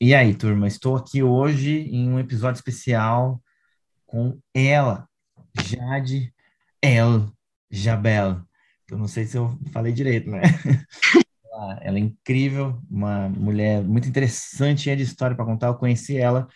E 0.00 0.12
aí, 0.12 0.34
turma, 0.34 0.66
estou 0.66 0.96
aqui 0.96 1.22
hoje 1.22 1.70
em 1.70 2.08
um 2.08 2.18
episódio 2.18 2.58
especial 2.58 3.40
com 4.04 4.36
ela, 4.52 5.08
Jade 5.62 6.34
El 6.82 7.32
Jabel. 7.70 8.42
Eu 8.90 8.98
não 8.98 9.06
sei 9.06 9.24
se 9.24 9.38
eu 9.38 9.56
falei 9.72 9.92
direito, 9.92 10.28
né? 10.28 10.42
ela, 11.80 11.96
é 11.96 12.00
incrível, 12.00 12.82
uma 12.90 13.28
mulher 13.28 13.82
muito 13.84 14.08
interessante, 14.08 14.82
cheia 14.82 14.96
de 14.96 15.04
história 15.04 15.36
para 15.36 15.44
contar. 15.44 15.68
Eu 15.68 15.76
conheci 15.76 16.16
ela 16.16 16.48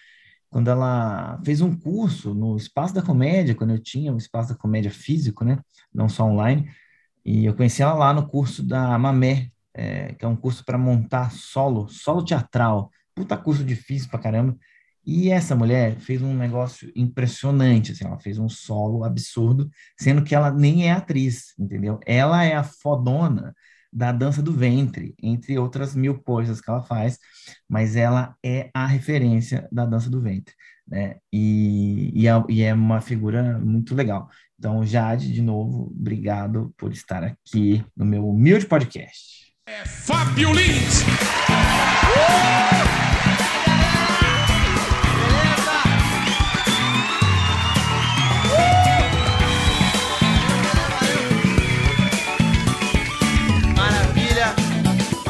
quando 0.50 0.68
ela 0.68 1.40
fez 1.44 1.60
um 1.60 1.76
curso 1.76 2.34
no 2.34 2.56
Espaço 2.56 2.92
da 2.92 3.02
Comédia, 3.02 3.54
quando 3.54 3.70
eu 3.70 3.78
tinha 3.78 4.12
o 4.12 4.18
Espaço 4.18 4.50
da 4.50 4.58
Comédia 4.58 4.90
físico, 4.90 5.44
né? 5.44 5.60
Não 5.94 6.08
só 6.08 6.24
online. 6.24 6.68
E 7.24 7.44
eu 7.44 7.54
conheci 7.54 7.82
ela 7.82 7.94
lá 7.94 8.12
no 8.12 8.28
curso 8.28 8.64
da 8.64 8.98
Mamé, 8.98 9.52
é, 9.72 10.14
que 10.14 10.24
é 10.24 10.28
um 10.28 10.36
curso 10.36 10.64
para 10.64 10.76
montar 10.76 11.30
solo, 11.30 11.88
solo 11.88 12.24
teatral. 12.24 12.90
Puta 13.18 13.36
curso 13.36 13.64
difícil 13.64 14.08
pra 14.08 14.20
caramba. 14.20 14.56
E 15.04 15.28
essa 15.30 15.56
mulher 15.56 15.96
fez 15.98 16.22
um 16.22 16.32
negócio 16.36 16.92
impressionante, 16.94 17.90
assim, 17.90 18.04
ela 18.04 18.20
fez 18.20 18.38
um 18.38 18.48
solo 18.48 19.02
absurdo, 19.02 19.68
sendo 19.98 20.22
que 20.22 20.34
ela 20.36 20.52
nem 20.52 20.86
é 20.86 20.92
atriz, 20.92 21.52
entendeu? 21.58 21.98
Ela 22.06 22.44
é 22.44 22.54
a 22.54 22.62
fodona 22.62 23.54
da 23.92 24.12
dança 24.12 24.40
do 24.40 24.52
ventre, 24.52 25.14
entre 25.20 25.58
outras 25.58 25.96
mil 25.96 26.22
coisas 26.22 26.60
que 26.60 26.70
ela 26.70 26.82
faz, 26.82 27.18
mas 27.68 27.96
ela 27.96 28.36
é 28.44 28.70
a 28.72 28.86
referência 28.86 29.68
da 29.72 29.84
dança 29.84 30.08
do 30.08 30.20
ventre, 30.20 30.54
né? 30.86 31.16
E, 31.32 32.12
e, 32.14 32.28
é, 32.28 32.44
e 32.48 32.62
é 32.62 32.72
uma 32.72 33.00
figura 33.00 33.58
muito 33.58 33.96
legal. 33.96 34.28
Então, 34.56 34.84
Jade, 34.86 35.32
de 35.32 35.42
novo, 35.42 35.90
obrigado 35.98 36.72
por 36.76 36.92
estar 36.92 37.24
aqui 37.24 37.84
no 37.96 38.04
meu 38.04 38.28
humilde 38.28 38.66
podcast. 38.66 39.47
É 39.70 39.84
Fábio 39.84 40.50
Lins! 40.54 41.02
Uh! 41.02 42.48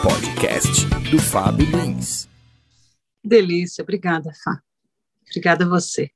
podcast 0.00 0.86
do 1.10 1.18
Fábio 1.18 1.66
Lins. 1.76 2.28
Delícia, 3.24 3.82
obrigada, 3.82 4.30
Fá. 4.44 4.62
Obrigada 5.28 5.64
a 5.64 5.68
você. 5.68 6.12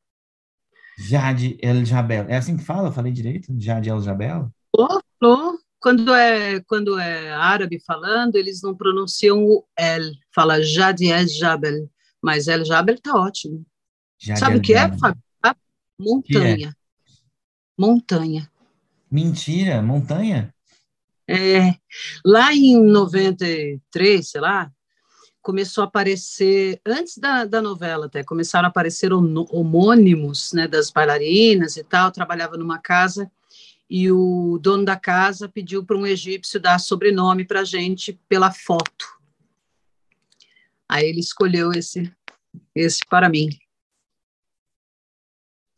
Jade 0.97 1.59
El 1.61 1.85
Jabel. 1.85 2.27
É 2.29 2.37
assim 2.37 2.57
que 2.57 2.63
fala? 2.63 2.93
Falei 2.93 3.11
direito? 3.11 3.53
Jade 3.59 3.89
El 3.91 4.01
Jabel? 4.01 4.49
Oh, 4.73 5.01
Quando 5.83 6.15
é, 6.15 6.61
quando 6.61 6.97
é 6.97 7.33
árabe 7.33 7.83
falando, 7.85 8.37
eles 8.37 8.63
não 8.63 8.73
pronunciam 8.73 9.45
o 9.45 9.65
El, 9.77 10.13
fala 10.33 10.63
Jade 10.63 11.11
El 11.11 11.27
Jabel, 11.27 11.91
mas 12.23 12.47
El 12.47 12.65
Jabel 12.65 13.01
tá 13.01 13.17
ótimo. 13.17 13.67
Sabe 14.37 14.59
o 14.59 14.63
que 14.63 14.75
é, 14.75 14.97
Fábio? 14.97 15.21
Montanha. 15.99 16.69
É? 16.69 17.13
Montanha. 17.77 18.51
Mentira, 19.11 19.83
montanha? 19.83 20.55
É, 21.29 21.75
lá 22.25 22.55
em 22.55 22.81
93, 22.81 24.29
sei 24.29 24.41
lá, 24.41 24.71
começou 25.41 25.83
a 25.83 25.87
aparecer, 25.89 26.81
antes 26.87 27.19
da, 27.19 27.45
da 27.45 27.61
novela 27.61 28.07
até, 28.07 28.23
começaram 28.23 28.67
a 28.67 28.69
aparecer 28.69 29.13
homônimos 29.13 30.53
né, 30.53 30.69
das 30.69 30.91
bailarinas 30.91 31.77
e 31.77 31.83
tal, 31.83 32.13
trabalhava 32.13 32.57
numa 32.57 32.79
casa 32.79 33.31
e 33.89 34.11
o 34.11 34.59
dono 34.61 34.85
da 34.85 34.97
casa 34.97 35.49
pediu 35.49 35.85
para 35.85 35.97
um 35.97 36.07
egípcio 36.07 36.61
dar 36.61 36.79
sobrenome 36.79 37.45
para 37.45 37.61
a 37.61 37.65
gente 37.65 38.19
pela 38.29 38.51
foto. 38.51 39.07
Aí 40.89 41.09
ele 41.09 41.21
escolheu 41.21 41.73
esse, 41.73 42.13
esse 42.75 43.01
para 43.09 43.29
mim. 43.29 43.49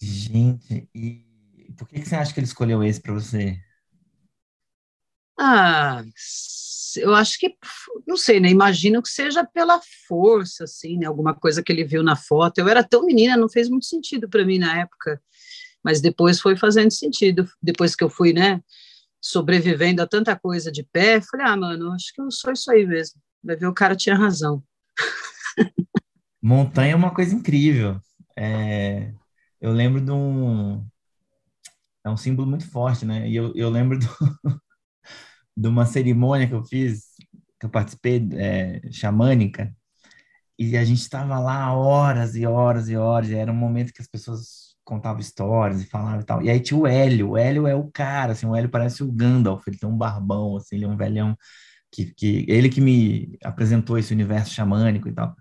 Gente, 0.01 0.89
e 0.95 1.25
por 1.77 1.89
que, 1.89 2.05
você 2.05 2.14
acha 2.14 2.33
que 2.33 2.41
ele 2.41 2.47
escolheu 2.47 2.83
esse 2.83 3.01
para 3.01 3.13
você? 3.13 3.59
Ah, 5.39 6.05
eu 6.97 7.14
acho 7.14 7.39
que, 7.39 7.57
não 8.07 8.17
sei, 8.17 8.39
né? 8.39 8.48
Imagino 8.48 9.03
que 9.03 9.09
seja 9.09 9.45
pela 9.45 9.81
força, 10.07 10.64
assim, 10.64 10.98
né? 10.98 11.07
Alguma 11.07 11.35
coisa 11.35 11.63
que 11.63 11.73
ele 11.73 11.85
viu 11.85 12.03
na 12.03 12.17
foto. 12.17 12.59
Eu 12.59 12.69
era 12.69 12.85
tão 12.85 13.05
menina, 13.05 13.37
não 13.37 13.48
fez 13.48 13.69
muito 13.69 13.87
sentido 13.87 14.29
para 14.29 14.45
mim 14.45 14.59
na 14.59 14.81
época, 14.81 15.20
mas 15.84 16.00
depois 16.00 16.40
foi 16.40 16.56
fazendo 16.56 16.90
sentido. 16.90 17.46
Depois 17.62 17.95
que 17.95 18.02
eu 18.02 18.08
fui, 18.08 18.33
né? 18.33 18.62
Sobrevivendo 19.20 20.02
a 20.02 20.06
tanta 20.06 20.34
coisa 20.39 20.72
de 20.72 20.83
pé, 20.83 21.20
falei, 21.20 21.46
ah, 21.46 21.56
mano, 21.56 21.92
acho 21.92 22.12
que 22.14 22.20
eu 22.20 22.30
sou 22.30 22.52
isso 22.52 22.70
aí 22.70 22.86
mesmo. 22.86 23.20
Vai 23.42 23.56
ver, 23.56 23.67
o 23.67 23.74
cara 23.74 23.95
tinha 23.95 24.17
razão. 24.17 24.62
Montanha 26.42 26.92
é 26.92 26.96
uma 26.96 27.14
coisa 27.14 27.34
incrível. 27.34 28.00
É, 28.36 29.12
eu 29.61 29.72
lembro 29.72 30.00
de 30.00 30.11
um. 30.11 30.86
É 32.05 32.11
um 32.11 32.16
símbolo 32.16 32.48
muito 32.48 32.68
forte, 32.68 33.05
né? 33.05 33.28
E 33.28 33.36
eu, 33.36 33.52
eu 33.55 33.70
lembro 33.70 33.98
do, 33.98 34.06
de 35.56 35.68
uma 35.68 35.86
cerimônia 35.86 36.46
que 36.46 36.55
eu 36.55 36.64
fiz, 36.64 37.14
que 37.58 37.66
eu 37.66 37.70
participei, 37.70 38.28
é, 38.34 38.80
xamânica, 38.90 39.74
e 40.58 40.77
a 40.77 40.84
gente 40.84 41.01
estava 41.01 41.39
lá 41.39 41.74
horas 41.74 42.36
e 42.36 42.46
horas 42.46 42.89
e 42.89 42.96
horas, 42.96 43.30
e 43.30 43.34
era 43.34 43.51
um 43.51 43.56
momento 43.56 43.92
que 43.92 44.02
as 44.02 44.08
pessoas 44.08 44.73
contavam 44.84 45.20
histórias 45.20 45.83
e 45.83 45.86
falavam 45.86 46.20
e 46.20 46.24
tal. 46.24 46.42
E 46.42 46.50
aí 46.50 46.61
tinha 46.61 46.78
o 46.78 46.86
Hélio, 46.86 47.30
o 47.30 47.36
Hélio 47.39 47.67
é 47.67 47.74
o 47.74 47.90
cara, 47.90 48.33
assim, 48.33 48.46
o 48.46 48.55
Hélio 48.55 48.70
parece 48.70 49.02
o 49.02 49.12
Gandalf, 49.12 49.67
ele 49.67 49.78
tem 49.78 49.89
um 49.89 49.96
barbão, 49.96 50.56
assim, 50.56 50.77
ele 50.77 50.84
é 50.84 50.89
um 50.89 50.96
velhão, 50.96 51.36
que, 51.92 52.06
que 52.14 52.45
ele 52.48 52.68
que 52.68 52.80
me 52.80 53.39
apresentou 53.45 53.98
esse 53.98 54.12
universo 54.12 54.52
xamânico 54.55 55.08
e 55.08 55.12
tal. 55.12 55.34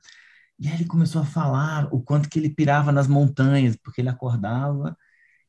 E 0.60 0.68
aí 0.68 0.76
ele 0.76 0.86
começou 0.86 1.22
a 1.22 1.26
falar 1.26 1.88
o 1.94 2.02
quanto 2.02 2.30
que 2.30 2.40
ele 2.40 2.50
pirava 2.50 2.92
nas 2.92 3.08
montanhas, 3.08 3.76
porque 3.76 4.02
ele 4.02 4.10
acordava 4.10 4.96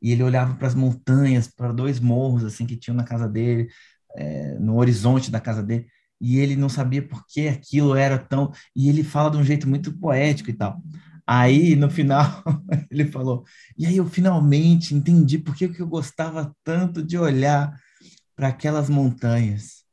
e 0.03 0.13
ele 0.13 0.23
olhava 0.23 0.55
para 0.55 0.67
as 0.69 0.75
montanhas, 0.75 1.49
para 1.49 1.73
dois 1.73 2.01
morros 2.01 2.45
assim 2.45 2.67
que 2.67 2.77
tinham 2.77 2.97
na 2.97 3.05
casa 3.05 3.29
dele, 3.29 3.69
é, 4.17 4.59
no 4.59 4.77
horizonte 4.79 5.31
da 5.31 5.41
casa 5.41 5.63
dele, 5.63 5.87
e 6.21 6.39
ele 6.39 6.57
não 6.57 6.69
sabia 6.69 7.07
por 7.07 7.27
que 7.27 7.49
aquilo 7.49 7.95
era 7.95 8.19
tão. 8.19 8.53
E 8.75 8.89
ele 8.89 9.05
fala 9.05 9.31
de 9.31 9.37
um 9.37 9.45
jeito 9.45 9.69
muito 9.69 9.93
poético 9.99 10.51
e 10.51 10.55
tal. 10.55 10.83
Aí, 11.27 11.75
no 11.75 11.91
final, 11.91 12.43
ele 12.91 13.07
falou: 13.07 13.45
E 13.77 13.87
aí 13.87 13.97
eu 13.97 14.07
finalmente 14.07 14.95
entendi 14.95 15.39
por 15.39 15.55
que 15.55 15.67
eu 15.79 15.87
gostava 15.87 16.55
tanto 16.63 17.03
de 17.03 17.17
olhar 17.17 17.79
para 18.37 18.49
aquelas 18.49 18.91
montanhas. 18.91 19.85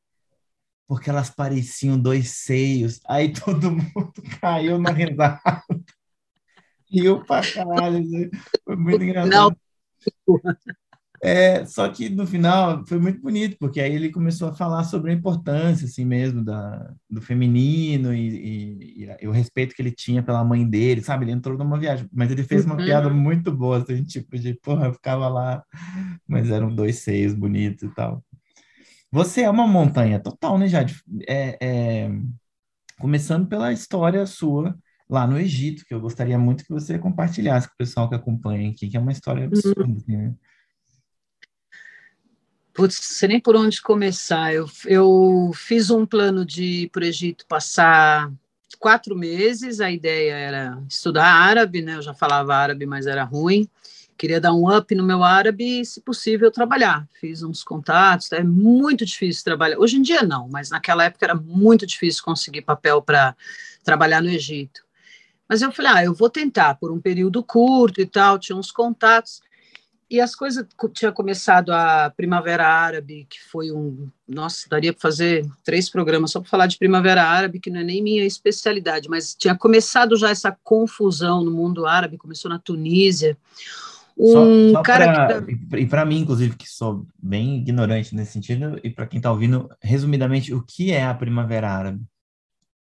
Porque 0.88 1.09
elas 1.09 1.30
pareciam 1.30 1.97
dois 1.97 2.31
seios. 2.31 3.00
Aí 3.08 3.31
todo 3.34 3.72
mundo 3.72 4.14
caiu 4.42 4.78
na 4.78 4.92
risada. 4.92 5.40
Riu 6.92 7.24
pra 7.24 7.42
caralho. 7.42 8.03
Foi 8.66 8.75
muito 8.75 9.02
engraçado. 9.02 9.56
Não. 10.28 10.42
É, 11.24 11.64
só 11.66 11.88
que 11.88 12.09
no 12.09 12.26
final 12.26 12.84
foi 12.88 12.98
muito 12.98 13.22
bonito, 13.22 13.56
porque 13.59 13.80
aí 13.80 13.94
ele 13.94 14.09
começou 14.09 14.50
a 14.50 14.54
falar 14.54 14.84
sobre 14.84 15.12
a 15.12 15.14
importância, 15.14 15.86
assim 15.86 16.04
mesmo, 16.04 16.44
da, 16.44 16.92
do 17.08 17.22
feminino 17.22 18.12
e, 18.12 19.04
e, 19.04 19.08
e, 19.22 19.28
o 19.28 19.31
respeito 19.31 19.76
que 19.76 19.84
ele 19.84 19.92
tinha 19.92 20.24
pela 20.24 20.44
mãe 20.44 20.68
dele, 20.68 21.02
sabe? 21.02 21.26
Ele 21.26 21.34
entrou 21.34 21.56
numa 21.56 21.78
viagem, 21.78 22.10
mas 22.12 22.31
ele 22.31 22.44
fez 22.44 22.66
uma 22.66 22.76
uhum. 22.76 22.84
piada 22.84 23.08
muito 23.08 23.52
boa, 23.52 23.78
assim, 23.78 24.02
tipo 24.04 24.36
de, 24.40 24.56
porra, 24.56 24.88
eu 24.88 24.94
ficava 24.94 25.28
lá, 25.28 25.64
mas 26.28 26.50
eram 26.50 26.74
dois 26.74 26.98
seios 26.98 27.36
bonitos 27.36 27.84
e 27.84 27.94
tal. 27.94 28.24
Você 29.12 29.42
é 29.42 29.50
uma 29.50 29.68
montanha 29.68 30.20
total, 30.20 30.58
né, 30.58 30.68
Jade? 30.68 31.04
É, 31.30 31.58
é, 31.62 32.12
começando 32.98 33.48
pela 33.48 33.72
história 33.72 34.26
sua 34.26 34.76
lá 35.08 35.28
no 35.28 35.38
Egito, 35.38 35.86
que 35.86 35.94
eu 35.94 36.00
gostaria 36.02 36.40
muito 36.40 36.64
que 36.64 36.72
você 36.72 36.98
compartilhasse 36.98 37.68
com 37.68 37.74
o 37.74 37.78
pessoal 37.78 38.10
que 38.10 38.16
acompanha 38.16 38.72
aqui, 38.72 38.88
que 38.88 38.98
é 38.98 39.00
uma 39.00 39.12
história 39.12 39.46
absurda, 39.46 39.86
uhum. 39.86 39.98
assim, 39.98 40.18
né? 40.18 40.34
Putz, 42.74 42.96
sei 42.96 43.28
nem 43.28 43.40
por 43.40 43.56
onde 43.56 43.82
começar. 43.82 44.54
Eu, 44.54 44.66
eu 44.86 45.52
fiz 45.54 45.90
um 45.90 46.06
plano 46.06 46.46
de 46.46 46.64
ir 46.64 46.90
para 46.90 47.04
o 47.04 47.06
Egito 47.06 47.46
passar 47.46 48.31
quatro 48.80 49.16
meses. 49.16 49.81
A 49.81 49.92
ideia 49.92 50.34
era 50.34 50.84
estudar 50.90 51.25
árabe, 51.25 51.81
né? 51.81 51.95
Eu 51.95 52.01
já 52.01 52.13
falava 52.13 52.56
árabe, 52.56 52.86
mas 52.86 53.07
era 53.07 53.24
ruim. 53.24 53.69
Queria 54.18 54.40
dar 54.40 54.54
um 54.54 54.75
up 54.75 54.94
no 54.94 55.04
meu 55.04 55.24
árabe 55.24 55.81
e, 55.81 55.86
se 55.86 56.00
possível, 56.00 56.51
trabalhar. 56.51 57.07
Fiz 57.19 57.44
uns 57.44 57.63
contatos. 57.63 58.31
É 58.31 58.44
muito 58.44 59.06
difícil 59.06 59.44
trabalhar. 59.44 59.78
Hoje 59.78 59.98
em 59.98 60.01
dia, 60.01 60.24
não, 60.24 60.48
mas 60.48 60.69
naquela 60.69 61.04
época 61.04 61.25
era 61.25 61.36
muito 61.36 61.86
difícil 61.86 62.24
conseguir 62.24 62.62
papel 62.62 63.01
para 63.01 63.36
trabalhar 63.84 64.22
no 64.22 64.30
Egito. 64.30 64.81
Mas 65.50 65.62
eu 65.62 65.72
falei, 65.72 65.92
ah, 65.92 66.04
eu 66.06 66.13
vou 66.13 66.30
tentar 66.30 66.75
por 66.75 66.92
um 66.92 67.01
período 67.01 67.44
curto 67.44 68.00
e 68.00 68.06
tal. 68.06 68.40
Tinha 68.40 68.56
uns 68.56 68.72
contatos. 68.72 69.42
E 70.12 70.19
as 70.19 70.36
coisas 70.36 70.66
tinha 70.94 71.10
começado 71.10 71.72
a 71.72 72.10
Primavera 72.10 72.68
Árabe, 72.68 73.25
que 73.30 73.42
foi 73.50 73.72
um, 73.72 74.10
nossa, 74.28 74.68
daria 74.68 74.92
para 74.92 75.02
fazer 75.02 75.50
três 75.63 75.90
programas 75.90 76.31
só 76.31 76.42
para 76.42 76.50
falar 76.50 76.68
de 76.68 76.78
Primavera 76.78 77.24
Árabe, 77.24 77.62
que 77.62 77.69
não 77.69 77.80
é 77.80 77.84
nem 77.86 78.04
minha 78.04 78.25
especialidade, 78.25 79.08
mas 79.08 79.34
tinha 79.34 79.56
começado 79.56 80.18
já 80.18 80.30
essa 80.30 80.54
confusão 80.66 81.46
no 81.46 81.50
mundo 81.50 81.86
árabe, 81.86 82.18
começou 82.18 82.52
na 82.52 82.60
Tunísia. 82.60 83.38
Um 84.18 84.74
só, 84.74 84.80
só 84.80 84.81
cara 84.81 85.28
pra, 85.28 85.42
que... 85.44 85.78
e 85.78 85.86
para 85.86 86.04
mim, 86.04 86.19
inclusive, 86.19 86.57
que 86.57 86.69
sou 86.69 87.07
bem 87.18 87.60
ignorante 87.60 88.14
nesse 88.14 88.34
sentido, 88.34 88.81
e 88.84 88.90
para 88.90 89.07
quem 89.07 89.18
está 89.18 89.31
ouvindo, 89.31 89.69
resumidamente, 89.81 90.54
o 90.54 90.62
que 90.62 90.92
é 90.92 91.06
a 91.06 91.14
Primavera 91.14 91.72
Árabe? 91.72 92.02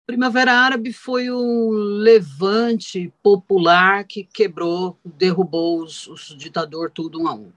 Primavera 0.09 0.55
Árabe 0.55 0.91
foi 0.91 1.31
um 1.31 1.69
levante 1.69 3.13
popular 3.23 4.05
que 4.05 4.25
quebrou, 4.25 4.99
derrubou 5.05 5.83
os, 5.83 6.07
os 6.07 6.35
ditador 6.35 6.91
tudo 6.91 7.21
um 7.21 7.29
a 7.29 7.35
um. 7.35 7.53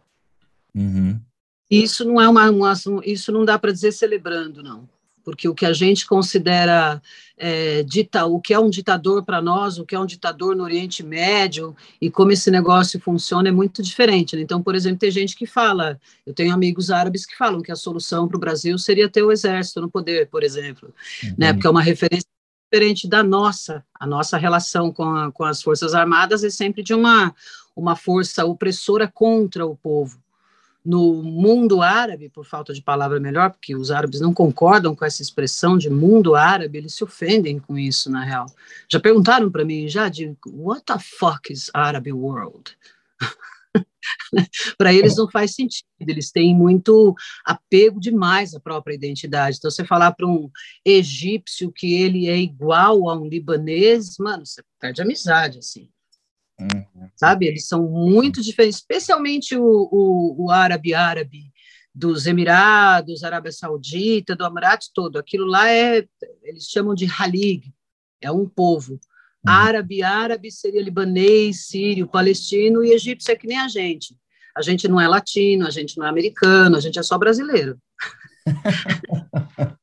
Uhum. 0.75 1.17
Isso 1.69 2.03
não 2.03 2.19
é 2.19 2.27
uma, 2.27 2.51
uma 2.51 2.73
isso 3.05 3.31
não 3.31 3.45
dá 3.45 3.57
para 3.57 3.71
dizer 3.71 3.93
celebrando, 3.93 4.61
não 4.61 4.85
porque 5.23 5.47
o 5.47 5.53
que 5.53 5.65
a 5.65 5.71
gente 5.71 6.05
considera 6.07 7.01
é, 7.37 7.83
dita, 7.83 8.25
o 8.25 8.41
que 8.41 8.55
é 8.55 8.59
um 8.59 8.71
ditador 8.71 9.23
para 9.23 9.39
nós, 9.39 9.77
o 9.77 9.85
que 9.85 9.93
é 9.93 9.99
um 9.99 10.05
ditador 10.05 10.55
no 10.55 10.63
Oriente 10.63 11.03
Médio 11.03 11.75
e 12.01 12.09
como 12.09 12.31
esse 12.31 12.49
negócio 12.49 12.99
funciona 12.99 13.49
é 13.49 13.51
muito 13.51 13.81
diferente. 13.83 14.35
Né? 14.35 14.41
Então, 14.41 14.63
por 14.63 14.73
exemplo, 14.73 14.97
tem 14.97 15.11
gente 15.11 15.35
que 15.35 15.45
fala, 15.45 15.99
eu 16.25 16.33
tenho 16.33 16.51
amigos 16.51 16.89
árabes 16.89 17.23
que 17.23 17.37
falam 17.37 17.61
que 17.61 17.71
a 17.71 17.75
solução 17.75 18.27
para 18.27 18.37
o 18.37 18.39
Brasil 18.39 18.75
seria 18.79 19.07
ter 19.07 19.21
o 19.21 19.31
exército 19.31 19.79
no 19.79 19.91
poder, 19.91 20.27
por 20.27 20.43
exemplo, 20.43 20.91
uhum. 21.23 21.35
né? 21.37 21.53
porque 21.53 21.67
é 21.67 21.69
uma 21.69 21.83
referência 21.83 22.27
diferente 22.71 23.07
da 23.07 23.21
nossa. 23.21 23.83
A 23.99 24.07
nossa 24.07 24.37
relação 24.37 24.91
com, 24.91 25.03
a, 25.03 25.31
com 25.31 25.43
as 25.43 25.61
forças 25.61 25.93
armadas 25.93 26.43
é 26.43 26.49
sempre 26.49 26.81
de 26.81 26.93
uma 26.93 27.35
uma 27.73 27.95
força 27.95 28.45
opressora 28.45 29.07
contra 29.07 29.65
o 29.65 29.77
povo 29.77 30.21
no 30.83 31.21
mundo 31.21 31.81
árabe, 31.81 32.27
por 32.27 32.43
falta 32.43 32.73
de 32.73 32.81
palavra 32.81 33.19
melhor, 33.19 33.51
porque 33.51 33.75
os 33.75 33.91
árabes 33.91 34.19
não 34.19 34.33
concordam 34.33 34.95
com 34.95 35.05
essa 35.05 35.21
expressão 35.21 35.77
de 35.77 35.89
mundo 35.89 36.35
árabe, 36.35 36.79
eles 36.79 36.95
se 36.95 37.03
ofendem 37.03 37.59
com 37.59 37.77
isso, 37.77 38.09
na 38.09 38.23
real. 38.23 38.47
Já 38.89 38.99
perguntaram 38.99 39.49
para 39.49 39.63
mim, 39.63 39.87
já, 39.87 40.09
de 40.09 40.35
what 40.47 40.83
the 40.83 40.97
fuck 40.99 41.53
is 41.53 41.69
Arab 41.73 42.11
world? 42.11 42.75
para 44.77 44.93
eles 44.93 45.15
não 45.15 45.29
faz 45.29 45.53
sentido, 45.53 45.85
eles 45.99 46.31
têm 46.31 46.55
muito 46.55 47.15
apego 47.45 47.99
demais 47.99 48.53
à 48.53 48.59
própria 48.59 48.95
identidade. 48.95 49.57
Então, 49.57 49.69
você 49.69 49.85
falar 49.85 50.11
para 50.13 50.27
um 50.27 50.49
egípcio 50.85 51.71
que 51.71 51.93
ele 51.93 52.27
é 52.27 52.37
igual 52.37 53.09
a 53.09 53.17
um 53.17 53.27
libanês, 53.27 54.17
mano, 54.19 54.45
você 54.45 54.61
perde 54.79 55.01
amizade, 55.01 55.59
assim. 55.59 55.89
Uhum. 56.59 57.09
Sabe? 57.15 57.47
Eles 57.47 57.67
são 57.67 57.89
muito 57.89 58.41
diferentes, 58.41 58.79
especialmente 58.79 59.55
o, 59.55 59.89
o, 59.91 60.45
o 60.45 60.51
árabe-árabe 60.51 61.51
dos 61.93 62.25
Emirados, 62.25 63.23
Arábia 63.23 63.51
Saudita, 63.51 64.35
do 64.35 64.45
Amarate 64.45 64.91
todo. 64.93 65.17
Aquilo 65.17 65.45
lá 65.45 65.69
é, 65.69 66.07
eles 66.43 66.65
chamam 66.65 66.93
de 66.93 67.05
Halig, 67.05 67.73
é 68.21 68.31
um 68.31 68.47
povo. 68.47 68.99
Uhum. 69.45 69.53
Árabe, 69.53 70.03
árabe 70.03 70.51
seria 70.51 70.81
libanês, 70.81 71.67
sírio, 71.67 72.07
palestino 72.07 72.83
e 72.83 72.91
egípcio 72.93 73.31
é 73.31 73.35
que 73.35 73.47
nem 73.47 73.57
a 73.57 73.67
gente. 73.67 74.15
A 74.55 74.61
gente 74.61 74.87
não 74.87 74.99
é 74.99 75.07
latino, 75.07 75.65
a 75.65 75.69
gente 75.69 75.97
não 75.97 76.05
é 76.05 76.09
americano, 76.09 76.75
a 76.75 76.79
gente 76.79 76.99
é 76.99 77.03
só 77.03 77.17
brasileiro. 77.17 77.77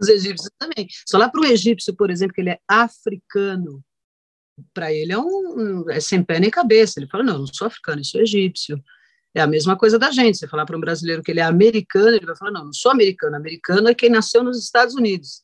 Os 0.00 0.08
egípcios 0.08 0.50
também. 0.58 0.86
Só 1.08 1.16
lá 1.16 1.28
para 1.28 1.40
o 1.40 1.44
egípcio, 1.44 1.94
por 1.94 2.10
exemplo, 2.10 2.34
que 2.34 2.40
ele 2.40 2.50
é 2.50 2.58
africano, 2.68 3.82
para 4.72 4.92
ele 4.92 5.12
é, 5.12 5.18
um, 5.18 5.88
é 5.90 6.00
sem 6.00 6.22
pé 6.22 6.38
nem 6.38 6.50
cabeça. 6.50 6.98
Ele 6.98 7.08
fala: 7.08 7.24
não, 7.24 7.34
eu 7.34 7.38
não 7.40 7.46
sou 7.46 7.66
africano, 7.66 8.00
eu 8.00 8.04
sou 8.04 8.20
egípcio. 8.20 8.82
É 9.34 9.40
a 9.40 9.46
mesma 9.46 9.76
coisa 9.76 9.98
da 9.98 10.10
gente. 10.10 10.38
Você 10.38 10.46
falar 10.46 10.66
para 10.66 10.76
um 10.76 10.80
brasileiro 10.80 11.22
que 11.22 11.30
ele 11.30 11.40
é 11.40 11.44
americano, 11.44 12.16
ele 12.16 12.26
vai 12.26 12.36
falar: 12.36 12.50
não, 12.50 12.66
não 12.66 12.72
sou 12.72 12.92
americano. 12.92 13.36
Americano 13.36 13.88
é 13.88 13.94
quem 13.94 14.10
nasceu 14.10 14.42
nos 14.44 14.62
Estados 14.62 14.94
Unidos. 14.94 15.42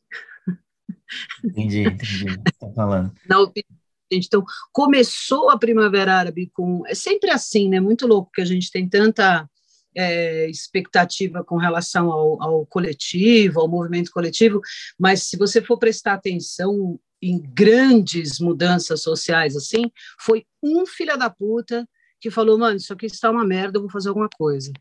Entendi, 1.45 1.83
entendi. 1.83 2.39
Tá 2.59 2.71
falando. 2.75 3.13
Na 3.29 3.41
opinião 3.41 3.81
então, 4.13 4.45
começou 4.73 5.51
a 5.51 5.59
Primavera 5.59 6.15
Árabe 6.15 6.51
com. 6.53 6.83
É 6.87 6.95
sempre 6.95 7.31
assim, 7.31 7.69
né? 7.69 7.79
Muito 7.79 8.09
louco 8.09 8.33
que 8.35 8.41
a 8.41 8.45
gente 8.45 8.71
tem 8.71 8.89
tanta 8.89 9.49
é, 9.97 10.49
expectativa 10.49 11.45
com 11.45 11.57
relação 11.57 12.11
ao, 12.11 12.43
ao, 12.43 12.67
coletivo, 12.67 13.61
ao 13.61 13.69
movimento 13.69 14.11
coletivo, 14.11 14.61
mas 14.99 15.25
se 15.25 15.37
você 15.37 15.63
for 15.63 15.79
prestar 15.79 16.15
atenção, 16.15 16.99
em 17.23 17.39
grandes 17.39 18.41
mudanças 18.41 19.03
sociais 19.03 19.55
assim, 19.55 19.91
foi 20.19 20.47
um 20.63 20.87
filho 20.87 21.19
da 21.19 21.29
puta 21.29 21.87
que 22.19 22.31
falou, 22.31 22.59
mano, 22.59 22.77
isso 22.77 22.93
aqui 22.93 23.07
está 23.07 23.31
uma 23.31 23.45
merda, 23.45 23.79
eu 23.79 23.83
vou 23.83 23.91
fazer 23.91 24.09
alguma 24.09 24.29
coisa. 24.29 24.73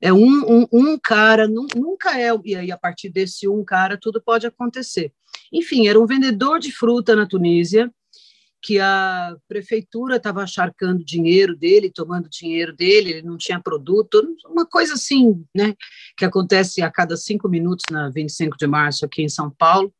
É 0.00 0.12
um, 0.12 0.62
um, 0.62 0.66
um 0.72 0.98
cara, 0.98 1.48
nunca 1.48 2.18
é, 2.18 2.30
e 2.44 2.54
aí 2.54 2.70
a 2.70 2.78
partir 2.78 3.08
desse 3.08 3.48
um 3.48 3.64
cara 3.64 3.98
tudo 4.00 4.22
pode 4.22 4.46
acontecer. 4.46 5.12
Enfim, 5.52 5.88
era 5.88 5.98
um 5.98 6.06
vendedor 6.06 6.60
de 6.60 6.70
fruta 6.70 7.16
na 7.16 7.26
Tunísia, 7.26 7.92
que 8.62 8.78
a 8.78 9.36
prefeitura 9.46 10.16
estava 10.16 10.42
acharcando 10.42 11.04
dinheiro 11.04 11.56
dele, 11.56 11.90
tomando 11.90 12.28
dinheiro 12.28 12.74
dele, 12.74 13.10
ele 13.10 13.22
não 13.22 13.36
tinha 13.36 13.60
produto, 13.60 14.20
uma 14.46 14.66
coisa 14.66 14.94
assim, 14.94 15.44
né, 15.54 15.74
que 16.16 16.24
acontece 16.24 16.82
a 16.82 16.90
cada 16.90 17.16
cinco 17.16 17.48
minutos 17.48 17.84
na 17.90 18.10
25 18.10 18.56
de 18.56 18.66
março 18.66 19.04
aqui 19.04 19.22
em 19.22 19.28
São 19.28 19.50
Paulo 19.50 19.92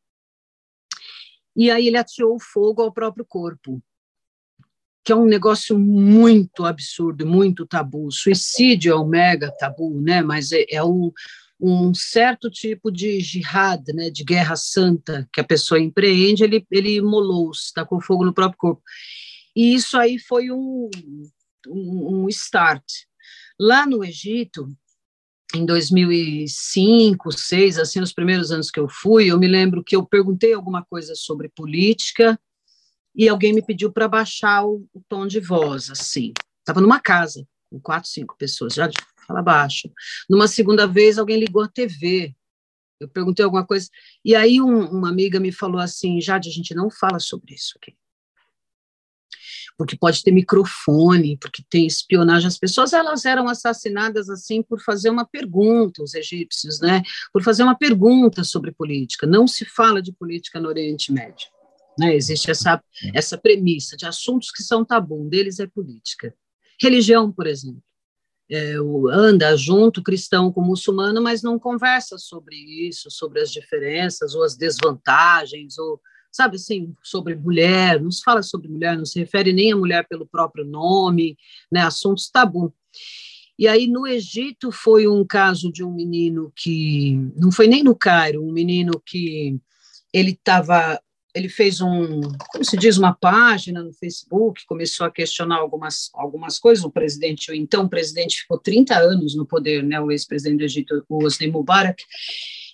e 1.55 1.69
aí 1.69 1.87
ele 1.87 1.97
atirou 1.97 2.39
fogo 2.39 2.81
ao 2.81 2.91
próprio 2.91 3.25
corpo, 3.25 3.81
que 5.09 5.13
é 5.13 5.15
um 5.15 5.25
negócio 5.25 5.79
muito 5.79 6.63
absurdo, 6.65 7.25
muito 7.25 7.65
tabu. 7.65 8.11
Suicídio 8.11 8.91
é 8.93 8.95
um 8.95 9.07
mega 9.07 9.51
tabu, 9.57 9.99
né? 9.99 10.21
Mas 10.21 10.51
é, 10.51 10.65
é 10.69 10.83
um, 10.83 11.11
um 11.59 11.95
certo 11.95 12.47
tipo 12.47 12.91
de 12.91 13.19
jihad, 13.19 13.83
né? 13.91 14.11
De 14.11 14.23
guerra 14.23 14.55
santa 14.55 15.27
que 15.33 15.41
a 15.41 15.43
pessoa 15.43 15.79
empreende, 15.79 16.43
ele, 16.43 16.63
ele 16.69 16.97
imolou-se, 16.97 17.73
tacou 17.73 17.99
fogo 17.99 18.23
no 18.23 18.35
próprio 18.35 18.59
corpo. 18.59 18.83
E 19.55 19.73
isso 19.73 19.97
aí 19.97 20.19
foi 20.19 20.51
um, 20.51 20.91
um, 21.67 22.25
um 22.25 22.29
start. 22.29 22.85
Lá 23.59 23.87
no 23.87 24.05
Egito, 24.05 24.69
em 25.55 25.65
2005, 25.65 27.23
2006, 27.23 27.79
assim, 27.79 27.99
nos 27.99 28.13
primeiros 28.13 28.51
anos 28.51 28.69
que 28.69 28.79
eu 28.79 28.87
fui, 28.87 29.25
eu 29.25 29.39
me 29.39 29.47
lembro 29.47 29.83
que 29.83 29.95
eu 29.95 30.05
perguntei 30.05 30.53
alguma 30.53 30.85
coisa 30.85 31.15
sobre 31.15 31.49
política 31.49 32.39
e 33.19 33.27
alguém 33.27 33.51
me 33.51 33.61
pediu 33.61 33.91
para 33.91 34.07
baixar 34.07 34.65
o, 34.65 34.87
o, 34.93 35.01
tom 35.09 35.27
de 35.27 35.41
voz, 35.41 35.89
assim. 35.89 36.31
Estava 36.59 36.79
numa 36.79 37.01
casa 37.01 37.45
com 37.69 37.77
quatro, 37.77 38.09
cinco 38.09 38.33
pessoas, 38.37 38.73
já 38.73 38.89
fala 39.27 39.41
baixo. 39.41 39.91
Numa 40.29 40.47
segunda 40.47 40.87
vez, 40.87 41.17
alguém 41.17 41.37
ligou 41.37 41.61
a 41.61 41.67
TV. 41.67 42.33
Eu 42.97 43.09
perguntei 43.09 43.43
alguma 43.43 43.65
coisa 43.65 43.89
e 44.23 44.33
aí 44.33 44.61
um, 44.61 44.85
uma 44.85 45.09
amiga 45.09 45.37
me 45.37 45.51
falou 45.51 45.81
assim, 45.81 46.21
Jade, 46.21 46.47
a 46.47 46.51
gente 46.51 46.73
não 46.73 46.89
fala 46.89 47.19
sobre 47.19 47.53
isso 47.53 47.73
aqui 47.75 47.93
porque 49.77 49.95
pode 49.95 50.21
ter 50.21 50.31
microfone, 50.31 51.37
porque 51.37 51.63
tem 51.69 51.87
espionagem. 51.87 52.49
As 52.49 52.57
pessoas 52.57 52.91
elas 52.91 53.23
eram 53.23 53.47
assassinadas 53.47 54.29
assim 54.29 54.61
por 54.61 54.81
fazer 54.81 55.09
uma 55.09 55.25
pergunta, 55.25 56.03
os 56.03 56.13
egípcios, 56.13 56.81
né? 56.81 57.01
Por 57.31 57.41
fazer 57.41 57.63
uma 57.63 57.77
pergunta 57.77 58.43
sobre 58.43 58.73
política. 58.73 59.25
Não 59.25 59.47
se 59.47 59.63
fala 59.63 60.01
de 60.01 60.11
política 60.11 60.59
no 60.59 60.67
Oriente 60.67 61.13
Médio. 61.13 61.47
Né? 61.99 62.15
Existe 62.15 62.49
essa, 62.49 62.81
essa 63.13 63.37
premissa 63.37 63.97
de 63.97 64.05
assuntos 64.05 64.51
que 64.51 64.63
são 64.63 64.85
tabu, 64.85 65.21
um 65.21 65.27
deles 65.27 65.59
é 65.59 65.67
política. 65.67 66.33
Religião, 66.81 67.31
por 67.31 67.45
exemplo. 67.45 67.83
É, 68.51 68.75
anda 69.11 69.55
junto 69.55 70.01
cristão 70.01 70.51
com 70.51 70.61
muçulmano, 70.61 71.21
mas 71.21 71.43
não 71.43 71.59
conversa 71.59 72.17
sobre 72.17 72.55
isso, 72.55 73.11
sobre 73.11 73.41
as 73.41 73.51
diferenças 73.51 74.33
ou 74.33 74.43
as 74.43 74.57
desvantagens, 74.57 75.77
ou 75.77 76.01
sabe 76.31 76.55
assim, 76.55 76.95
sobre 77.03 77.35
mulher, 77.35 78.01
não 78.01 78.09
se 78.09 78.23
fala 78.23 78.41
sobre 78.41 78.67
mulher, 78.67 78.97
não 78.97 79.05
se 79.05 79.19
refere 79.19 79.53
nem 79.53 79.71
a 79.71 79.75
mulher 79.75 80.07
pelo 80.07 80.25
próprio 80.25 80.65
nome, 80.65 81.37
né, 81.71 81.81
assuntos 81.81 82.29
tabu. 82.29 82.73
E 83.57 83.67
aí 83.67 83.87
no 83.87 84.07
Egito 84.07 84.71
foi 84.71 85.07
um 85.07 85.25
caso 85.25 85.71
de 85.71 85.83
um 85.83 85.93
menino 85.93 86.51
que 86.55 87.17
não 87.35 87.51
foi 87.51 87.67
nem 87.67 87.83
no 87.83 87.95
Cairo, 87.95 88.43
um 88.43 88.51
menino 88.51 88.99
que 89.05 89.59
ele 90.13 90.31
estava 90.31 90.99
ele 91.33 91.47
fez 91.47 91.79
um, 91.79 92.21
como 92.51 92.65
se 92.65 92.75
diz, 92.75 92.97
uma 92.97 93.13
página 93.13 93.83
no 93.83 93.93
Facebook, 93.93 94.65
começou 94.65 95.05
a 95.05 95.11
questionar 95.11 95.57
algumas, 95.57 96.09
algumas 96.13 96.57
coisas. 96.57 96.83
O 96.83 96.91
presidente, 96.91 97.51
o 97.51 97.53
então 97.53 97.87
presidente, 97.87 98.41
ficou 98.41 98.57
30 98.57 98.97
anos 98.97 99.35
no 99.35 99.45
poder, 99.45 99.83
né, 99.83 99.99
o 99.99 100.11
ex-presidente 100.11 100.57
do 100.59 100.63
Egito, 100.63 101.05
o 101.07 101.23
Hosni 101.23 101.47
Mubarak, 101.47 102.03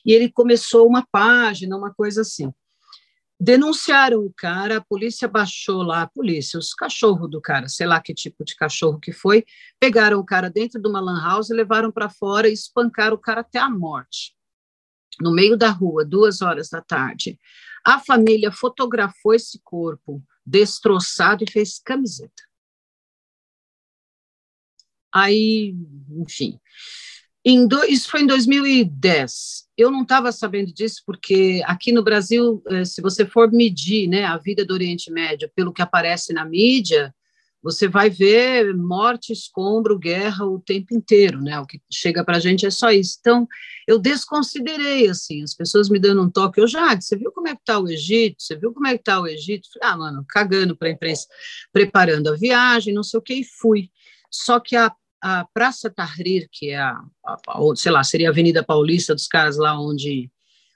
e 0.05 0.13
ele 0.13 0.31
começou 0.31 0.87
uma 0.87 1.05
página, 1.11 1.75
uma 1.75 1.93
coisa 1.93 2.21
assim. 2.21 2.51
Denunciaram 3.37 4.19
o 4.19 4.33
cara, 4.33 4.77
a 4.77 4.81
polícia 4.81 5.27
baixou 5.27 5.83
lá, 5.83 6.03
a 6.03 6.07
polícia, 6.07 6.57
os 6.57 6.73
cachorros 6.73 7.29
do 7.29 7.41
cara, 7.41 7.67
sei 7.67 7.85
lá 7.85 7.99
que 7.99 8.13
tipo 8.13 8.45
de 8.45 8.55
cachorro 8.55 8.97
que 8.97 9.11
foi, 9.11 9.43
pegaram 9.77 10.17
o 10.19 10.25
cara 10.25 10.49
dentro 10.49 10.81
de 10.81 10.87
uma 10.87 11.01
lan 11.01 11.21
house, 11.21 11.49
levaram 11.49 11.91
para 11.91 12.09
fora 12.09 12.47
e 12.47 12.53
espancaram 12.53 13.15
o 13.15 13.19
cara 13.19 13.41
até 13.41 13.59
a 13.59 13.69
morte. 13.69 14.33
No 15.19 15.33
meio 15.33 15.57
da 15.57 15.69
rua, 15.69 16.05
duas 16.05 16.41
horas 16.41 16.69
da 16.69 16.81
tarde. 16.81 17.37
A 17.85 17.99
família 17.99 18.51
fotografou 18.51 19.33
esse 19.33 19.59
corpo 19.63 20.23
destroçado 20.45 21.43
e 21.43 21.51
fez 21.51 21.79
camiseta. 21.79 22.43
Aí, 25.13 25.73
enfim, 26.19 26.59
do, 27.67 27.83
isso 27.85 28.09
foi 28.09 28.21
em 28.21 28.27
2010. 28.27 29.67
Eu 29.77 29.91
não 29.91 30.01
estava 30.01 30.31
sabendo 30.31 30.73
disso 30.73 31.03
porque 31.05 31.61
aqui 31.65 31.91
no 31.91 32.03
Brasil, 32.03 32.63
eh, 32.67 32.83
se 32.83 33.01
você 33.01 33.25
for 33.25 33.51
medir 33.51 34.07
né, 34.07 34.25
a 34.25 34.37
vida 34.37 34.65
do 34.65 34.73
Oriente 34.73 35.11
Médio 35.11 35.51
pelo 35.55 35.71
que 35.71 35.81
aparece 35.81 36.33
na 36.33 36.43
mídia, 36.43 37.13
você 37.65 37.87
vai 37.87 38.11
ver 38.11 38.77
morte, 38.77 39.33
escombro, 39.33 39.97
guerra 39.97 40.45
o 40.45 40.59
tempo 40.59 40.93
inteiro, 40.93 41.41
né? 41.41 41.59
O 41.59 41.65
que 41.65 41.81
chega 41.91 42.23
para 42.23 42.37
a 42.37 42.39
gente 42.39 42.63
é 42.63 42.69
só 42.69 42.91
isso. 42.91 43.17
Então, 43.19 43.47
eu 43.87 43.97
desconsiderei, 43.97 45.09
assim, 45.09 45.41
as 45.41 45.55
pessoas 45.55 45.89
me 45.89 45.97
dando 45.97 46.21
um 46.21 46.29
toque. 46.29 46.61
Eu, 46.61 46.67
já, 46.67 46.95
você 46.95 47.17
viu 47.17 47.31
como 47.31 47.47
é 47.47 47.55
que 47.55 47.61
está 47.61 47.79
o 47.79 47.89
Egito? 47.89 48.35
Você 48.37 48.55
viu 48.55 48.71
como 48.71 48.85
é 48.85 48.91
que 48.91 49.01
está 49.01 49.19
o 49.19 49.25
Egito? 49.25 49.67
ah, 49.81 49.97
mano, 49.97 50.23
cagando 50.29 50.77
para 50.77 50.89
a 50.89 50.91
imprensa, 50.91 51.25
preparando 51.73 52.29
a 52.29 52.35
viagem, 52.35 52.93
não 52.93 53.01
sei 53.01 53.17
o 53.17 53.23
que, 53.23 53.33
e 53.33 53.43
fui. 53.43 53.89
Só 54.29 54.59
que 54.59 54.75
a, 54.75 54.93
a 55.19 55.43
Praça 55.51 55.89
Tahrir, 55.89 56.47
que 56.51 56.69
é 56.69 56.77
a, 56.77 57.01
a, 57.25 57.33
a, 57.47 57.75
sei 57.75 57.91
lá, 57.91 58.03
seria 58.03 58.27
a 58.27 58.31
Avenida 58.31 58.63
Paulista 58.63 59.15
dos 59.15 59.27
caras 59.27 59.57
lá 59.57 59.75
onde, 59.81 60.29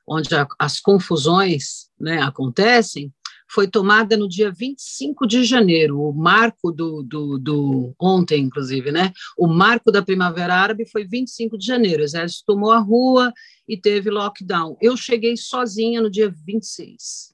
onde 0.07 0.33
a, 0.33 0.47
as 0.57 0.79
confusões 0.79 1.87
né, 1.99 2.19
acontecem, 2.23 3.13
foi 3.49 3.67
tomada 3.67 4.15
no 4.15 4.29
dia 4.29 4.51
25 4.51 5.25
de 5.25 5.43
janeiro, 5.43 5.99
o 5.99 6.13
marco 6.13 6.71
do, 6.71 7.01
do, 7.01 7.39
do, 7.39 7.95
ontem, 7.99 8.43
inclusive, 8.43 8.91
né? 8.91 9.11
O 9.35 9.47
marco 9.47 9.91
da 9.91 10.03
Primavera 10.03 10.53
Árabe 10.53 10.85
foi 10.85 11.03
25 11.05 11.57
de 11.57 11.65
janeiro. 11.65 12.01
O 12.01 12.05
exército 12.05 12.43
tomou 12.45 12.71
a 12.71 12.77
rua 12.77 13.33
e 13.67 13.75
teve 13.75 14.11
lockdown. 14.11 14.77
Eu 14.79 14.95
cheguei 14.95 15.35
sozinha 15.35 15.99
no 15.99 16.11
dia 16.11 16.29
26. 16.29 17.33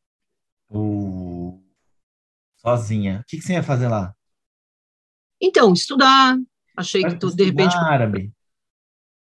Uh, 0.70 1.62
sozinha. 2.58 3.20
O 3.20 3.26
que, 3.28 3.38
que 3.38 3.44
você 3.44 3.54
ia 3.54 3.64
fazer 3.64 3.90
lá? 3.90 4.16
Então, 5.42 5.74
estudar. 5.74 6.38
Achei 6.78 7.04
que 7.04 7.16
tu, 7.16 7.36
de 7.36 7.44
repente. 7.44 7.76
árabe. 7.76 8.32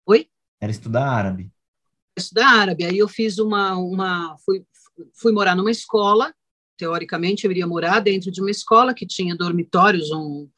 Oi? 0.06 0.30
Era 0.62 0.72
estudar 0.72 1.08
árabe. 1.08 1.52
Estudar 2.16 2.48
árabe. 2.48 2.86
Aí 2.86 3.00
eu 3.00 3.08
fiz 3.08 3.40
uma. 3.40 3.76
uma 3.76 4.38
fui, 4.46 4.64
fui 5.20 5.32
morar 5.32 5.56
numa 5.56 5.72
escola 5.72 6.34
teoricamente, 6.78 7.46
eu 7.46 7.52
iria 7.52 7.68
morar 7.68 8.00
dentro 8.00 8.32
de 8.32 8.42
uma 8.42 8.52
escola 8.52 8.94
que 8.94 9.06
tinha 9.06 9.36
dormitórios, 9.36 10.12
um, 10.12 10.50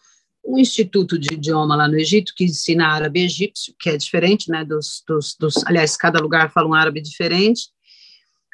um 0.45 0.57
instituto 0.57 1.19
de 1.19 1.33
idioma 1.33 1.75
lá 1.75 1.88
no 1.88 1.97
Egito 1.97 2.33
que 2.36 2.45
ensina 2.45 2.88
árabe 2.88 3.24
egípcio, 3.24 3.75
que 3.79 3.89
é 3.89 3.97
diferente, 3.97 4.50
né, 4.50 4.63
dos, 4.63 5.03
dos, 5.07 5.36
dos 5.36 5.65
aliás, 5.65 5.97
cada 5.97 6.19
lugar 6.19 6.51
fala 6.51 6.67
um 6.67 6.74
árabe 6.74 7.01
diferente. 7.01 7.69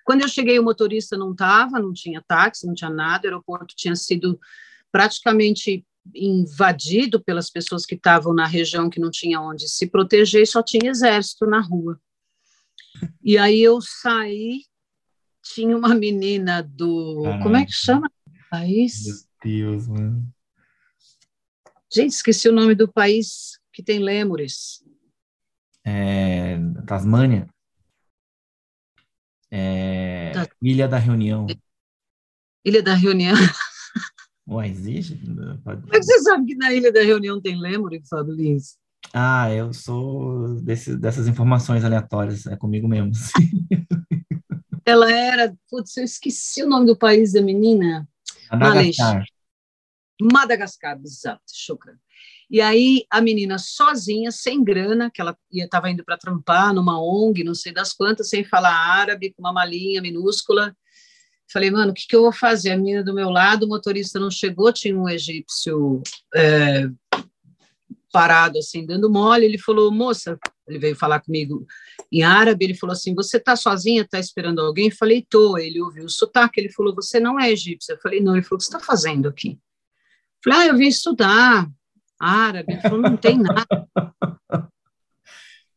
Quando 0.04 0.22
eu 0.22 0.28
cheguei, 0.28 0.60
o 0.60 0.64
motorista 0.64 1.18
não 1.18 1.32
estava, 1.32 1.80
não 1.80 1.94
tinha 1.94 2.22
táxi, 2.28 2.66
não 2.66 2.74
tinha 2.74 2.90
nada, 2.90 3.26
o 3.26 3.28
aeroporto 3.28 3.74
tinha 3.76 3.96
sido 3.96 4.40
praticamente 4.92 5.86
invadido 6.14 7.24
pelas 7.24 7.50
pessoas 7.50 7.86
que 7.86 7.96
estavam 7.96 8.34
na 8.34 8.46
região 8.46 8.90
que 8.90 9.00
não 9.00 9.10
tinha 9.10 9.40
onde 9.40 9.70
se 9.70 9.88
proteger, 9.88 10.46
só 10.46 10.62
tinha 10.62 10.92
exército 10.92 11.46
na 11.46 11.62
rua. 11.62 11.98
E 13.24 13.38
aí 13.38 13.62
eu 13.62 13.80
saí 13.82 14.64
tinha 15.44 15.78
uma 15.78 15.94
menina 15.94 16.64
do. 16.64 17.24
Como 17.44 17.58
é 17.58 17.66
que 17.66 17.74
chama? 17.74 18.10
País? 18.50 19.06
Meu 19.06 19.16
Deus, 19.44 19.88
mano. 19.88 20.34
Gente, 21.92 22.12
esqueci 22.12 22.50
o 22.50 22.54
nome 22.54 22.74
do 22.74 22.92
país 22.92 23.60
que 23.72 23.84
tem 23.84 24.00
lêmures. 24.00 24.84
É, 25.86 26.58
Tasmânia. 26.88 27.48
É, 29.52 30.32
tá. 30.34 30.48
Ilha 30.62 30.88
da 30.88 30.98
Reunião. 30.98 31.46
Ilha 32.66 32.82
da 32.82 32.96
Reunião. 32.96 33.36
Ué, 34.48 34.68
existe? 34.68 35.18
Como 35.18 35.94
é 35.94 36.00
que 36.00 36.04
você 36.04 36.20
sabe 36.20 36.48
que 36.48 36.56
na 36.56 36.74
Ilha 36.74 36.92
da 36.92 37.02
Reunião 37.02 37.42
tem 37.42 37.60
lêmure, 37.60 38.02
Fábio 38.10 38.34
Lins? 38.34 38.78
Ah, 39.14 39.52
eu 39.52 39.74
sou 39.74 40.60
desse, 40.62 40.98
dessas 40.98 41.28
informações 41.28 41.84
aleatórias, 41.84 42.46
é 42.46 42.56
comigo 42.56 42.88
mesmo. 42.88 43.12
Ela 44.86 45.12
era, 45.12 45.56
putz, 45.70 45.96
eu 45.98 46.04
esqueci 46.04 46.64
o 46.64 46.68
nome 46.68 46.86
do 46.86 46.98
país 46.98 47.34
da 47.34 47.42
menina. 47.42 48.08
Madagascar. 48.52 49.26
Madagascar, 50.22 51.00
exato, 51.04 51.44
chocra. 51.52 51.98
E 52.50 52.62
aí 52.62 53.06
a 53.10 53.20
menina 53.20 53.58
sozinha, 53.58 54.32
sem 54.32 54.64
grana, 54.64 55.10
que 55.12 55.22
ela 55.22 55.36
estava 55.52 55.90
indo 55.90 56.04
para 56.04 56.18
trampar 56.18 56.74
numa 56.74 57.02
ONG, 57.02 57.44
não 57.44 57.56
sei 57.56 57.74
das 57.74 57.94
quantas, 57.94 58.30
sem 58.30 58.44
falar 58.44 58.76
árabe, 58.76 59.34
com 59.34 59.42
uma 59.42 59.54
malinha 59.54 60.02
minúscula. 60.02 60.76
Falei, 61.52 61.72
mano, 61.72 61.92
o 61.92 61.94
que, 61.94 62.08
que 62.08 62.16
eu 62.16 62.22
vou 62.22 62.32
fazer? 62.32 62.72
A 62.72 62.78
menina 62.78 63.04
do 63.04 63.14
meu 63.14 63.30
lado, 63.30 63.66
o 63.66 63.70
motorista 63.70 64.20
não 64.20 64.30
chegou, 64.30 64.72
tinha 64.72 64.98
um 64.98 65.10
egípcio 65.10 66.02
é, 66.36 66.88
parado 68.12 68.60
assim, 68.60 68.86
dando 68.86 69.10
mole, 69.10 69.46
ele 69.46 69.58
falou, 69.58 69.92
moça, 69.92 70.38
ele 70.68 70.80
veio 70.80 70.96
falar 70.96 71.20
comigo 71.20 71.66
em 72.12 72.24
árabe, 72.24 72.66
ele 72.66 72.74
falou 72.74 72.94
assim, 72.94 73.14
você 73.14 73.40
tá 73.40 73.56
sozinha, 73.56 74.08
tá 74.08 74.20
esperando 74.20 74.60
alguém? 74.60 74.88
Eu 74.88 74.96
falei, 74.96 75.26
tô, 75.30 75.58
ele 75.58 75.82
ouviu 75.82 76.06
o 76.06 76.10
sotaque, 76.10 76.60
ele 76.60 76.70
falou, 76.70 76.96
você 76.96 77.20
não 77.20 77.40
é 77.40 77.52
egípcia? 77.52 77.94
Eu 77.94 78.00
falei, 78.00 78.22
não, 78.22 78.36
ele 78.36 78.44
falou, 78.44 78.56
o 78.56 78.60
que 78.60 78.66
você 78.66 78.76
está 78.76 78.80
fazendo 78.80 79.28
aqui? 79.28 79.52
Eu 79.52 80.52
falei, 80.52 80.60
ah, 80.60 80.68
eu 80.68 80.78
vim 80.78 80.88
estudar 80.88 81.70
árabe, 82.20 82.74
ele 82.74 82.82
falou, 82.82 83.00
não 83.00 83.18
tem 83.18 83.38
nada. 83.38 83.66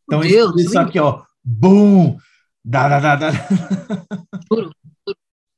Então, 0.08 0.20
Deus, 0.20 0.62
isso 0.62 0.78
aqui, 0.78 1.00
ó, 1.00 1.24
bum, 1.42 2.16
da, 2.64 2.88
da, 2.88 3.00
da, 3.00 3.16
da. 3.16 3.30
Juro, 4.48 4.70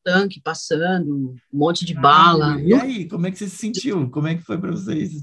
tanque 0.02 0.40
passando, 0.40 1.14
um 1.14 1.36
monte 1.52 1.84
de 1.84 1.92
bala. 1.92 2.58
E 2.58 2.72
aí, 2.72 3.06
como 3.06 3.26
é 3.26 3.30
que 3.30 3.36
você 3.36 3.46
se 3.46 3.58
sentiu? 3.58 4.08
Como 4.08 4.26
é 4.26 4.36
que 4.36 4.42
foi 4.42 4.56
para 4.56 4.70
você 4.70 4.94
isso, 4.94 5.22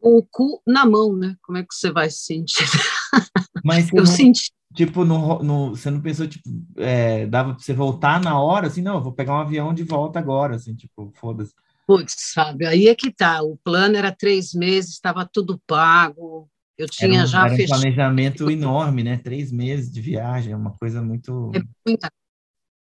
o 0.00 0.22
cu 0.22 0.62
na 0.66 0.86
mão, 0.86 1.16
né? 1.16 1.36
Como 1.42 1.58
é 1.58 1.62
que 1.62 1.74
você 1.74 1.90
vai 1.90 2.10
se 2.10 2.24
sentir? 2.24 2.64
Mas 3.64 3.90
eu 3.92 3.98
não, 3.98 4.06
senti. 4.06 4.52
Tipo, 4.74 5.04
no, 5.04 5.42
no, 5.42 5.70
você 5.70 5.90
não 5.90 6.00
pensou, 6.00 6.26
tipo, 6.26 6.48
é, 6.76 7.26
dava 7.26 7.54
pra 7.54 7.62
você 7.62 7.72
voltar 7.72 8.20
na 8.20 8.38
hora, 8.38 8.66
assim, 8.66 8.82
não, 8.82 8.96
eu 8.96 9.02
vou 9.02 9.12
pegar 9.12 9.34
um 9.34 9.40
avião 9.40 9.72
de 9.72 9.82
volta 9.82 10.18
agora, 10.18 10.56
assim, 10.56 10.74
tipo, 10.74 11.10
foda-se. 11.16 11.54
Putz, 11.86 12.14
sabe, 12.34 12.66
aí 12.66 12.88
é 12.88 12.94
que 12.94 13.10
tá, 13.10 13.42
o 13.42 13.56
plano 13.56 13.96
era 13.96 14.12
três 14.12 14.52
meses, 14.52 14.92
estava 14.92 15.24
tudo 15.24 15.60
pago, 15.66 16.50
eu 16.76 16.86
tinha 16.88 17.22
um, 17.22 17.26
já 17.26 17.46
era 17.46 17.56
fechado. 17.56 17.78
um 17.78 17.80
planejamento 17.80 18.50
enorme, 18.50 19.02
né? 19.02 19.16
Três 19.16 19.50
meses 19.50 19.90
de 19.90 20.00
viagem, 20.00 20.52
é 20.52 20.56
uma 20.56 20.72
coisa 20.72 21.00
muito... 21.00 21.52
É 21.54 21.60
muita, 21.86 22.12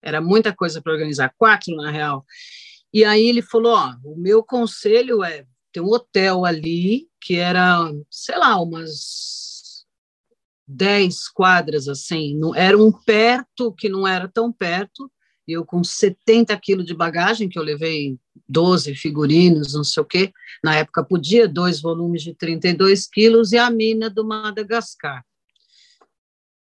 era 0.02 0.20
muita 0.20 0.54
coisa 0.54 0.82
para 0.82 0.94
organizar, 0.94 1.34
quatro, 1.38 1.76
na 1.76 1.92
real. 1.92 2.26
E 2.92 3.04
aí 3.04 3.28
ele 3.28 3.42
falou, 3.42 3.76
ó, 3.76 3.96
o 4.04 4.18
meu 4.18 4.44
conselho 4.44 5.24
é, 5.24 5.46
tem 5.74 5.82
um 5.82 5.92
hotel 5.92 6.46
ali 6.46 7.08
que 7.20 7.36
era, 7.36 7.92
sei 8.10 8.38
lá, 8.38 8.62
umas 8.62 9.86
10 10.68 11.30
quadras 11.30 11.88
assim, 11.88 12.38
não, 12.38 12.56
era 12.56 12.78
um 12.78 12.92
perto 12.92 13.74
que 13.74 13.90
não 13.90 14.08
era 14.08 14.28
tão 14.28 14.52
perto, 14.52 15.12
e 15.48 15.54
eu 15.54 15.66
com 15.66 15.84
70 15.84 16.56
quilos 16.58 16.86
de 16.86 16.94
bagagem, 16.94 17.50
que 17.50 17.60
eu 17.60 17.64
levei 17.64 18.18
12 18.48 18.96
figurinos, 18.96 19.74
não 19.74 19.84
sei 19.84 20.02
o 20.02 20.06
quê, 20.06 20.32
na 20.64 20.76
época 20.76 21.04
podia, 21.04 21.48
dois 21.48 21.82
volumes 21.82 22.22
de 22.22 22.34
32 22.34 23.08
quilos, 23.08 23.52
e 23.52 23.58
a 23.58 23.70
mina 23.70 24.10
do 24.10 24.26
Madagascar. 24.26 25.24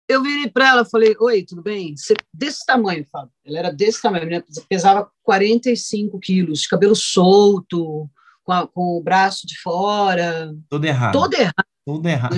Eu 0.09 0.23
virei 0.23 0.49
para 0.49 0.69
ela 0.69 0.85
falei, 0.85 1.17
oi, 1.19 1.43
tudo 1.43 1.63
bem? 1.63 1.97
Você, 1.97 2.15
desse 2.33 2.65
tamanho, 2.65 3.05
Fábio. 3.11 3.33
Ela 3.45 3.59
era 3.59 3.73
desse 3.73 4.01
tamanho, 4.01 4.45
pesava 4.69 5.11
45 5.25 6.21
quilos, 6.21 6.67
cabelo 6.67 6.95
solto, 6.95 8.09
com, 8.47 8.53
a, 8.53 8.67
com 8.67 8.97
o 8.97 9.03
braço 9.03 9.45
de 9.45 9.59
fora. 9.61 10.55
Tudo 10.71 10.85
errado. 10.85 11.13
Todo 11.13 11.35
errado. 11.35 11.67
Tudo 11.85 12.09
errado. 12.09 12.33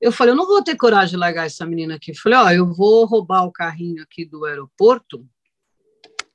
Eu 0.00 0.10
falei, 0.12 0.32
eu 0.32 0.36
não 0.36 0.46
vou 0.46 0.62
ter 0.62 0.76
coragem 0.76 1.10
de 1.10 1.16
largar 1.16 1.46
essa 1.46 1.64
menina 1.64 1.94
aqui. 1.94 2.10
Eu 2.10 2.16
falei, 2.16 2.38
ó, 2.38 2.50
eu 2.50 2.74
vou 2.74 3.06
roubar 3.06 3.44
o 3.44 3.52
carrinho 3.52 4.02
aqui 4.02 4.24
do 4.24 4.44
aeroporto 4.44 5.24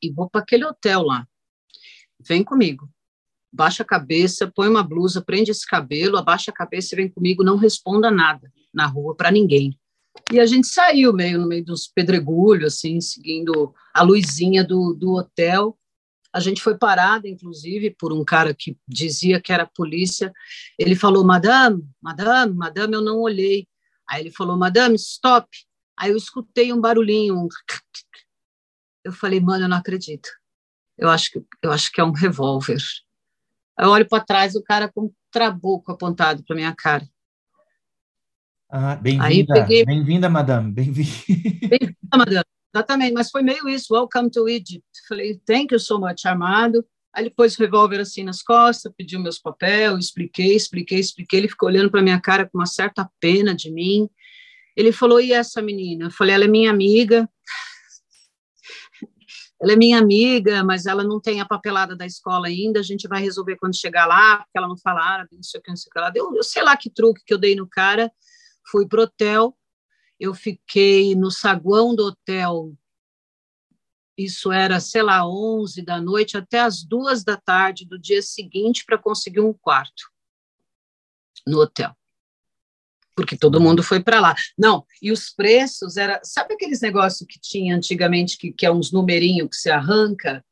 e 0.01 0.09
vou 0.11 0.29
para 0.29 0.41
aquele 0.41 0.65
hotel 0.65 1.03
lá. 1.03 1.27
Vem 2.25 2.43
comigo. 2.43 2.89
Baixa 3.53 3.83
a 3.83 3.85
cabeça, 3.85 4.49
põe 4.55 4.69
uma 4.69 4.81
blusa, 4.81 5.21
prende 5.21 5.51
esse 5.51 5.67
cabelo, 5.67 6.17
abaixa 6.17 6.51
a 6.51 6.53
cabeça 6.53 6.95
e 6.95 6.97
vem 6.97 7.09
comigo, 7.09 7.43
não 7.43 7.57
responda 7.57 8.09
nada 8.09 8.51
na 8.73 8.85
rua 8.85 9.13
para 9.13 9.29
ninguém. 9.29 9.77
E 10.31 10.39
a 10.39 10.45
gente 10.45 10.67
saiu 10.67 11.11
meio 11.11 11.39
no 11.39 11.47
meio 11.47 11.65
dos 11.65 11.87
pedregulhos, 11.87 12.73
assim, 12.73 13.01
seguindo 13.01 13.73
a 13.93 14.01
luzinha 14.01 14.63
do, 14.63 14.93
do 14.93 15.13
hotel. 15.13 15.77
A 16.33 16.39
gente 16.39 16.61
foi 16.61 16.77
parada, 16.77 17.27
inclusive, 17.27 17.91
por 17.91 18.13
um 18.13 18.23
cara 18.23 18.53
que 18.53 18.77
dizia 18.87 19.41
que 19.41 19.51
era 19.51 19.65
polícia. 19.65 20.31
Ele 20.79 20.95
falou, 20.95 21.25
madame, 21.25 21.83
madame, 22.01 22.53
madame, 22.53 22.93
eu 22.93 23.01
não 23.01 23.19
olhei. 23.19 23.67
Aí 24.09 24.21
ele 24.21 24.31
falou, 24.31 24.57
madame, 24.57 24.95
stop. 24.95 25.47
Aí 25.97 26.11
eu 26.11 26.17
escutei 26.17 26.71
um 26.71 26.79
barulhinho, 26.79 27.35
um... 27.35 27.47
Eu 29.03 29.11
falei, 29.11 29.39
mano, 29.39 29.65
eu 29.65 29.67
não 29.67 29.77
acredito. 29.77 30.29
Eu 30.95 31.09
acho 31.09 31.31
que, 31.31 31.43
eu 31.63 31.71
acho 31.71 31.91
que 31.91 31.99
é 31.99 32.03
um 32.03 32.11
revólver. 32.11 32.77
Eu 33.79 33.89
olho 33.89 34.07
para 34.07 34.23
trás, 34.23 34.53
o 34.53 34.61
cara 34.61 34.91
com 34.91 35.05
um 35.05 35.13
trabuco 35.31 35.91
apontado 35.91 36.43
para 36.43 36.55
minha 36.55 36.75
cara. 36.75 37.03
Ah, 38.69 38.95
bem-vinda, 38.95 39.55
peguei... 39.55 39.83
bem-vinda, 39.83 40.29
madame, 40.29 40.71
bem-vinda. 40.71 41.09
Bem-vinda, 41.67 42.15
madame. 42.15 42.45
Exatamente, 42.73 43.13
mas 43.13 43.29
foi 43.29 43.43
meio 43.43 43.67
isso, 43.67 43.93
welcome 43.93 44.29
to 44.31 44.47
Egypt. 44.47 44.87
Falei, 45.07 45.39
thank 45.45 45.73
you 45.73 45.79
so 45.79 45.99
much, 45.99 46.25
armado. 46.25 46.85
Aí 47.13 47.23
ele 47.23 47.29
pôs 47.29 47.57
o 47.57 47.61
revólver 47.61 47.99
assim 47.99 48.23
nas 48.23 48.41
costas, 48.41 48.93
pediu 48.95 49.19
meus 49.19 49.37
papéis, 49.37 49.93
expliquei, 49.97 50.55
expliquei, 50.55 50.99
expliquei. 50.99 51.39
Ele 51.39 51.49
ficou 51.49 51.67
olhando 51.67 51.91
para 51.91 52.01
minha 52.01 52.19
cara 52.21 52.47
com 52.47 52.57
uma 52.57 52.65
certa 52.65 53.09
pena 53.19 53.53
de 53.53 53.69
mim. 53.69 54.09
Ele 54.77 54.93
falou, 54.93 55.19
e 55.19 55.33
essa 55.33 55.61
menina? 55.61 56.05
Eu 56.05 56.11
falei, 56.11 56.33
ela 56.33 56.45
é 56.45 56.47
minha 56.47 56.71
amiga. 56.71 57.29
ela 59.61 59.73
é 59.73 59.75
minha 59.75 59.99
amiga, 59.99 60.63
mas 60.63 60.85
ela 60.85 61.03
não 61.03 61.19
tem 61.19 61.41
a 61.41 61.45
papelada 61.45 61.93
da 61.93 62.05
escola 62.05 62.47
ainda, 62.47 62.79
a 62.79 62.83
gente 62.83 63.05
vai 63.05 63.21
resolver 63.21 63.57
quando 63.57 63.75
chegar 63.75 64.05
lá, 64.05 64.37
porque 64.37 64.57
ela 64.57 64.69
não 64.69 64.77
fala 64.77 65.03
árabe, 65.03 65.35
não 65.35 65.43
sei 65.43 65.59
o 65.59 65.63
que, 65.63 65.69
não 65.69 65.75
sei 65.75 65.89
o 65.89 65.93
que 65.93 65.99
lá. 65.99 66.09
Deu, 66.09 66.33
eu 66.33 66.43
sei 66.43 66.63
lá 66.63 66.77
que 66.77 66.89
truque 66.89 67.21
que 67.25 67.33
eu 67.33 67.37
dei 67.37 67.53
no 67.53 67.67
cara, 67.67 68.09
fui 68.71 68.87
pro 68.87 69.01
hotel, 69.01 69.53
eu 70.21 70.35
fiquei 70.35 71.15
no 71.15 71.31
saguão 71.31 71.95
do 71.95 72.05
hotel, 72.05 72.73
isso 74.15 74.51
era, 74.51 74.79
sei 74.79 75.01
lá, 75.01 75.27
11 75.27 75.81
da 75.81 75.99
noite 75.99 76.37
até 76.37 76.59
as 76.59 76.83
duas 76.83 77.23
da 77.23 77.35
tarde 77.35 77.85
do 77.85 77.97
dia 77.97 78.21
seguinte 78.21 78.85
para 78.85 78.99
conseguir 78.99 79.39
um 79.39 79.51
quarto 79.51 80.11
no 81.47 81.59
hotel 81.59 81.95
porque 83.13 83.37
todo 83.37 83.59
mundo 83.61 83.83
foi 83.83 84.01
para 84.01 84.19
lá. 84.19 84.33
Não, 84.57 84.85
e 85.01 85.11
os 85.11 85.29
preços 85.29 85.97
era, 85.97 86.19
sabe 86.23 86.53
aqueles 86.55 86.81
negócios 86.81 87.27
que 87.29 87.39
tinha 87.39 87.75
antigamente 87.75 88.37
que, 88.37 88.51
que 88.51 88.65
é 88.65 88.71
uns 88.71 88.91
numerinhos 88.91 89.49
que 89.49 89.55
se 89.57 89.69
arranca, 89.69 90.43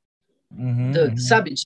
Uhum, 0.52 0.92
da- 0.92 1.06
uhum, 1.06 1.18
sabe, 1.18 1.54
de, 1.54 1.64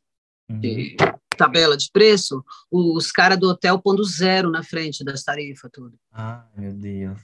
uhum. 0.50 0.60
de 0.60 0.96
tabela 1.38 1.76
de 1.76 1.90
preço? 1.92 2.44
Os 2.72 3.12
caras 3.12 3.40
do 3.40 3.50
hotel 3.50 3.82
pondo 3.82 4.04
zero 4.04 4.52
na 4.52 4.62
frente 4.64 5.04
das 5.04 5.24
tarifas 5.24 5.70
tudo. 5.74 5.98
Ai, 6.12 6.46
meu 6.56 6.74
Deus. 6.74 7.20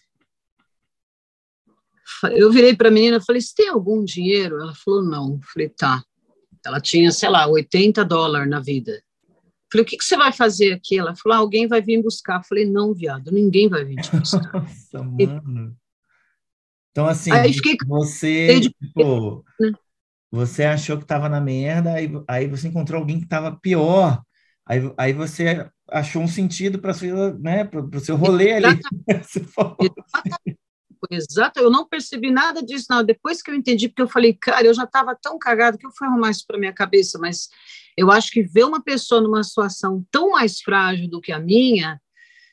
Eu 2.32 2.52
virei 2.52 2.76
para 2.76 2.90
a 2.90 2.92
menina 2.92 3.18
e 3.18 3.26
falei: 3.26 3.42
"Você 3.42 3.54
tem 3.56 3.70
algum 3.70 4.04
dinheiro?" 4.04 4.60
Ela 4.62 4.74
falou: 4.76 5.04
"Não". 5.04 5.34
Eu 5.34 5.40
falei: 5.54 5.70
"Tá". 5.70 6.04
Ela 6.66 6.82
tinha, 6.82 7.12
sei 7.12 7.30
lá, 7.30 7.48
80 7.48 8.04
dólares 8.04 8.50
na 8.50 8.60
vida. 8.60 9.02
Falei, 9.72 9.84
o 9.84 9.88
que, 9.88 9.98
que 9.98 10.04
você 10.04 10.18
vai 10.18 10.32
fazer 10.34 10.74
aqui? 10.74 10.98
Ela 10.98 11.16
falou, 11.16 11.38
ah, 11.38 11.42
alguém 11.42 11.68
vai 11.68 11.82
vir 11.82 12.02
buscar. 12.02 12.40
Eu 12.40 12.44
falei, 12.44 12.66
não, 12.66 12.94
viado, 12.94 13.32
ninguém 13.32 13.70
vai 13.70 13.86
vir 13.86 13.98
te 13.98 14.16
buscar. 14.18 14.52
Nossa, 14.54 15.04
mano. 15.04 15.76
Então, 16.92 17.06
assim, 17.06 17.32
fiquei 17.54 17.78
você, 17.88 18.48
desde- 18.48 18.70
tipo, 18.70 19.46
né? 19.60 19.72
você 20.32 20.64
achou 20.66 20.98
que 20.98 21.06
tava 21.06 21.30
na 21.30 21.40
merda, 21.40 21.94
aí, 21.94 22.10
aí 22.28 22.48
você 22.48 22.68
encontrou 22.68 23.00
alguém 23.00 23.20
que 23.20 23.28
tava 23.28 23.56
pior. 23.58 24.22
Aí, 24.66 24.80
aí 24.98 25.14
você 25.14 25.68
achou 25.90 26.22
um 26.22 26.28
sentido 26.28 26.80
para 26.80 26.94
né, 27.40 27.70
o 27.94 28.00
seu 28.00 28.16
rolê 28.16 28.54
ali. 28.54 28.80
Você 29.24 29.44
Exato, 31.10 31.60
eu 31.60 31.70
não 31.70 31.88
percebi 31.88 32.32
nada 32.32 32.62
disso, 32.62 32.88
não. 32.90 33.04
Depois 33.04 33.42
que 33.42 33.52
eu 33.52 33.56
entendi, 33.56 33.88
porque 33.88 34.02
eu 34.02 34.08
falei, 34.08 34.34
cara, 34.34 34.66
eu 34.66 34.74
já 34.74 34.84
estava 34.84 35.16
tão 35.16 35.38
cagado 35.38 35.78
que 35.78 35.86
eu 35.86 35.92
fui 35.98 36.08
arrumar 36.08 36.32
isso 36.32 36.46
para 36.48 36.60
minha 36.60 36.74
cabeça, 36.74 37.18
mas 37.20 37.50
eu 37.98 38.12
acho 38.12 38.32
que 38.32 38.42
ver 38.42 38.66
uma 38.66 38.82
pessoa 38.82 39.22
numa 39.22 39.44
situação 39.44 40.06
tão 40.12 40.32
mais 40.32 40.62
frágil 40.62 41.10
do 41.10 41.22
que 41.22 41.32
a 41.32 41.40
minha 41.40 42.00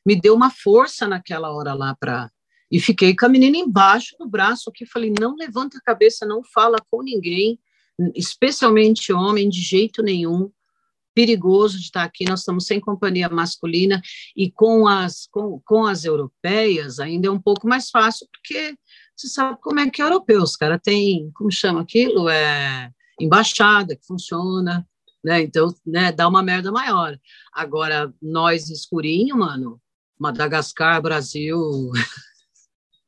me 0.04 0.14
deu 0.14 0.34
uma 0.34 0.50
força 0.50 1.06
naquela 1.08 1.50
hora 1.50 1.74
lá 1.74 1.94
para. 1.98 2.30
E 2.70 2.80
fiquei 2.80 3.14
com 3.14 3.26
a 3.26 3.28
menina 3.28 3.56
embaixo 3.56 4.16
do 4.18 4.28
braço 4.28 4.70
aqui, 4.70 4.86
falei, 4.86 5.12
não 5.20 5.36
levanta 5.36 5.78
a 5.78 5.80
cabeça, 5.80 6.26
não 6.26 6.42
fala 6.42 6.78
com 6.90 7.02
ninguém, 7.02 7.58
especialmente 8.14 9.12
homem, 9.12 9.48
de 9.48 9.60
jeito 9.60 10.02
nenhum. 10.02 10.50
Perigoso 11.16 11.78
de 11.78 11.84
estar 11.84 12.02
aqui, 12.02 12.26
nós 12.26 12.40
estamos 12.40 12.66
sem 12.66 12.78
companhia 12.78 13.26
masculina 13.30 14.02
e 14.36 14.50
com 14.50 14.86
as, 14.86 15.26
com, 15.30 15.58
com 15.64 15.86
as 15.86 16.04
europeias 16.04 17.00
ainda 17.00 17.28
é 17.28 17.30
um 17.30 17.40
pouco 17.40 17.66
mais 17.66 17.88
fácil, 17.88 18.28
porque 18.30 18.76
você 19.16 19.28
sabe 19.28 19.58
como 19.62 19.80
é 19.80 19.88
que 19.88 20.02
é 20.02 20.04
europeu, 20.04 20.42
os 20.42 20.56
caras 20.56 20.78
têm, 20.84 21.30
como 21.34 21.50
chama 21.50 21.80
aquilo? 21.80 22.28
É 22.28 22.90
embaixada 23.18 23.96
que 23.96 24.06
funciona, 24.06 24.86
né? 25.24 25.40
Então, 25.40 25.74
né, 25.86 26.12
dá 26.12 26.28
uma 26.28 26.42
merda 26.42 26.70
maior. 26.70 27.18
Agora, 27.50 28.12
nós 28.20 28.68
escurinho, 28.68 29.38
mano, 29.38 29.80
Madagascar, 30.18 31.00
Brasil, 31.00 31.90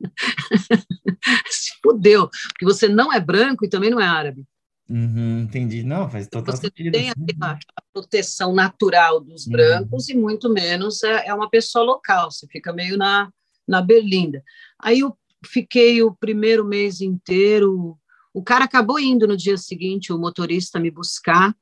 se 1.46 1.72
fudeu, 1.82 2.30
porque 2.48 2.64
você 2.64 2.88
não 2.88 3.12
é 3.12 3.20
branco 3.20 3.66
e 3.66 3.68
também 3.68 3.90
não 3.90 4.00
é 4.00 4.06
árabe. 4.06 4.46
Uhum, 4.88 5.40
entendi. 5.40 5.82
Não, 5.82 6.08
faz 6.08 6.26
total 6.28 6.56
Você 6.56 6.62
sentido. 6.62 6.92
tem 6.92 7.10
assim. 7.10 7.24
aquela, 7.28 7.52
aquela 7.52 7.82
proteção 7.92 8.54
natural 8.54 9.20
dos 9.20 9.46
Uhum. 9.46 9.52
brancos 9.52 10.08
e 10.08 10.14
muito 10.14 10.48
menos 10.48 11.02
é, 11.02 11.26
é 11.28 11.34
uma 11.34 11.50
pessoa 11.50 11.84
local, 11.84 12.30
você 12.30 12.46
fica 12.46 12.72
meio 12.72 12.96
na, 12.96 13.30
na 13.66 13.82
berlinda. 13.82 14.42
Aí 14.80 15.00
eu 15.00 15.16
fiquei 15.44 16.02
o 16.02 16.14
primeiro 16.14 16.64
mês 16.64 17.00
inteiro, 17.02 17.98
o 18.32 18.42
cara 18.42 18.64
acabou 18.64 18.98
indo 18.98 19.26
no 19.26 19.36
dia 19.36 19.58
seguinte, 19.58 20.12
o 20.12 20.18
motorista 20.18 20.80
me 20.80 20.90
buscar, 20.90 21.54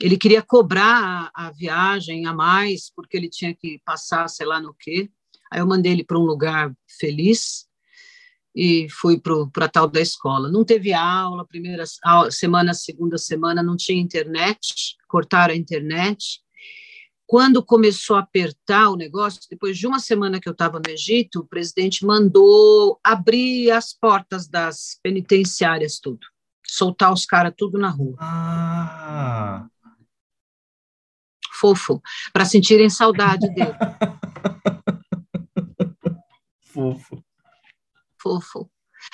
ele 0.00 0.16
queria 0.16 0.42
cobrar 0.42 1.30
a, 1.34 1.48
a 1.48 1.50
viagem 1.52 2.26
a 2.26 2.32
mais, 2.32 2.90
porque 2.90 3.16
ele 3.16 3.28
tinha 3.28 3.54
que 3.54 3.80
passar, 3.84 4.26
sei 4.28 4.46
lá 4.46 4.60
no 4.60 4.74
quê, 4.74 5.10
aí 5.52 5.60
eu 5.60 5.66
mandei 5.66 5.92
ele 5.92 6.04
para 6.04 6.18
um 6.18 6.24
lugar 6.24 6.74
feliz, 6.98 7.66
e 8.54 8.88
fui 8.88 9.20
para 9.20 9.64
a 9.64 9.68
tal 9.68 9.88
da 9.88 10.00
escola. 10.00 10.50
Não 10.50 10.64
teve 10.64 10.92
aula, 10.92 11.46
primeira 11.46 11.84
aula, 12.04 12.30
semana, 12.30 12.72
segunda 12.72 13.18
semana, 13.18 13.62
não 13.62 13.76
tinha 13.76 14.00
internet, 14.00 14.96
cortaram 15.08 15.52
a 15.52 15.56
internet. 15.56 16.40
Quando 17.26 17.64
começou 17.64 18.16
a 18.16 18.20
apertar 18.20 18.90
o 18.90 18.96
negócio, 18.96 19.40
depois 19.50 19.76
de 19.76 19.86
uma 19.86 19.98
semana 19.98 20.38
que 20.38 20.48
eu 20.48 20.52
estava 20.52 20.78
no 20.78 20.90
Egito, 20.90 21.40
o 21.40 21.46
presidente 21.46 22.04
mandou 22.04 23.00
abrir 23.02 23.70
as 23.70 23.92
portas 23.92 24.46
das 24.46 24.98
penitenciárias, 25.02 25.98
tudo. 25.98 26.26
Soltar 26.66 27.12
os 27.12 27.26
caras 27.26 27.52
tudo 27.56 27.78
na 27.78 27.88
rua. 27.88 28.16
Ah, 28.20 29.66
Fofo, 31.52 32.02
para 32.32 32.44
sentirem 32.44 32.90
saudade 32.90 33.48
dele. 33.54 33.72
fofo. 36.60 37.24
Fofo. 38.24 38.70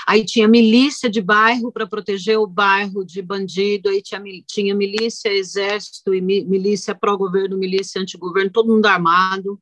Aí 0.06 0.24
tinha 0.24 0.46
milícia 0.46 1.10
de 1.10 1.20
bairro 1.20 1.72
para 1.72 1.84
proteger 1.86 2.38
o 2.38 2.46
bairro 2.46 3.04
de 3.04 3.20
bandido, 3.20 3.88
aí 3.88 4.00
tinha, 4.00 4.22
tinha 4.46 4.72
milícia, 4.72 5.28
exército 5.32 6.14
e 6.14 6.20
mi, 6.20 6.44
milícia 6.44 6.94
pró-governo, 6.94 7.58
milícia 7.58 8.00
anti-governo, 8.00 8.50
todo 8.52 8.72
mundo 8.72 8.86
armado. 8.86 9.60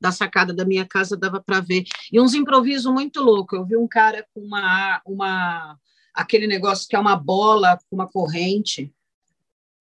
Da 0.00 0.12
sacada 0.12 0.54
da 0.54 0.64
minha 0.64 0.86
casa 0.86 1.16
dava 1.16 1.42
para 1.42 1.58
ver. 1.60 1.82
E 2.12 2.20
uns 2.20 2.32
improvisos 2.32 2.90
muito 2.92 3.20
loucos. 3.20 3.58
Eu 3.58 3.66
vi 3.66 3.76
um 3.76 3.88
cara 3.88 4.24
com 4.32 4.40
uma, 4.40 5.02
uma 5.04 5.76
aquele 6.14 6.46
negócio 6.46 6.86
que 6.88 6.94
é 6.94 6.98
uma 7.00 7.16
bola 7.16 7.76
com 7.90 7.96
uma 7.96 8.06
corrente, 8.08 8.94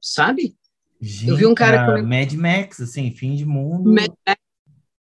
sabe? 0.01 0.57
Gente, 0.99 1.29
Eu 1.29 1.37
vi 1.37 1.45
um 1.45 1.53
cara 1.53 1.83
era 1.83 2.01
com- 2.01 2.07
Mad 2.07 2.33
Max, 2.33 2.79
assim, 2.81 3.11
fim 3.11 3.35
de 3.35 3.45
mundo. 3.45 3.93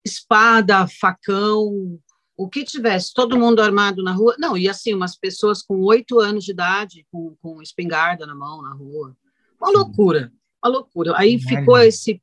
espada, 0.05 0.87
facão, 0.87 1.99
o 2.41 2.49
que 2.49 2.65
tivesse, 2.65 3.13
todo 3.13 3.39
mundo 3.39 3.61
armado 3.61 4.03
na 4.03 4.13
rua. 4.13 4.35
Não, 4.39 4.57
e 4.57 4.67
assim, 4.67 4.95
umas 4.95 5.15
pessoas 5.15 5.61
com 5.61 5.79
oito 5.83 6.19
anos 6.19 6.43
de 6.43 6.53
idade, 6.53 7.07
com, 7.13 7.37
com 7.43 7.61
espingarda 7.61 8.27
na 8.27 8.35
mão 8.35 8.63
na 8.63 8.73
rua. 8.73 9.15
Uma 9.61 9.71
loucura, 9.71 10.33
uma 10.65 10.73
loucura. 10.73 11.13
Aí 11.19 11.39
ficou 11.39 11.77
esse, 11.77 12.19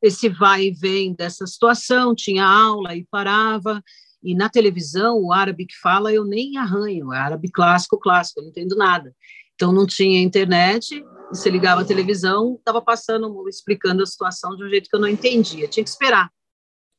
esse 0.00 0.30
vai 0.30 0.68
e 0.68 0.70
vem 0.70 1.12
dessa 1.12 1.46
situação, 1.46 2.14
tinha 2.14 2.46
aula 2.46 2.96
e 2.96 3.04
parava. 3.10 3.84
E 4.22 4.34
na 4.34 4.48
televisão, 4.48 5.18
o 5.18 5.34
árabe 5.34 5.66
que 5.66 5.76
fala, 5.76 6.10
eu 6.10 6.24
nem 6.24 6.56
arranho, 6.56 7.12
é 7.12 7.18
árabe 7.18 7.50
clássico, 7.50 7.98
clássico, 7.98 8.40
eu 8.40 8.44
não 8.44 8.50
entendo 8.50 8.74
nada. 8.74 9.14
Então 9.54 9.70
não 9.70 9.86
tinha 9.86 10.22
internet, 10.22 11.04
você 11.28 11.50
ligava 11.50 11.82
a 11.82 11.84
televisão, 11.84 12.54
estava 12.54 12.80
passando, 12.80 13.46
explicando 13.50 14.02
a 14.02 14.06
situação 14.06 14.56
de 14.56 14.64
um 14.64 14.68
jeito 14.70 14.88
que 14.88 14.96
eu 14.96 15.00
não 15.00 15.08
entendia, 15.08 15.68
tinha 15.68 15.84
que 15.84 15.90
esperar 15.90 16.30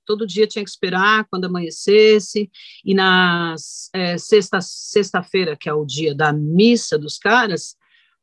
todo 0.06 0.28
dia 0.28 0.48
tinha 0.48 0.64
que 0.64 0.70
esperar 0.70 1.26
quando 1.30 1.46
amanhecesse, 1.46 2.50
e 2.84 2.94
na 2.94 3.56
é, 3.94 4.18
sexta, 4.18 4.60
sexta-feira, 4.62 5.56
que 5.56 5.70
é 5.70 5.74
o 5.74 5.86
dia 5.86 6.14
da 6.14 6.32
missa 6.32 6.98
dos 6.98 7.18
caras, 7.18 7.76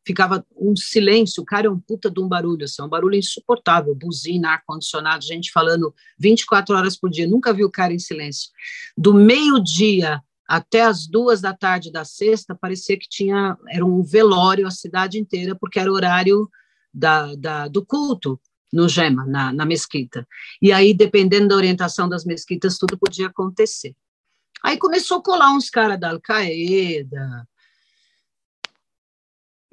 ficava 0.07 0.45
um 0.57 0.75
silêncio, 0.75 1.43
o 1.43 1.47
cara 1.47 1.67
é 1.67 1.71
um 1.71 1.79
puta 1.79 2.11
de 2.11 2.21
um 2.21 2.29
barulho, 2.29 2.65
assim, 2.65 2.83
um 2.83 2.89
barulho 2.89 3.17
insuportável, 3.17 3.95
buzina, 3.95 4.51
ar-condicionado, 4.51 5.25
gente 5.25 5.53
falando 5.53 5.95
24 6.19 6.75
horas 6.75 6.97
por 6.97 7.11
dia, 7.11 7.27
nunca 7.27 7.53
vi 7.53 7.65
o 7.65 7.71
cara 7.71 7.93
em 7.93 7.99
silêncio. 7.99 8.51
Do 8.97 9.13
meio-dia 9.15 10.23
até 10.51 10.83
as 10.83 11.07
duas 11.07 11.41
da 11.41 11.55
tarde 11.55 11.93
da 11.93 12.05
sexta, 12.05 12.57
parecia 12.57 12.99
que 12.99 13.09
tinha, 13.09 13.57
era 13.69 13.87
um 13.87 14.03
velório 14.03 14.67
a 14.67 14.71
cidade 14.71 15.17
inteira, 15.17 15.55
porque 15.55 15.79
era 15.79 15.91
o 15.91 15.95
horário 15.95 16.51
da, 16.93 17.37
da, 17.37 17.69
do 17.69 17.87
culto, 17.87 18.41
no 18.73 18.89
Gema, 18.89 19.27
na, 19.27 19.53
na 19.53 19.67
mesquita. 19.67 20.27
E 20.61 20.73
aí, 20.73 20.95
dependendo 20.95 21.49
da 21.49 21.57
orientação 21.57 22.09
das 22.09 22.25
mesquitas, 22.25 22.79
tudo 22.79 22.99
podia 22.99 23.27
acontecer. 23.27 23.95
Aí 24.63 24.77
começou 24.77 25.19
a 25.19 25.23
colar 25.23 25.53
uns 25.53 25.71
caras 25.71 25.99
da 25.99 26.11
Al-Qaeda. 26.11 27.49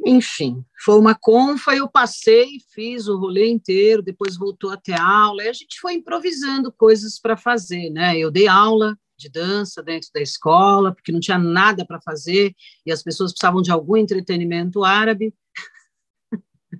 Enfim, 0.05 0.63
foi 0.85 0.97
uma 0.97 1.15
confa, 1.15 1.75
eu 1.75 1.89
passei, 1.89 2.59
fiz 2.73 3.07
o 3.07 3.17
rolê 3.17 3.49
inteiro, 3.49 4.01
depois 4.01 4.37
voltou 4.37 4.69
até 4.69 4.97
aula, 4.97 5.43
e 5.43 5.49
a 5.49 5.53
gente 5.53 5.79
foi 5.81 5.93
improvisando 5.93 6.71
coisas 6.71 7.19
para 7.19 7.35
fazer, 7.35 7.89
né? 7.89 8.17
Eu 8.17 8.31
dei 8.31 8.47
aula 8.47 8.97
de 9.17 9.29
dança 9.29 9.81
dentro 9.81 10.09
da 10.13 10.21
escola, 10.21 10.93
porque 10.93 11.11
não 11.11 11.19
tinha 11.19 11.39
nada 11.39 11.85
para 11.85 11.99
fazer, 11.99 12.55
e 12.85 12.91
as 12.91 13.03
pessoas 13.03 13.31
precisavam 13.31 13.61
de 13.61 13.71
algum 13.71 13.97
entretenimento 13.97 14.83
árabe. 14.83 15.33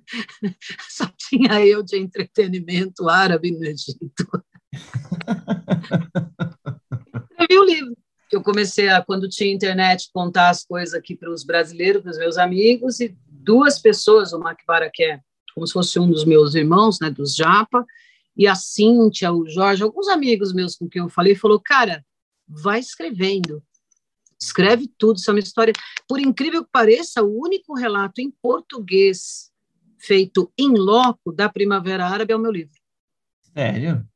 Só 0.88 1.10
tinha 1.16 1.64
eu 1.64 1.82
de 1.82 1.98
entretenimento 1.98 3.08
árabe 3.08 3.50
no 3.50 3.64
Egito. 3.64 4.44
Escrevi 7.30 7.58
o 7.58 7.64
livro. 7.64 7.96
Eu 8.30 8.42
comecei 8.42 8.88
a, 8.88 9.02
quando 9.02 9.28
tinha 9.28 9.52
internet, 9.52 10.10
contar 10.12 10.50
as 10.50 10.64
coisas 10.64 10.94
aqui 10.94 11.16
para 11.16 11.30
os 11.30 11.44
brasileiros, 11.44 12.02
para 12.02 12.10
os 12.10 12.18
meus 12.18 12.36
amigos, 12.36 13.00
e 13.00 13.16
duas 13.26 13.78
pessoas, 13.78 14.32
o 14.34 14.38
Macbara, 14.38 14.90
que 14.92 15.02
é 15.02 15.20
como 15.54 15.66
se 15.66 15.72
fosse 15.72 15.98
um 15.98 16.08
dos 16.08 16.24
meus 16.24 16.54
irmãos, 16.54 17.00
né, 17.00 17.10
dos 17.10 17.34
Japa, 17.34 17.84
e 18.36 18.46
a 18.46 18.54
Cíntia, 18.54 19.32
o 19.32 19.48
Jorge, 19.48 19.82
alguns 19.82 20.08
amigos 20.08 20.52
meus 20.52 20.76
com 20.76 20.88
quem 20.88 21.02
eu 21.02 21.08
falei, 21.08 21.34
falou, 21.34 21.58
cara, 21.58 22.04
vai 22.46 22.78
escrevendo, 22.78 23.60
escreve 24.40 24.88
tudo, 24.96 25.16
isso 25.16 25.28
é 25.30 25.34
uma 25.34 25.40
história, 25.40 25.72
por 26.06 26.20
incrível 26.20 26.62
que 26.62 26.70
pareça, 26.70 27.22
o 27.22 27.42
único 27.42 27.74
relato 27.74 28.20
em 28.20 28.30
português 28.30 29.50
feito 29.98 30.52
em 30.58 30.70
loco 30.76 31.32
da 31.32 31.48
Primavera 31.48 32.06
Árabe 32.06 32.32
é 32.32 32.36
o 32.36 32.40
meu 32.40 32.50
livro. 32.50 32.78
Sério? 33.54 34.06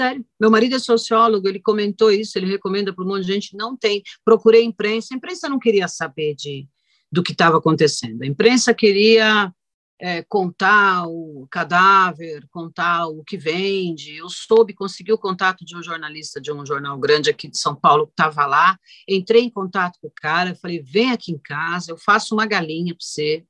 Sério. 0.00 0.26
Meu 0.38 0.50
marido 0.50 0.76
é 0.76 0.78
sociólogo, 0.78 1.48
ele 1.48 1.60
comentou 1.60 2.10
isso, 2.10 2.38
ele 2.38 2.46
recomenda 2.46 2.92
para 2.92 3.04
um 3.04 3.08
monte 3.08 3.24
de 3.24 3.32
gente, 3.32 3.56
não 3.56 3.76
tem. 3.76 4.02
Procurei 4.24 4.62
imprensa, 4.62 5.14
a 5.14 5.16
imprensa 5.16 5.48
não 5.48 5.58
queria 5.58 5.88
saber 5.88 6.34
de, 6.34 6.68
do 7.10 7.22
que 7.22 7.32
estava 7.32 7.56
acontecendo. 7.56 8.22
A 8.22 8.26
imprensa 8.26 8.74
queria 8.74 9.50
é, 9.98 10.22
contar 10.22 11.06
o 11.06 11.46
cadáver, 11.50 12.46
contar 12.50 13.06
o 13.06 13.24
que 13.24 13.38
vende. 13.38 14.16
Eu 14.16 14.28
soube, 14.28 14.74
consegui 14.74 15.12
o 15.12 15.18
contato 15.18 15.64
de 15.64 15.76
um 15.76 15.82
jornalista 15.82 16.40
de 16.40 16.52
um 16.52 16.64
jornal 16.64 16.98
grande 16.98 17.30
aqui 17.30 17.48
de 17.48 17.58
São 17.58 17.74
Paulo 17.74 18.06
que 18.06 18.12
estava 18.12 18.44
lá. 18.46 18.78
Entrei 19.08 19.42
em 19.42 19.50
contato 19.50 19.98
com 20.00 20.08
o 20.08 20.12
cara, 20.14 20.54
falei: 20.54 20.82
vem 20.82 21.10
aqui 21.10 21.32
em 21.32 21.38
casa, 21.38 21.90
eu 21.90 21.96
faço 21.96 22.34
uma 22.34 22.46
galinha 22.46 22.94
para 22.94 23.04
você 23.04 23.44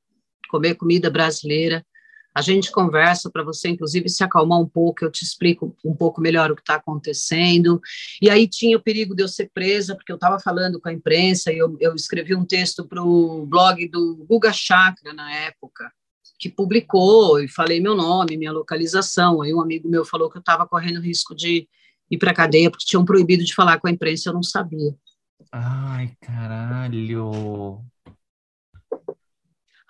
comer 0.46 0.74
comida 0.74 1.10
brasileira. 1.10 1.84
A 2.36 2.42
gente 2.42 2.70
conversa 2.70 3.30
para 3.30 3.42
você, 3.42 3.70
inclusive, 3.70 4.10
se 4.10 4.22
acalmar 4.22 4.60
um 4.60 4.68
pouco, 4.68 5.02
eu 5.02 5.10
te 5.10 5.24
explico 5.24 5.74
um 5.82 5.94
pouco 5.94 6.20
melhor 6.20 6.50
o 6.50 6.54
que 6.54 6.60
está 6.60 6.74
acontecendo. 6.74 7.80
E 8.20 8.28
aí 8.28 8.46
tinha 8.46 8.76
o 8.76 8.82
perigo 8.82 9.14
de 9.14 9.22
eu 9.22 9.28
ser 9.28 9.50
presa, 9.54 9.94
porque 9.96 10.12
eu 10.12 10.16
estava 10.16 10.38
falando 10.38 10.78
com 10.78 10.90
a 10.90 10.92
imprensa, 10.92 11.50
e 11.50 11.56
eu, 11.56 11.74
eu 11.80 11.94
escrevi 11.94 12.34
um 12.34 12.44
texto 12.44 12.86
para 12.86 13.02
o 13.02 13.46
blog 13.46 13.88
do 13.88 14.26
Guga 14.28 14.52
Chakra 14.52 15.14
na 15.14 15.32
época, 15.32 15.90
que 16.38 16.50
publicou, 16.50 17.40
e 17.40 17.48
falei 17.48 17.80
meu 17.80 17.94
nome, 17.94 18.36
minha 18.36 18.52
localização. 18.52 19.40
Aí 19.40 19.54
um 19.54 19.62
amigo 19.62 19.88
meu 19.88 20.04
falou 20.04 20.28
que 20.28 20.36
eu 20.36 20.40
estava 20.40 20.66
correndo 20.66 21.00
risco 21.00 21.34
de 21.34 21.66
ir 22.10 22.18
para 22.18 22.32
a 22.32 22.34
cadeia, 22.34 22.70
porque 22.70 22.84
tinham 22.84 23.02
proibido 23.02 23.44
de 23.44 23.54
falar 23.54 23.80
com 23.80 23.88
a 23.88 23.90
imprensa, 23.90 24.28
eu 24.28 24.34
não 24.34 24.42
sabia. 24.42 24.94
Ai, 25.50 26.12
caralho! 26.20 27.80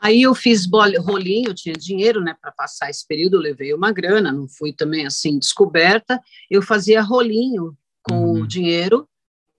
Aí 0.07 0.23
eu 0.23 0.37
fiz 0.37 0.69
rolinho, 1.01 1.49
eu 1.49 1.55
tinha 1.55 1.75
dinheiro, 1.75 2.21
né, 2.21 2.33
para 2.41 2.53
passar 2.53 2.89
esse 2.89 3.05
período, 3.05 3.35
eu 3.35 3.41
levei 3.41 3.75
uma 3.75 3.91
grana, 3.91 4.31
não 4.31 4.47
fui 4.47 4.73
também 4.73 5.05
assim 5.05 5.37
descoberta. 5.37 6.21
Eu 6.49 6.63
fazia 6.63 7.03
rolinho 7.03 7.77
com 8.05 8.15
uhum. 8.15 8.43
o 8.43 8.47
dinheiro 8.47 9.09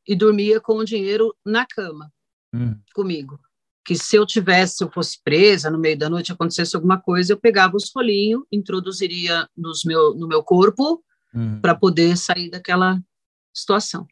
e 0.08 0.16
dormia 0.16 0.62
com 0.62 0.78
o 0.78 0.86
dinheiro 0.86 1.36
na 1.46 1.66
cama 1.66 2.10
uhum. 2.56 2.80
comigo 2.96 3.38
que 3.86 3.96
se 3.96 4.18
eu 4.18 4.26
tivesse, 4.26 4.78
se 4.78 4.84
eu 4.84 4.92
fosse 4.92 5.18
presa 5.24 5.70
no 5.70 5.80
meio 5.80 5.98
da 5.98 6.10
noite, 6.10 6.32
acontecesse 6.32 6.76
alguma 6.76 7.00
coisa, 7.00 7.32
eu 7.32 7.40
pegava 7.40 7.78
os 7.78 7.90
rolinhos, 7.94 8.44
introduziria 8.52 9.50
nos 9.56 9.86
meu, 9.86 10.14
no 10.14 10.28
meu 10.28 10.44
corpo 10.44 11.02
uhum. 11.34 11.62
para 11.62 11.74
poder 11.74 12.18
sair 12.18 12.50
daquela 12.50 13.02
situação. 13.54 14.06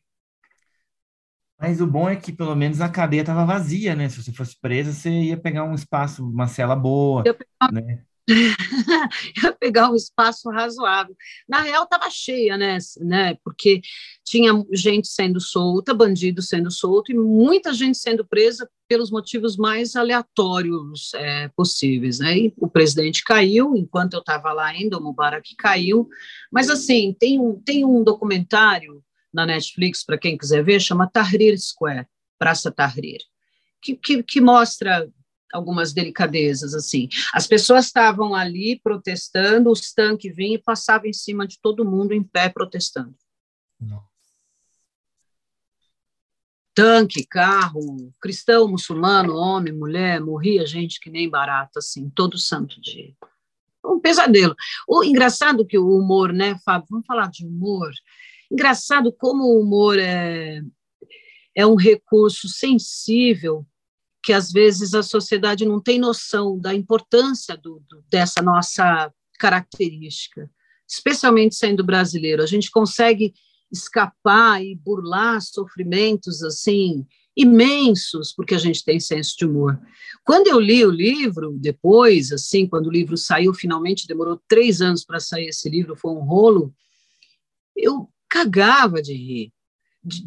Mas 1.60 1.80
o 1.80 1.88
bom 1.88 2.10
é 2.10 2.16
que 2.16 2.34
pelo 2.34 2.56
menos 2.56 2.82
a 2.82 2.90
cadeia 2.90 3.22
estava 3.22 3.46
vazia, 3.46 3.96
né? 3.96 4.10
Se 4.10 4.22
você 4.22 4.32
fosse 4.32 4.60
presa, 4.60 4.92
você 4.92 5.10
ia 5.10 5.38
pegar 5.38 5.64
um 5.64 5.74
espaço, 5.74 6.24
uma 6.24 6.48
cela 6.48 6.76
boa, 6.76 7.24
eu 7.26 7.36
né? 7.72 8.04
ia 9.44 9.52
pegar 9.54 9.92
um 9.92 9.96
espaço 9.96 10.50
razoável. 10.50 11.16
Na 11.48 11.62
real, 11.62 11.84
estava 11.84 12.10
cheia, 12.10 12.58
né? 12.58 12.78
né? 13.00 13.38
Porque 13.44 13.82
tinha 14.24 14.52
gente 14.74 15.08
sendo 15.08 15.40
solta, 15.40 15.94
bandido 15.94 16.42
sendo 16.42 16.72
solto, 16.72 17.12
e 17.12 17.16
muita 17.16 17.74
gente 17.74 17.98
sendo 17.98 18.26
presa 18.26 18.70
pelos 18.88 19.12
motivos 19.12 19.58
mais 19.58 19.96
aleatórios 19.96 21.14
é, 21.14 21.50
possíveis. 21.56 22.20
Né? 22.20 22.38
E 22.38 22.54
o 22.58 22.68
presidente 22.68 23.24
caiu, 23.24 23.76
enquanto 23.76 24.14
eu 24.14 24.20
estava 24.20 24.52
lá 24.52 24.66
ainda, 24.66 24.98
o 24.98 25.04
Mubarak 25.04 25.56
caiu. 25.56 26.08
Mas, 26.52 26.70
assim, 26.70 27.16
tem 27.18 27.40
um, 27.40 27.62
tem 27.62 27.86
um 27.86 28.04
documentário 28.04 29.04
na 29.36 29.46
Netflix, 29.46 30.04
para 30.04 30.18
quem 30.18 30.38
quiser 30.38 30.64
ver, 30.64 30.80
chama 30.80 31.10
Tahrir 31.12 31.60
Square, 31.60 32.08
Praça 32.40 32.72
Tahrir, 32.72 33.20
que, 33.82 33.96
que, 33.96 34.24
que 34.24 34.40
mostra 34.40 35.08
algumas 35.54 35.94
delicadezas 35.94 36.74
assim. 36.74 37.08
As 37.34 37.46
pessoas 37.46 37.86
estavam 37.86 38.34
ali 38.34 38.80
protestando, 38.82 39.70
os 39.70 39.94
tanques 39.94 40.36
vinham 40.36 40.56
e 40.56 40.64
passavam 40.64 41.08
em 41.08 41.14
cima 41.14 41.46
de 41.46 41.60
todo 41.62 41.86
mundo 41.86 42.14
em 42.14 42.24
pé 42.24 42.50
protestando. 42.50 43.16
Não. 43.80 44.02
Tanque, 46.74 47.26
carro, 47.26 48.14
cristão, 48.20 48.68
muçulmano, 48.68 49.36
homem, 49.36 49.72
mulher, 49.72 50.20
morria 50.20 50.66
gente 50.66 51.00
que 51.00 51.10
nem 51.10 51.30
barata, 51.30 51.80
assim, 51.80 52.10
todo 52.10 52.38
santo 52.38 52.82
dia. 52.82 53.14
Um 53.86 54.00
pesadelo. 54.00 54.56
O 54.88 55.04
engraçado 55.04 55.66
que 55.66 55.78
o 55.78 55.88
humor, 55.88 56.34
né, 56.34 56.58
Fábio? 56.66 56.88
Vamos 56.90 57.06
falar 57.06 57.30
de 57.30 57.46
humor. 57.46 57.92
Engraçado 58.52 59.12
como 59.12 59.44
o 59.44 59.62
humor 59.62 59.98
é, 60.00 60.62
é 61.56 61.66
um 61.66 61.76
recurso 61.76 62.48
sensível 62.48 63.66
que 64.24 64.34
às 64.34 64.52
vezes 64.52 64.94
a 64.96 65.04
sociedade 65.04 65.66
não 65.66 65.80
tem 65.80 66.00
noção 66.00 66.60
da 66.60 66.74
importância 66.74 67.56
do, 67.56 67.82
do, 67.88 68.04
dessa 68.10 68.42
nossa 68.42 69.14
característica, 69.40 70.50
especialmente 70.88 71.56
sendo 71.56 71.84
brasileiro. 71.84 72.42
A 72.42 72.48
gente 72.48 72.72
consegue 72.72 73.34
escapar 73.72 74.64
e 74.64 74.76
burlar 74.76 75.42
sofrimentos 75.42 76.42
assim 76.42 77.06
imensos 77.38 78.32
porque 78.32 78.56
a 78.56 78.58
gente 78.58 78.84
tem 78.84 79.00
senso 79.00 79.36
de 79.38 79.46
humor. 79.46 79.80
Quando 80.24 80.48
eu 80.48 80.60
li 80.60 80.86
o 80.86 80.90
livro 80.90 81.52
depois, 81.60 82.32
assim, 82.32 82.68
quando 82.68 82.88
o 82.88 82.92
livro 82.92 83.18
saiu 83.18 83.54
finalmente, 83.54 84.08
demorou 84.08 84.42
três 84.48 84.82
anos 84.82 85.04
para 85.04 85.20
sair 85.20 85.48
esse 85.48 85.70
livro, 85.70 85.96
foi 85.96 86.12
um 86.12 86.24
rolo. 86.24 86.74
Eu 87.76 88.10
cagava 88.36 89.02
de 89.02 89.14
rir, 89.14 89.54
de, 90.04 90.26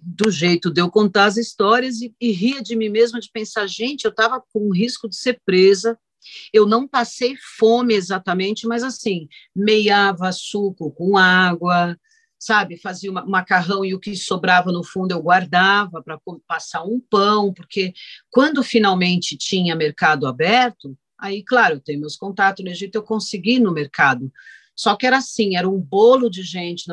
do 0.00 0.30
jeito 0.30 0.70
de 0.70 0.80
eu 0.80 0.88
contar 0.88 1.24
as 1.24 1.36
histórias 1.36 2.00
e, 2.00 2.14
e 2.20 2.30
ria 2.30 2.62
de 2.62 2.76
mim 2.76 2.88
mesma 2.88 3.18
de 3.18 3.28
pensar, 3.32 3.66
gente, 3.66 4.04
eu 4.04 4.12
estava 4.12 4.40
com 4.52 4.68
o 4.68 4.72
risco 4.72 5.08
de 5.08 5.16
ser 5.16 5.40
presa, 5.44 5.98
eu 6.52 6.64
não 6.66 6.86
passei 6.86 7.34
fome 7.58 7.94
exatamente, 7.94 8.64
mas 8.68 8.84
assim, 8.84 9.28
meiava 9.54 10.30
suco 10.30 10.92
com 10.92 11.18
água, 11.18 11.98
sabe, 12.38 12.76
fazia 12.76 13.10
macarrão 13.10 13.84
e 13.84 13.92
o 13.92 13.98
que 13.98 14.14
sobrava 14.14 14.70
no 14.70 14.84
fundo 14.84 15.10
eu 15.10 15.20
guardava 15.20 16.00
para 16.00 16.20
passar 16.46 16.84
um 16.84 17.00
pão, 17.00 17.52
porque 17.52 17.92
quando 18.30 18.62
finalmente 18.62 19.36
tinha 19.36 19.74
mercado 19.74 20.28
aberto, 20.28 20.96
aí, 21.18 21.42
claro, 21.42 21.74
eu 21.74 21.80
tenho 21.80 22.00
meus 22.00 22.14
contatos 22.14 22.64
no 22.64 22.70
Egito, 22.70 22.94
eu 22.94 23.02
consegui 23.02 23.58
no 23.58 23.72
mercado. 23.72 24.32
Só 24.74 24.96
que 24.96 25.06
era 25.06 25.18
assim, 25.18 25.56
era 25.56 25.68
um 25.68 25.78
bolo 25.78 26.30
de 26.30 26.42
gente, 26.42 26.88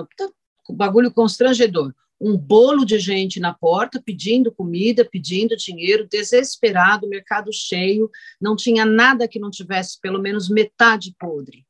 bagulho 0.73 1.11
constrangedor 1.11 1.93
um 2.21 2.37
bolo 2.37 2.85
de 2.85 2.99
gente 2.99 3.39
na 3.39 3.53
porta 3.53 4.01
pedindo 4.03 4.51
comida, 4.51 5.05
pedindo 5.05 5.55
dinheiro, 5.55 6.07
desesperado, 6.07 7.07
mercado 7.07 7.51
cheio, 7.53 8.09
não 8.41 8.55
tinha 8.55 8.83
nada 8.85 9.27
que 9.27 9.39
não 9.39 9.49
tivesse 9.49 9.99
pelo 10.01 10.19
menos 10.19 10.49
metade 10.49 11.15
podre. 11.17 11.65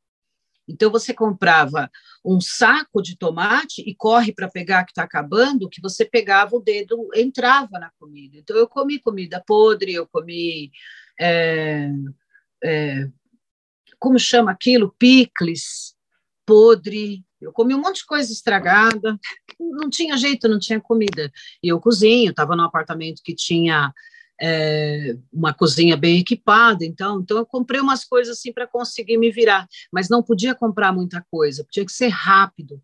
Então 0.68 0.92
você 0.92 1.14
comprava 1.14 1.90
um 2.24 2.40
saco 2.40 3.02
de 3.02 3.16
tomate 3.18 3.82
e 3.82 3.96
corre 3.96 4.32
para 4.32 4.50
pegar 4.50 4.84
que 4.86 4.92
está 4.92 5.04
acabando, 5.04 5.70
que 5.70 5.82
você 5.82 6.06
pegava 6.06 6.56
o 6.56 6.60
dedo, 6.60 7.10
entrava 7.16 7.80
na 7.80 7.92
comida. 8.00 8.38
Então 8.38 8.56
eu 8.56 8.68
comi 8.68 9.00
comida 9.00 9.44
podre, 9.46 9.94
eu 9.94 10.08
comi 10.08 10.72
é, 11.20 11.90
é, 12.64 13.10
como 14.00 14.20
chama 14.20 14.52
aquilo, 14.52 14.96
picles 14.98 15.96
podre, 16.46 17.24
eu 17.42 17.52
comi 17.52 17.74
um 17.74 17.82
monte 17.82 17.98
de 17.98 18.06
coisa 18.06 18.32
estragada, 18.32 19.20
não 19.60 19.90
tinha 19.90 20.18
jeito, 20.18 20.48
não 20.48 20.60
tinha 20.60 20.80
comida. 20.80 21.32
E 21.64 21.68
eu 21.70 21.80
cozinho, 21.80 22.32
estava 22.32 22.56
num 22.56 22.64
apartamento 22.64 23.22
que 23.24 23.34
tinha 23.34 23.94
é, 24.42 25.18
uma 25.32 25.54
cozinha 25.54 25.98
bem 25.98 26.20
equipada, 26.20 26.86
então, 26.86 27.20
então 27.20 27.38
eu 27.38 27.46
comprei 27.46 27.82
umas 27.82 28.06
coisas 28.06 28.38
assim 28.38 28.54
para 28.54 28.68
conseguir 28.68 29.18
me 29.18 29.32
virar, 29.32 29.68
mas 29.92 30.10
não 30.10 30.24
podia 30.24 30.56
comprar 30.56 30.94
muita 30.94 31.26
coisa, 31.30 31.66
tinha 31.70 31.86
que 31.86 31.92
ser 31.92 32.08
rápido. 32.08 32.82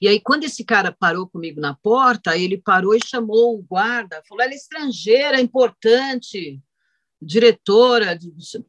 E 0.00 0.08
aí, 0.08 0.20
quando 0.20 0.44
esse 0.44 0.64
cara 0.64 0.92
parou 0.92 1.28
comigo 1.28 1.60
na 1.60 1.74
porta, 1.74 2.36
ele 2.36 2.56
parou 2.56 2.94
e 2.94 3.00
chamou 3.04 3.56
o 3.56 3.62
guarda, 3.62 4.22
falou: 4.28 4.42
ela 4.42 4.52
é 4.52 4.56
estrangeira, 4.56 5.38
é 5.38 5.40
importante, 5.40 6.60
diretora, 7.20 8.18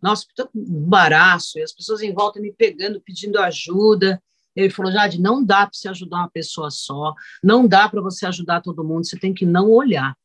nossa, 0.02 0.26
um 0.56 0.84
embaraço, 0.84 1.60
e 1.60 1.62
as 1.62 1.72
pessoas 1.72 2.02
em 2.02 2.14
volta 2.14 2.40
me 2.40 2.52
pegando, 2.52 3.02
pedindo 3.02 3.40
ajuda. 3.40 4.22
Ele 4.56 4.70
falou, 4.70 4.92
Jade, 4.92 5.22
não 5.22 5.44
dá 5.44 5.66
para 5.66 5.70
você 5.74 5.90
ajudar 5.90 6.18
uma 6.18 6.30
pessoa 6.30 6.70
só, 6.70 7.14
não 7.44 7.68
dá 7.68 7.88
para 7.88 8.02
você 8.02 8.26
ajudar 8.26 8.62
todo 8.62 8.84
mundo, 8.84 9.06
você 9.06 9.18
tem 9.18 9.34
que 9.34 9.46
não 9.46 9.72
olhar, 9.72 10.16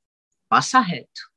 passa 0.49 0.81
reto. 0.81 1.33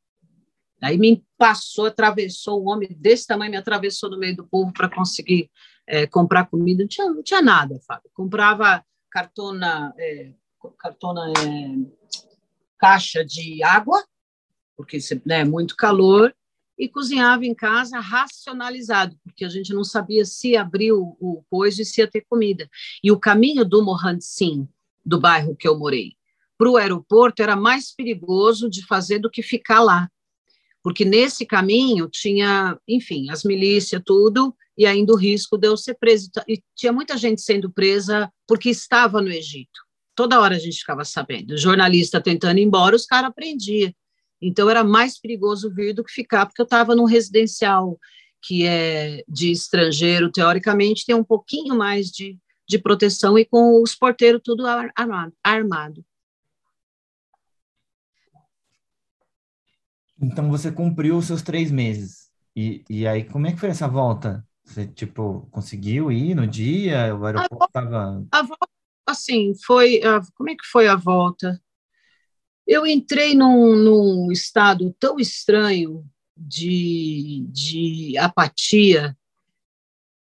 Aí 0.82 0.98
me 0.98 1.24
passou, 1.38 1.88
atravessou, 1.88 2.64
um 2.64 2.70
homem 2.70 2.90
desse 3.00 3.26
tamanho 3.26 3.52
me 3.52 3.58
atravessou 3.58 4.10
no 4.10 4.20
meio 4.20 4.36
do 4.36 4.48
povo 4.48 4.72
para 4.72 4.90
conseguir 4.90 5.50
é, 5.88 6.06
comprar 6.06 6.46
comida, 6.46 6.84
não 6.84 6.88
tinha, 6.88 7.10
não 7.10 7.24
tinha 7.24 7.42
nada, 7.42 7.80
Fábio. 7.88 8.10
Comprava 8.14 8.84
cartona, 9.10 9.94
é, 9.98 10.32
cartona 10.78 11.34
é, 11.40 11.92
caixa 12.78 13.26
de 13.26 13.64
água, 13.64 14.04
porque 14.76 15.00
né, 15.26 15.40
é 15.40 15.46
muito 15.46 15.76
calor, 15.76 16.34
e 16.78 16.88
cozinhava 16.88 17.46
em 17.46 17.56
casa 17.56 18.00
racionalizado, 18.00 19.18
porque 19.24 19.44
a 19.44 19.50
gente 19.50 19.74
não 19.74 19.84
sabia 19.84 20.26
se 20.26 20.56
abriu 20.56 21.18
o 21.20 21.44
coisa 21.50 21.82
e 21.82 21.86
se 21.86 22.02
ia 22.02 22.08
ter 22.08 22.26
comida. 22.30 22.70
E 23.04 23.12
o 23.12 23.20
caminho 23.20 23.66
do 23.66 23.84
Mohansin, 23.84 24.68
do 25.06 25.20
bairro 25.20 25.56
que 25.56 25.68
eu 25.68 25.78
morei, 25.78 26.14
para 26.58 26.70
o 26.70 26.78
aeroporto 26.78 27.42
era 27.42 27.56
mais 27.56 27.94
perigoso 27.94 28.70
de 28.70 28.86
fazer 28.86 29.20
do 29.20 29.30
que 29.30 29.42
ficar 29.42 29.82
lá, 29.82 30.10
porque 30.84 31.04
nesse 31.04 31.46
caminho 31.46 32.08
tinha, 32.10 32.80
enfim, 32.88 33.30
as 33.30 33.44
milícias, 33.44 34.02
tudo, 34.06 34.56
e 34.78 34.86
ainda 34.86 35.12
o 35.12 35.18
risco 35.18 35.58
de 35.58 35.68
eu 35.68 35.76
ser 35.76 35.96
preso. 35.96 36.30
E 36.48 36.62
tinha 36.76 36.94
muita 36.94 37.18
gente 37.18 37.42
sendo 37.42 37.70
presa 37.70 38.32
porque 38.48 38.70
estava 38.70 39.22
no 39.22 39.30
Egito. 39.30 39.82
Toda 40.16 40.40
hora 40.40 40.56
a 40.56 40.60
gente 40.60 40.80
ficava 40.80 41.04
sabendo. 41.04 41.56
O 41.56 41.58
jornalista 41.58 42.22
tentando 42.22 42.60
ir 42.60 42.64
embora, 42.64 42.96
os 42.96 43.06
caras 43.06 43.34
prendiam. 43.36 43.94
Então 44.42 44.70
era 44.70 44.84
mais 44.84 45.20
perigoso 45.20 45.74
vir 45.74 45.94
do 45.94 46.04
que 46.04 46.12
ficar, 46.12 46.46
porque 46.46 46.62
eu 46.62 46.66
estava 46.66 46.96
num 46.96 47.06
residencial 47.06 47.98
que 48.42 48.66
é 48.66 49.24
de 49.28 49.52
estrangeiro, 49.52 50.32
teoricamente, 50.32 51.06
tem 51.06 51.16
um 51.16 51.24
pouquinho 51.24 51.76
mais 51.76 52.08
de, 52.08 52.38
de 52.68 52.78
proteção 52.78 53.38
e 53.38 53.44
com 53.44 53.82
os 53.82 53.96
porteiros 53.96 54.42
tudo 54.44 54.66
armado. 54.66 55.34
armado. 55.44 56.06
Então 60.22 60.50
você 60.50 60.72
cumpriu 60.72 61.18
os 61.18 61.26
seus 61.26 61.42
três 61.42 61.72
meses. 61.72 62.30
E, 62.56 62.84
e 62.90 63.08
aí, 63.08 63.24
como 63.24 63.48
é 63.48 63.52
que 63.52 63.60
foi 63.60 63.70
essa 63.70 63.88
volta? 63.88 64.46
Você, 64.66 64.88
tipo, 64.88 65.48
conseguiu 65.52 66.12
ir 66.12 66.34
no 66.36 66.48
dia? 66.48 67.16
O 67.16 67.26
aeroporto 67.26 67.66
estava... 67.66 68.26
A 68.32 68.42
volta, 68.42 68.68
assim, 69.06 69.54
foi... 69.64 70.02
Como 70.36 70.50
é 70.50 70.56
que 70.56 70.66
foi 70.66 70.88
a 70.88 70.96
volta? 70.96 71.62
Eu 72.68 72.86
entrei 72.86 73.34
num, 73.34 73.76
num 73.76 74.32
estado 74.32 74.94
tão 75.00 75.18
estranho 75.20 76.06
de, 76.36 77.46
de 77.50 78.18
apatia 78.18 79.18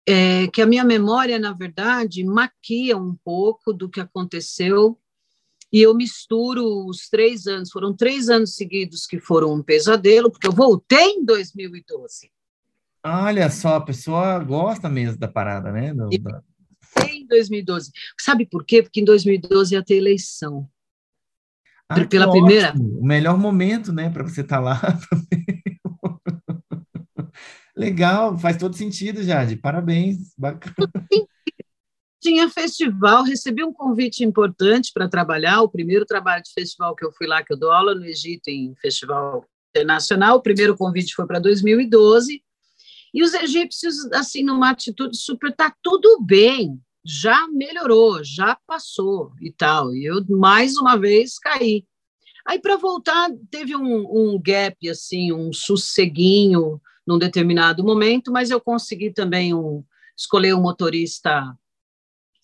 é, 0.06 0.46
que 0.48 0.62
a 0.62 0.66
minha 0.66 0.84
memória, 0.84 1.38
na 1.38 1.52
verdade, 1.52 2.22
maquia 2.22 2.96
um 2.96 3.16
pouco 3.24 3.72
do 3.72 3.88
que 3.88 4.00
aconteceu 4.00 4.98
e 5.72 5.82
eu 5.82 5.94
misturo 5.94 6.86
os 6.86 7.08
três 7.08 7.46
anos. 7.46 7.70
Foram 7.70 7.92
três 7.94 8.28
anos 8.28 8.54
seguidos 8.54 9.06
que 9.06 9.18
foram 9.18 9.52
um 9.54 9.62
pesadelo, 9.62 10.30
porque 10.30 10.46
eu 10.46 10.52
voltei 10.52 11.10
em 11.10 11.24
2012. 11.24 12.30
Olha 13.04 13.50
só, 13.50 13.76
a 13.76 13.80
pessoa 13.80 14.38
gosta 14.40 14.88
mesmo 14.88 15.18
da 15.18 15.28
parada, 15.28 15.72
né? 15.72 15.92
Do, 15.92 16.08
da... 16.18 16.42
Em 17.08 17.26
2012. 17.26 17.90
Sabe 18.20 18.46
por 18.46 18.64
quê? 18.64 18.82
Porque 18.82 19.00
em 19.00 19.04
2012 19.04 19.74
ia 19.74 19.84
ter 19.84 19.96
eleição. 19.96 20.68
Ah, 21.88 22.04
Pela 22.04 22.28
primeira. 22.30 22.70
Ótimo. 22.70 23.00
O 23.00 23.04
melhor 23.04 23.38
momento, 23.38 23.92
né, 23.92 24.10
para 24.10 24.24
você 24.24 24.40
estar 24.40 24.56
tá 24.56 24.62
lá. 24.62 24.80
Legal, 27.76 28.36
faz 28.38 28.56
todo 28.56 28.74
sentido, 28.74 29.22
Jade. 29.22 29.56
Parabéns, 29.56 30.34
bacana 30.36 30.90
tinha 32.26 32.48
festival, 32.48 33.22
recebi 33.22 33.62
um 33.62 33.72
convite 33.72 34.24
importante 34.24 34.90
para 34.92 35.08
trabalhar, 35.08 35.60
o 35.60 35.68
primeiro 35.68 36.04
trabalho 36.04 36.42
de 36.42 36.52
festival 36.52 36.96
que 36.96 37.04
eu 37.04 37.12
fui 37.12 37.24
lá, 37.24 37.40
que 37.40 37.52
eu 37.52 37.56
dou 37.56 37.70
aula 37.70 37.94
no 37.94 38.04
Egito, 38.04 38.48
em 38.48 38.74
festival 38.82 39.46
internacional, 39.70 40.36
o 40.36 40.42
primeiro 40.42 40.76
convite 40.76 41.14
foi 41.14 41.24
para 41.24 41.38
2012, 41.38 42.42
e 43.14 43.22
os 43.22 43.32
egípcios, 43.32 44.10
assim, 44.12 44.42
numa 44.42 44.70
atitude 44.70 45.16
super, 45.16 45.54
tá 45.54 45.72
tudo 45.80 46.20
bem, 46.20 46.76
já 47.06 47.46
melhorou, 47.48 48.24
já 48.24 48.58
passou 48.66 49.32
e 49.40 49.52
tal, 49.52 49.94
e 49.94 50.04
eu, 50.04 50.24
mais 50.28 50.76
uma 50.76 50.96
vez, 50.96 51.38
caí. 51.38 51.84
Aí, 52.46 52.60
para 52.60 52.76
voltar, 52.76 53.30
teve 53.50 53.76
um, 53.76 54.34
um 54.34 54.40
gap, 54.40 54.88
assim, 54.88 55.32
um 55.32 55.52
sosseguinho 55.52 56.80
num 57.06 57.18
determinado 57.18 57.84
momento, 57.84 58.32
mas 58.32 58.50
eu 58.50 58.60
consegui 58.60 59.12
também 59.12 59.54
um, 59.54 59.84
escolher 60.16 60.54
um 60.54 60.60
motorista 60.60 61.56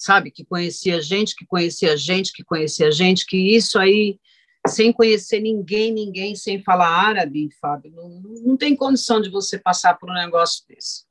sabe? 0.02 0.32
Que 0.32 0.44
conhecia 0.44 1.00
gente, 1.00 1.36
que 1.36 1.46
conhecia 1.46 1.96
gente, 1.96 2.32
que 2.32 2.42
conhecia 2.42 2.90
gente, 2.90 3.24
que 3.24 3.36
isso 3.36 3.78
aí, 3.78 4.18
sem 4.66 4.92
conhecer 4.92 5.40
ninguém, 5.40 5.92
ninguém, 5.92 6.34
sem 6.34 6.60
falar 6.60 6.88
árabe, 6.88 7.48
Fábio, 7.60 7.92
não, 7.92 8.08
não 8.44 8.56
tem 8.56 8.74
condição 8.74 9.20
de 9.20 9.30
você 9.30 9.58
passar 9.58 9.94
por 9.94 10.10
um 10.10 10.14
negócio 10.14 10.64
desse. 10.68 11.04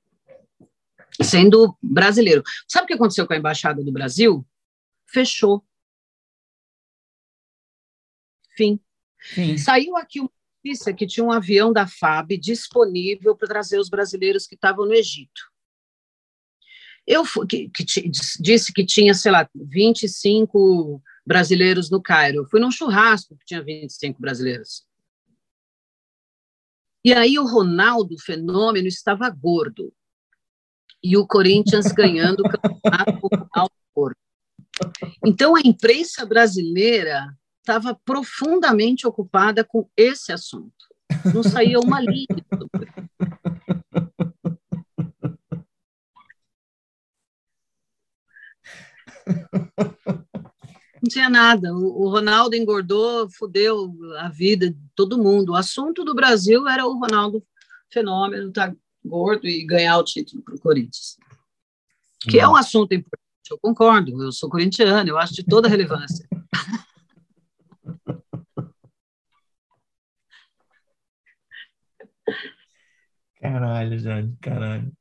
Sendo 1.24 1.78
brasileiro. 1.82 2.44
Sabe 2.68 2.86
o 2.86 2.88
que 2.88 2.94
aconteceu 2.94 3.28
com 3.28 3.34
a 3.34 3.38
Embaixada 3.38 3.84
do 3.84 3.92
Brasil? 3.92 4.46
Fechou. 5.08 5.64
Fim. 8.56 8.80
Sim. 9.34 9.58
Saiu 9.58 9.96
aqui 9.98 10.20
uma 10.20 10.32
notícia 10.64 10.94
que 10.94 11.08
tinha 11.08 11.26
um 11.26 11.32
avião 11.32 11.72
da 11.72 11.88
FAB 11.88 12.38
disponível 12.38 13.36
para 13.36 13.48
trazer 13.48 13.80
os 13.80 13.90
brasileiros 13.90 14.48
que 14.48 14.56
estavam 14.56 14.86
no 14.86 14.94
Egito. 14.94 15.52
Eu 17.06 17.24
que, 17.48 17.70
que 17.70 17.84
disse 18.40 18.72
que 18.72 18.86
tinha, 18.86 19.14
sei 19.14 19.32
lá, 19.32 19.50
25 19.56 21.02
brasileiros 21.26 21.90
no 21.90 22.02
Cairo. 22.02 22.40
Eu 22.40 22.46
fui 22.46 22.60
num 22.60 22.72
churrasco 22.72 23.36
que 23.38 23.46
tinha 23.46 23.64
25 23.64 24.22
brasileiros. 24.22 24.86
E 27.04 27.14
aí 27.14 27.40
o 27.40 27.48
Ronaldo 27.48 28.18
Fenômeno 28.20 28.88
estava 28.88 29.30
gordo. 29.30 29.92
E 31.04 31.18
o 31.18 31.26
Corinthians 31.26 31.92
ganhando 31.92 32.42
o 32.42 32.50
campeonato 32.50 33.28
Ronaldo 33.28 33.74
gordo. 33.94 34.18
Então 35.26 35.56
a 35.56 35.62
imprensa 35.62 36.26
brasileira 36.26 37.36
estava 37.60 37.98
profundamente 38.06 39.08
ocupada 39.08 39.64
com 39.64 39.88
esse 39.96 40.32
assunto. 40.32 40.74
Não 41.34 41.44
saía 41.44 41.80
uma 41.80 42.00
linha 42.00 42.26
Não 51.02 51.10
tinha 51.10 51.30
nada. 51.30 51.74
O, 51.74 52.10
Ronaldo 52.10 52.56
engordou, 52.56 53.28
fudeu 53.32 53.92
a 54.20 54.30
vida 54.30 54.70
de 54.70 54.78
todo 54.96 55.18
mundo. 55.18 55.52
O 55.52 55.56
assunto 55.56 56.06
do 56.06 56.14
Brasil 56.14 56.68
era 56.68 56.86
o 56.86 57.00
Ronaldo 57.00 57.44
fenômeno, 57.92 58.52
tá 58.52 58.74
gordo 59.04 59.48
e 59.48 59.66
ganhar 59.66 59.98
o 59.98 60.04
título 60.04 60.42
para 60.44 60.56
o 60.56 60.60
Corinthians. 60.60 61.18
Que 62.22 62.40
é 62.40 62.48
um 62.48 62.56
assunto 62.56 62.94
importante, 62.94 63.50
eu 63.50 63.58
concordo. 63.60 64.24
Eu 64.24 64.32
sou 64.32 64.50
corintiano, 64.50 65.10
eu 65.10 65.18
acho 65.18 65.34
de 65.34 65.44
toda 65.44 65.68
relevância. 65.68 66.28
Caralho, 73.42 73.98
Jane, 73.98 74.38
caralho. 74.40 74.94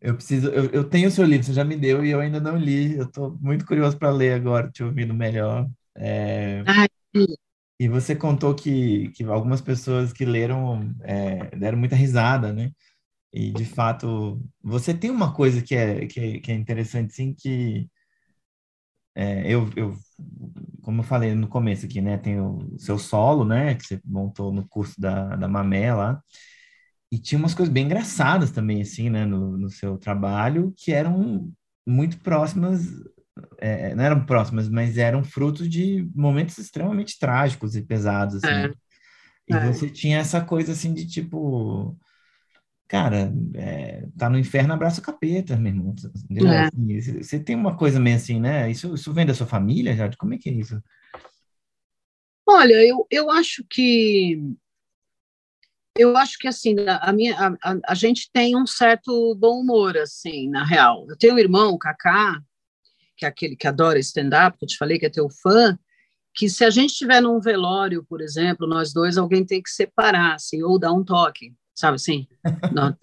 Eu 0.00 0.14
preciso, 0.14 0.48
eu, 0.48 0.66
eu 0.66 0.84
tenho 0.84 1.08
o 1.08 1.10
seu 1.10 1.24
livro, 1.24 1.46
você 1.46 1.54
já 1.54 1.64
me 1.64 1.76
deu 1.76 2.04
e 2.04 2.10
eu 2.10 2.20
ainda 2.20 2.38
não 2.38 2.58
li. 2.58 2.96
Eu 2.96 3.06
estou 3.06 3.38
muito 3.40 3.64
curioso 3.64 3.96
para 3.96 4.10
ler 4.10 4.34
agora, 4.34 4.70
te 4.70 4.84
ouvindo 4.84 5.14
melhor. 5.14 5.66
É, 5.96 6.62
Ai, 6.66 6.86
e 7.80 7.88
você 7.88 8.14
contou 8.14 8.54
que, 8.54 9.08
que 9.10 9.24
algumas 9.24 9.60
pessoas 9.60 10.12
que 10.12 10.24
leram 10.24 10.94
é, 11.02 11.56
deram 11.56 11.78
muita 11.78 11.94
risada, 11.94 12.52
né? 12.52 12.72
E 13.32 13.52
de 13.52 13.64
fato, 13.64 14.40
você 14.62 14.94
tem 14.94 15.10
uma 15.10 15.34
coisa 15.34 15.62
que 15.62 15.74
é, 15.74 16.06
que 16.06 16.20
é, 16.20 16.40
que 16.40 16.52
é 16.52 16.54
interessante, 16.54 17.12
sim, 17.14 17.34
que 17.34 17.88
é, 19.14 19.52
eu, 19.52 19.68
eu, 19.76 19.96
como 20.82 21.00
eu 21.00 21.04
falei 21.04 21.34
no 21.34 21.48
começo 21.48 21.86
aqui, 21.86 22.00
né? 22.00 22.16
Tem 22.16 22.40
o 22.40 22.78
seu 22.78 22.98
solo, 22.98 23.44
né? 23.44 23.74
Que 23.74 23.84
você 23.84 24.00
montou 24.04 24.52
no 24.52 24.66
curso 24.68 25.00
da, 25.00 25.36
da 25.36 25.48
Mamé 25.48 25.92
lá. 25.92 26.22
E 27.10 27.18
tinha 27.18 27.38
umas 27.38 27.54
coisas 27.54 27.72
bem 27.72 27.86
engraçadas 27.86 28.50
também, 28.50 28.82
assim, 28.82 29.08
né, 29.08 29.24
no, 29.24 29.56
no 29.56 29.70
seu 29.70 29.96
trabalho, 29.96 30.74
que 30.76 30.92
eram 30.92 31.50
muito 31.86 32.18
próximas, 32.18 32.86
é, 33.58 33.94
não 33.94 34.04
eram 34.04 34.26
próximas, 34.26 34.68
mas 34.68 34.98
eram 34.98 35.24
frutos 35.24 35.68
de 35.70 36.06
momentos 36.14 36.58
extremamente 36.58 37.18
trágicos 37.18 37.74
e 37.74 37.82
pesados, 37.82 38.36
assim. 38.36 38.46
É. 38.46 38.72
E 39.48 39.54
é. 39.54 39.72
você 39.72 39.88
tinha 39.88 40.18
essa 40.18 40.42
coisa, 40.42 40.72
assim, 40.72 40.92
de 40.92 41.06
tipo, 41.06 41.98
cara, 42.88 43.30
é, 43.54 44.08
tá 44.16 44.30
no 44.30 44.38
inferno, 44.38 44.72
abraça 44.72 45.00
o 45.00 45.04
capeta, 45.04 45.56
meu 45.56 45.72
irmão. 45.72 45.94
É. 46.50 46.64
Assim, 46.64 47.22
você 47.22 47.38
tem 47.38 47.54
uma 47.54 47.76
coisa 47.76 48.00
meio 48.00 48.16
assim, 48.16 48.40
né? 48.40 48.70
Isso, 48.70 48.94
isso 48.94 49.12
vem 49.12 49.26
da 49.26 49.34
sua 49.34 49.46
família, 49.46 49.94
já? 49.94 50.10
Como 50.16 50.32
é 50.32 50.38
que 50.38 50.48
é 50.48 50.52
isso? 50.52 50.82
Olha, 52.46 52.82
eu, 52.82 53.06
eu 53.10 53.30
acho 53.30 53.62
que 53.68 54.40
eu 55.94 56.16
acho 56.16 56.38
que 56.38 56.48
assim 56.48 56.76
a 56.86 57.12
minha 57.12 57.36
a, 57.36 57.72
a, 57.72 57.78
a, 57.88 57.94
gente 57.94 58.30
tem 58.32 58.56
um 58.56 58.66
certo 58.66 59.34
bom 59.34 59.60
humor 59.60 59.98
assim 59.98 60.48
na 60.48 60.64
real 60.64 61.04
eu 61.08 61.16
tenho 61.16 61.34
um 61.34 61.38
irmão 61.38 61.72
o 61.72 61.78
Kaká 61.78 62.40
que 63.16 63.24
é 63.26 63.28
aquele 63.28 63.56
que 63.56 63.66
adora 63.66 63.98
stand-up 63.98 64.56
que 64.56 64.64
eu 64.64 64.68
te 64.68 64.78
falei 64.78 64.96
que 64.96 65.06
é 65.06 65.10
teu 65.10 65.28
fã 65.28 65.76
que 66.32 66.48
se 66.48 66.64
a 66.64 66.70
gente 66.70 66.92
estiver 66.92 67.20
num 67.20 67.40
velório 67.40 68.04
por 68.08 68.20
exemplo 68.20 68.64
nós 68.66 68.92
dois 68.92 69.18
alguém 69.18 69.44
tem 69.44 69.60
que 69.60 69.70
separar 69.70 70.36
assim 70.36 70.62
ou 70.62 70.78
dar 70.78 70.92
um 70.92 71.04
toque 71.04 71.52
sabe 71.78 71.96
assim 71.96 72.26
Não, 72.72 72.96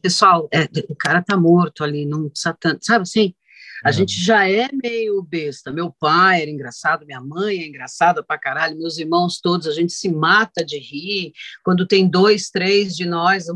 pessoal 0.00 0.48
é, 0.52 0.64
o 0.88 0.96
cara 0.96 1.22
tá 1.22 1.36
morto 1.36 1.84
ali 1.84 2.04
não 2.04 2.28
precisa 2.28 2.56
tanto 2.58 2.84
sabe 2.84 3.02
assim 3.02 3.34
A 3.84 3.90
é. 3.90 3.92
gente 3.92 4.20
já 4.20 4.48
é 4.48 4.68
meio 4.72 5.20
besta. 5.22 5.72
Meu 5.72 5.90
pai 5.90 6.42
era 6.42 6.50
engraçado, 6.50 7.04
minha 7.04 7.20
mãe 7.20 7.58
é 7.58 7.66
engraçada 7.66 8.22
pra 8.22 8.38
caralho, 8.38 8.78
meus 8.78 8.96
irmãos 8.96 9.40
todos, 9.40 9.66
a 9.66 9.72
gente 9.72 9.92
se 9.92 10.08
mata 10.08 10.64
de 10.64 10.78
rir. 10.78 11.32
Quando 11.64 11.86
tem 11.86 12.08
dois, 12.08 12.48
três 12.48 12.94
de 12.94 13.04
nós 13.04 13.46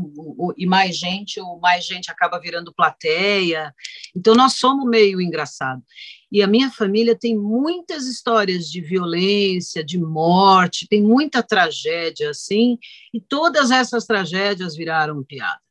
e 0.57 0.65
mais 0.65 0.97
gente, 0.97 1.39
ou 1.39 1.59
mais 1.59 1.85
gente 1.85 2.11
acaba 2.11 2.39
virando 2.39 2.73
plateia. 2.73 3.73
Então, 4.15 4.35
nós 4.35 4.53
somos 4.53 4.89
meio 4.89 5.21
engraçado. 5.21 5.81
E 6.31 6.43
a 6.43 6.47
minha 6.47 6.69
família 6.69 7.17
tem 7.17 7.37
muitas 7.37 8.05
histórias 8.05 8.69
de 8.69 8.81
violência, 8.81 9.83
de 9.83 9.97
morte, 9.97 10.87
tem 10.87 11.01
muita 11.01 11.41
tragédia 11.41 12.31
assim, 12.31 12.77
e 13.13 13.21
todas 13.21 13.71
essas 13.71 14.05
tragédias 14.05 14.75
viraram 14.75 15.23
piada. 15.23 15.61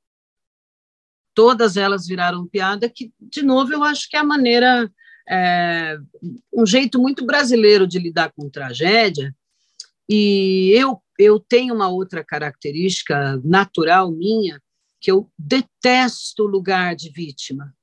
Todas 1.35 1.77
elas 1.77 2.07
viraram 2.07 2.47
piada, 2.47 2.89
que, 2.89 3.13
de 3.21 3.43
novo, 3.43 3.73
eu 3.73 3.85
acho 3.85 4.09
que 4.09 4.17
é 4.17 4.21
a 4.21 4.25
maneira, 4.25 4.91
é, 5.29 5.99
um 6.51 6.65
jeito 6.65 6.99
muito 6.99 7.27
brasileiro 7.27 7.87
de 7.87 7.99
lidar 7.99 8.33
com 8.33 8.49
tragédia. 8.49 9.37
E 10.09 10.71
eu, 10.75 11.03
eu 11.19 11.39
tenho 11.39 11.75
uma 11.75 11.89
outra 11.89 12.25
característica 12.25 13.39
natural 13.45 14.11
minha, 14.11 14.63
que 14.99 15.11
eu 15.11 15.31
detesto 15.39 16.45
lugar 16.45 16.97
de 16.97 17.11
vítima. 17.11 17.75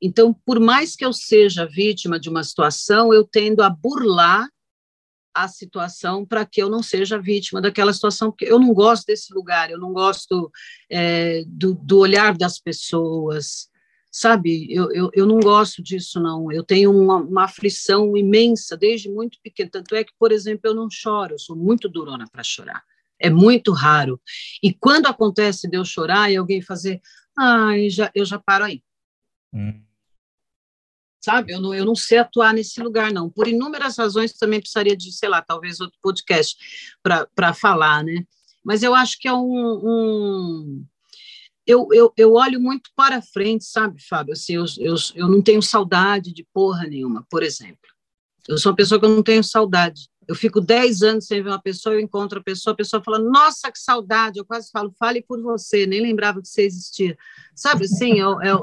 Então, 0.00 0.32
por 0.32 0.60
mais 0.60 0.94
que 0.94 1.04
eu 1.04 1.12
seja 1.12 1.66
vítima 1.66 2.20
de 2.20 2.28
uma 2.28 2.44
situação, 2.44 3.12
eu 3.12 3.24
tendo 3.24 3.62
a 3.62 3.70
burlar 3.70 4.48
a 5.34 5.46
situação 5.46 6.24
para 6.24 6.44
que 6.44 6.60
eu 6.60 6.68
não 6.68 6.82
seja 6.82 7.18
vítima 7.18 7.60
daquela 7.60 7.92
situação, 7.92 8.30
porque 8.30 8.46
eu 8.46 8.58
não 8.58 8.72
gosto 8.72 9.06
desse 9.06 9.32
lugar, 9.32 9.70
eu 9.70 9.78
não 9.78 9.92
gosto 9.92 10.50
é, 10.90 11.44
do, 11.46 11.74
do, 11.74 11.98
olhar 11.98 12.36
das 12.36 12.58
pessoas, 12.58 13.68
sabe? 14.10 14.66
Eu, 14.72 14.90
eu, 14.92 15.10
eu 15.14 15.26
não 15.26 15.38
gosto 15.38 15.82
disso, 15.82 16.20
não. 16.20 16.50
Eu 16.50 16.64
tenho 16.64 16.90
uma, 16.90 17.16
uma, 17.16 17.44
aflição 17.44 18.16
imensa 18.16 18.76
desde 18.76 19.08
muito 19.08 19.38
pequeno. 19.42 19.70
Tanto 19.70 19.94
é 19.94 20.02
que, 20.02 20.12
por 20.18 20.32
exemplo, 20.32 20.62
eu 20.64 20.74
não 20.74 20.88
choro, 20.90 21.34
eu 21.34 21.38
sou 21.38 21.54
muito 21.54 21.88
durona 21.88 22.24
para 22.30 22.42
chorar. 22.42 22.82
É 23.20 23.30
muito 23.30 23.72
raro. 23.72 24.20
E 24.62 24.72
quando 24.72 25.06
acontece 25.06 25.68
de 25.68 25.76
eu 25.76 25.84
chorar 25.84 26.30
e 26.30 26.36
alguém 26.36 26.62
fazer, 26.62 27.00
ai, 27.36 27.90
já, 27.90 28.10
eu 28.14 28.24
já 28.24 28.38
paro 28.38 28.64
aí. 28.64 28.82
Hum 29.52 29.87
sabe? 31.20 31.52
Eu 31.52 31.60
não, 31.60 31.74
eu 31.74 31.84
não 31.84 31.94
sei 31.94 32.18
atuar 32.18 32.52
nesse 32.54 32.80
lugar, 32.80 33.12
não. 33.12 33.28
Por 33.28 33.48
inúmeras 33.48 33.96
razões, 33.96 34.32
também 34.32 34.60
precisaria 34.60 34.96
de, 34.96 35.12
sei 35.12 35.28
lá, 35.28 35.42
talvez 35.42 35.80
outro 35.80 35.98
podcast 36.02 36.56
para 37.02 37.54
falar, 37.54 38.04
né? 38.04 38.24
Mas 38.64 38.82
eu 38.82 38.94
acho 38.94 39.18
que 39.18 39.28
é 39.28 39.32
um. 39.32 39.80
um 39.82 40.84
eu, 41.66 41.88
eu, 41.92 42.12
eu 42.16 42.32
olho 42.32 42.60
muito 42.60 42.90
para 42.96 43.20
frente, 43.20 43.64
sabe, 43.64 44.02
Fábio? 44.02 44.32
Assim, 44.32 44.54
eu, 44.54 44.64
eu, 44.78 44.94
eu 45.14 45.28
não 45.28 45.42
tenho 45.42 45.60
saudade 45.60 46.32
de 46.32 46.46
porra 46.52 46.86
nenhuma, 46.86 47.26
por 47.30 47.42
exemplo. 47.42 47.78
Eu 48.48 48.56
sou 48.56 48.70
uma 48.70 48.76
pessoa 48.76 48.98
que 48.98 49.04
eu 49.04 49.10
não 49.10 49.22
tenho 49.22 49.44
saudade. 49.44 50.08
Eu 50.26 50.34
fico 50.34 50.60
10 50.60 51.02
anos 51.02 51.26
sem 51.26 51.42
ver 51.42 51.50
uma 51.50 51.60
pessoa, 51.60 51.94
eu 51.94 52.00
encontro 52.00 52.40
a 52.40 52.42
pessoa, 52.42 52.72
a 52.72 52.76
pessoa 52.76 53.02
fala, 53.02 53.18
nossa, 53.18 53.70
que 53.70 53.78
saudade. 53.78 54.38
Eu 54.38 54.44
quase 54.44 54.70
falo, 54.70 54.92
fale 54.98 55.22
por 55.22 55.40
você, 55.42 55.86
nem 55.86 56.00
lembrava 56.00 56.40
que 56.40 56.48
você 56.48 56.62
existia. 56.62 57.16
Sabe 57.54 57.84
assim, 57.84 58.18
eu, 58.18 58.40
eu... 58.44 58.62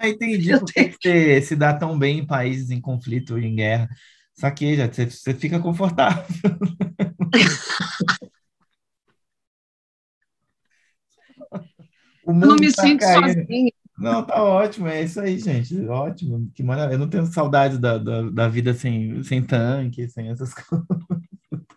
Ah, 0.00 0.08
entendi 0.08 0.50
por 0.58 0.72
que 0.72 0.94
você 1.00 1.42
se 1.42 1.56
dá 1.56 1.74
tão 1.74 1.98
bem 1.98 2.20
em 2.20 2.26
países 2.26 2.70
em 2.70 2.80
conflito 2.80 3.36
em 3.36 3.56
guerra. 3.56 3.88
Saquei, 4.32 4.76
já, 4.76 4.86
você, 4.86 5.10
você 5.10 5.34
fica 5.34 5.58
confortável. 5.58 6.24
mundo 12.32 12.46
não 12.46 12.56
me 12.56 12.72
tá 12.72 12.82
sinto 12.82 13.02
sozinha. 13.02 13.72
Não, 13.98 14.24
tá 14.24 14.40
ótimo, 14.40 14.86
é 14.86 15.02
isso 15.02 15.20
aí, 15.20 15.40
gente. 15.40 15.76
Ótimo, 15.88 16.48
que 16.54 16.62
maravilha. 16.62 16.94
Eu 16.94 17.00
não 17.00 17.08
tenho 17.08 17.26
saudade 17.26 17.78
da, 17.78 17.98
da, 17.98 18.30
da 18.30 18.48
vida 18.48 18.72
sem, 18.72 19.20
sem 19.24 19.42
tanque, 19.42 20.08
sem 20.08 20.28
essas 20.28 20.54
coisas. 20.54 20.86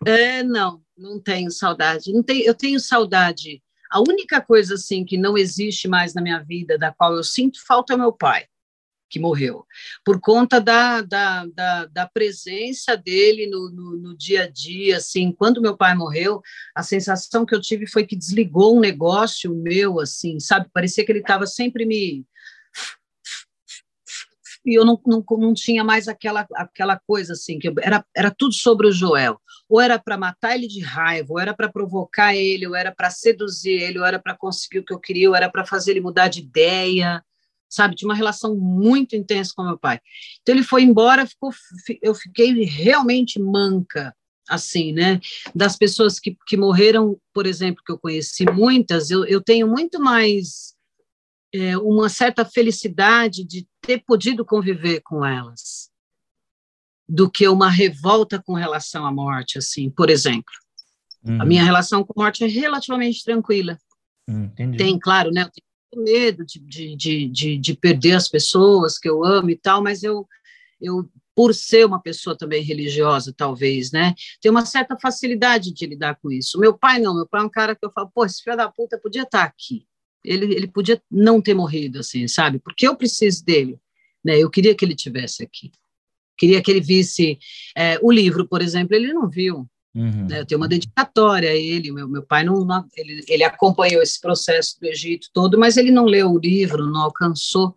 É, 0.06 0.44
não, 0.44 0.80
não 0.96 1.20
tenho 1.20 1.50
saudade. 1.50 2.12
Não 2.12 2.22
tenho, 2.22 2.44
eu 2.44 2.54
tenho 2.54 2.78
saudade 2.78 3.60
a 3.92 4.00
única 4.00 4.40
coisa 4.40 4.74
assim 4.74 5.04
que 5.04 5.18
não 5.18 5.36
existe 5.36 5.86
mais 5.86 6.14
na 6.14 6.22
minha 6.22 6.38
vida, 6.38 6.78
da 6.78 6.90
qual 6.90 7.14
eu 7.14 7.22
sinto 7.22 7.64
falta, 7.64 7.92
é 7.92 7.96
meu 7.96 8.10
pai, 8.10 8.46
que 9.10 9.20
morreu, 9.20 9.66
por 10.02 10.18
conta 10.18 10.58
da, 10.58 11.02
da, 11.02 11.44
da, 11.46 11.84
da 11.84 12.06
presença 12.08 12.96
dele 12.96 13.46
no, 13.46 13.70
no, 13.70 13.96
no, 13.98 14.16
dia 14.16 14.44
a 14.44 14.48
dia. 14.48 14.96
Assim, 14.96 15.30
quando 15.30 15.60
meu 15.60 15.76
pai 15.76 15.94
morreu, 15.94 16.40
a 16.74 16.82
sensação 16.82 17.44
que 17.44 17.54
eu 17.54 17.60
tive 17.60 17.86
foi 17.86 18.06
que 18.06 18.16
desligou 18.16 18.74
um 18.74 18.80
negócio 18.80 19.54
meu, 19.54 20.00
assim, 20.00 20.40
sabe? 20.40 20.70
Parecia 20.72 21.04
que 21.04 21.12
ele 21.12 21.18
estava 21.18 21.46
sempre 21.46 21.84
me 21.84 22.24
e 24.64 24.78
eu 24.78 24.84
não, 24.84 25.00
não, 25.06 25.24
não 25.38 25.54
tinha 25.54 25.82
mais 25.82 26.06
aquela, 26.08 26.46
aquela 26.54 26.98
coisa 27.06 27.32
assim, 27.32 27.58
que 27.58 27.72
era, 27.80 28.04
era 28.14 28.30
tudo 28.30 28.54
sobre 28.54 28.86
o 28.86 28.92
Joel. 28.92 29.40
Ou 29.68 29.80
era 29.80 29.98
para 29.98 30.16
matar 30.16 30.54
ele 30.54 30.68
de 30.68 30.80
raiva, 30.80 31.32
ou 31.32 31.40
era 31.40 31.54
para 31.54 31.70
provocar 31.70 32.34
ele, 32.34 32.66
ou 32.66 32.74
era 32.74 32.92
para 32.94 33.10
seduzir 33.10 33.82
ele, 33.82 33.98
ou 33.98 34.04
era 34.04 34.18
para 34.18 34.36
conseguir 34.36 34.80
o 34.80 34.84
que 34.84 34.94
eu 34.94 35.00
queria, 35.00 35.28
ou 35.28 35.36
era 35.36 35.50
para 35.50 35.64
fazer 35.64 35.92
ele 35.92 36.00
mudar 36.00 36.28
de 36.28 36.40
ideia, 36.40 37.22
sabe? 37.68 37.96
Tinha 37.96 38.08
uma 38.08 38.14
relação 38.14 38.56
muito 38.56 39.16
intensa 39.16 39.52
com 39.56 39.64
meu 39.64 39.78
pai. 39.78 39.98
Então 40.42 40.54
ele 40.54 40.62
foi 40.62 40.82
embora, 40.82 41.26
ficou, 41.26 41.50
eu 42.00 42.14
fiquei 42.14 42.64
realmente 42.64 43.40
manca, 43.40 44.14
assim, 44.48 44.92
né? 44.92 45.20
Das 45.54 45.76
pessoas 45.76 46.20
que, 46.20 46.36
que 46.46 46.56
morreram, 46.56 47.18
por 47.32 47.46
exemplo, 47.46 47.82
que 47.84 47.90
eu 47.90 47.98
conheci 47.98 48.44
muitas, 48.44 49.10
eu, 49.10 49.24
eu 49.24 49.40
tenho 49.40 49.66
muito 49.66 49.98
mais 49.98 50.74
é, 51.52 51.76
uma 51.78 52.08
certa 52.08 52.44
felicidade 52.44 53.44
de 53.44 53.66
ter 53.82 54.02
podido 54.06 54.44
conviver 54.44 55.00
com 55.00 55.24
elas 55.24 55.90
do 57.08 57.30
que 57.30 57.46
uma 57.48 57.68
revolta 57.68 58.40
com 58.40 58.54
relação 58.54 59.04
à 59.04 59.12
morte, 59.12 59.58
assim, 59.58 59.90
por 59.90 60.08
exemplo. 60.08 60.54
Uhum. 61.24 61.42
A 61.42 61.44
minha 61.44 61.64
relação 61.64 62.02
com 62.04 62.18
a 62.18 62.24
morte 62.24 62.44
é 62.44 62.46
relativamente 62.46 63.22
tranquila. 63.24 63.76
Entendi. 64.26 64.78
Tem, 64.78 64.98
claro, 64.98 65.30
né? 65.30 65.42
Eu 65.42 65.50
tenho 65.50 66.04
medo 66.04 66.44
de, 66.46 66.96
de, 66.96 67.28
de, 67.28 67.58
de, 67.58 67.74
perder 67.74 68.12
as 68.12 68.28
pessoas 68.28 68.98
que 68.98 69.08
eu 69.08 69.24
amo 69.24 69.50
e 69.50 69.56
tal, 69.56 69.82
mas 69.82 70.02
eu, 70.02 70.26
eu, 70.80 71.08
por 71.34 71.54
ser 71.54 71.84
uma 71.84 72.00
pessoa 72.00 72.38
também 72.38 72.62
religiosa, 72.62 73.34
talvez, 73.36 73.90
né? 73.92 74.14
Tenho 74.40 74.54
uma 74.54 74.64
certa 74.64 74.96
facilidade 74.98 75.72
de 75.72 75.86
lidar 75.86 76.16
com 76.22 76.30
isso. 76.30 76.58
Meu 76.58 76.72
pai 76.72 76.98
não, 76.98 77.14
meu 77.14 77.26
pai 77.26 77.42
é 77.42 77.44
um 77.44 77.50
cara 77.50 77.74
que 77.74 77.84
eu 77.84 77.90
falo, 77.92 78.10
pô, 78.14 78.24
esse 78.24 78.42
filho 78.42 78.56
da 78.56 78.70
puta 78.70 78.98
podia 78.98 79.24
estar 79.24 79.42
aqui 79.42 79.86
ele, 80.24 80.54
ele 80.54 80.66
podia 80.66 81.00
não 81.10 81.40
ter 81.40 81.54
morrido, 81.54 81.98
assim, 81.98 82.26
sabe? 82.28 82.58
Porque 82.58 82.86
eu 82.86 82.96
preciso 82.96 83.44
dele, 83.44 83.78
né? 84.24 84.38
Eu 84.38 84.50
queria 84.50 84.74
que 84.74 84.84
ele 84.84 84.94
tivesse 84.94 85.42
aqui. 85.42 85.70
Queria 86.36 86.62
que 86.62 86.70
ele 86.70 86.80
visse 86.80 87.38
é, 87.76 87.98
o 88.02 88.10
livro, 88.10 88.46
por 88.46 88.62
exemplo, 88.62 88.94
ele 88.94 89.12
não 89.12 89.28
viu. 89.28 89.68
Uhum. 89.94 90.26
Né? 90.26 90.40
Eu 90.40 90.46
tenho 90.46 90.60
uma 90.60 90.68
dedicatória 90.68 91.50
a 91.50 91.54
ele. 91.54 91.92
Meu, 91.92 92.08
meu 92.08 92.22
pai 92.22 92.44
não, 92.44 92.64
não 92.64 92.84
ele, 92.96 93.22
ele 93.28 93.44
acompanhou 93.44 94.02
esse 94.02 94.20
processo 94.20 94.80
do 94.80 94.86
Egito 94.86 95.28
todo, 95.32 95.58
mas 95.58 95.76
ele 95.76 95.90
não 95.90 96.04
leu 96.04 96.30
o 96.30 96.38
livro, 96.38 96.86
não 96.86 97.02
alcançou. 97.02 97.74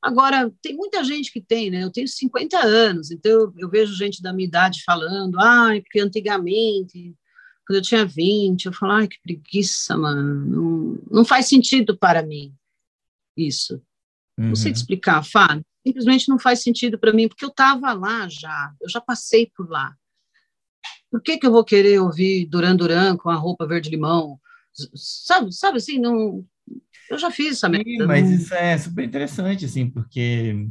Agora, 0.00 0.52
tem 0.62 0.74
muita 0.74 1.02
gente 1.02 1.32
que 1.32 1.40
tem, 1.40 1.70
né? 1.70 1.82
Eu 1.82 1.90
tenho 1.90 2.06
50 2.06 2.58
anos, 2.58 3.10
então 3.10 3.32
eu, 3.32 3.52
eu 3.58 3.68
vejo 3.68 3.94
gente 3.94 4.22
da 4.22 4.32
minha 4.32 4.46
idade 4.46 4.82
falando, 4.84 5.38
ah, 5.40 5.70
porque 5.82 6.00
antigamente 6.00 7.14
quando 7.66 7.78
eu 7.78 7.82
tinha 7.82 8.06
20, 8.06 8.66
eu 8.66 8.72
falava, 8.72 9.00
ai, 9.00 9.08
que 9.08 9.20
preguiça, 9.20 9.96
mano, 9.96 10.46
não, 10.46 10.98
não 11.10 11.24
faz 11.24 11.48
sentido 11.48 11.96
para 11.96 12.22
mim 12.22 12.54
isso. 13.36 13.82
Uhum. 14.38 14.48
Não 14.48 14.56
sei 14.56 14.72
te 14.72 14.76
uhum. 14.76 14.80
explicar, 14.82 15.22
Fábio, 15.24 15.64
simplesmente 15.84 16.28
não 16.28 16.38
faz 16.38 16.62
sentido 16.62 16.98
para 16.98 17.12
mim, 17.12 17.28
porque 17.28 17.44
eu 17.44 17.48
estava 17.48 17.92
lá 17.92 18.28
já, 18.28 18.72
eu 18.80 18.88
já 18.88 19.00
passei 19.00 19.50
por 19.54 19.68
lá. 19.68 19.94
Por 21.10 21.20
que, 21.20 21.38
que 21.38 21.46
eu 21.46 21.52
vou 21.52 21.64
querer 21.64 22.00
ouvir 22.00 22.46
Duran 22.46 22.76
Duran 22.76 23.16
com 23.16 23.30
a 23.30 23.34
roupa 23.34 23.66
verde-limão? 23.66 24.38
Sabe, 24.94 25.52
sabe 25.52 25.78
assim, 25.78 25.98
não, 25.98 26.44
eu 27.10 27.18
já 27.18 27.30
fiz 27.30 27.52
essa 27.52 27.68
merda. 27.68 27.88
Sim, 27.88 28.06
mas 28.06 28.30
isso 28.30 28.54
é 28.54 28.76
super 28.78 29.04
interessante, 29.04 29.64
assim, 29.64 29.88
porque 29.88 30.68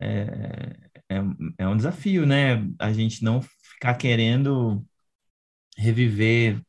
é, 0.00 0.76
é, 1.08 1.16
é 1.58 1.68
um 1.68 1.76
desafio, 1.76 2.26
né? 2.26 2.66
A 2.78 2.92
gente 2.92 3.22
não 3.22 3.42
ficar 3.42 3.94
querendo 3.94 4.84
reviver 5.76 6.60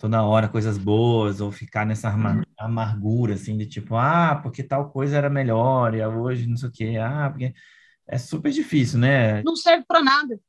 toda 0.00 0.22
hora 0.22 0.48
coisas 0.48 0.78
boas 0.78 1.40
ou 1.40 1.52
ficar 1.52 1.84
nessa 1.84 2.10
uhum. 2.14 2.42
amargura 2.58 3.34
assim 3.34 3.56
de 3.56 3.66
tipo 3.66 3.96
ah 3.96 4.40
porque 4.42 4.62
tal 4.62 4.90
coisa 4.90 5.16
era 5.16 5.28
melhor 5.28 5.94
e 5.94 6.04
hoje 6.04 6.46
não 6.46 6.56
sei 6.56 6.68
o 6.70 6.72
quê 6.72 6.96
ah 6.98 7.28
porque 7.30 7.52
é 8.08 8.18
super 8.18 8.50
difícil 8.50 8.98
né? 8.98 9.42
Não 9.42 9.54
serve 9.54 9.84
para 9.86 10.02
nada. 10.02 10.40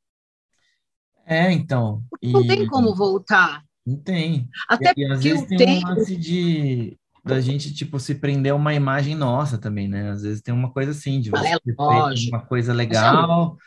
É 1.26 1.52
então 1.52 2.02
não 2.24 2.48
tem 2.48 2.66
como 2.68 2.96
voltar. 2.96 3.64
Não 3.86 3.98
tem. 3.98 4.50
Até 4.70 4.94
e, 4.96 5.02
e 5.02 5.06
às 5.06 5.22
vezes 5.22 5.46
tem 5.46 5.58
tempo... 5.58 5.86
um 5.86 5.90
lance 5.90 6.16
de 6.16 6.98
da 7.24 7.40
gente 7.40 7.72
tipo 7.74 8.00
se 8.00 8.16
prender 8.16 8.52
a 8.54 8.56
uma 8.56 8.74
imagem 8.74 9.16
nossa 9.16 9.58
também 9.58 9.88
né? 9.88 10.12
Às 10.12 10.24
vezes 10.24 10.42
tem 10.42 10.54
uma 10.54 10.72
coisa 10.72 10.92
assim 10.92 11.20
de 11.20 11.30
você 11.30 11.50
é 11.50 12.30
uma 12.30 12.46
coisa 12.46 12.74
legal 12.74 13.52
Mas 13.52 13.60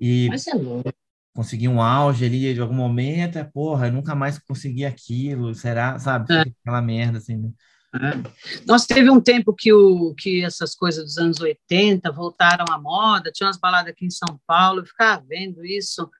é 0.00 0.04
e 0.04 0.28
Mas 0.28 0.46
é 0.46 0.54
louco 0.54 0.92
conseguir 1.38 1.68
um 1.68 1.80
auge 1.80 2.24
ali 2.24 2.52
de 2.52 2.60
algum 2.60 2.74
momento, 2.74 3.38
é 3.38 3.44
porra, 3.44 3.86
eu 3.86 3.92
nunca 3.92 4.12
mais 4.12 4.40
consegui 4.40 4.84
aquilo, 4.84 5.54
será, 5.54 5.96
sabe? 5.96 6.34
É. 6.34 6.40
Aquela 6.40 6.82
merda, 6.82 7.18
assim. 7.18 7.36
Né? 7.36 7.52
É. 7.94 8.60
Nós 8.66 8.86
teve 8.86 9.08
um 9.08 9.20
tempo 9.20 9.54
que, 9.54 9.72
o, 9.72 10.16
que 10.16 10.44
essas 10.44 10.74
coisas 10.74 11.04
dos 11.04 11.16
anos 11.16 11.38
80 11.38 12.10
voltaram 12.10 12.64
à 12.68 12.76
moda, 12.76 13.30
tinha 13.30 13.46
umas 13.46 13.56
baladas 13.56 13.92
aqui 13.92 14.04
em 14.04 14.10
São 14.10 14.40
Paulo, 14.48 14.80
eu 14.80 14.84
ficava 14.84 15.24
vendo 15.28 15.64
isso. 15.64 16.10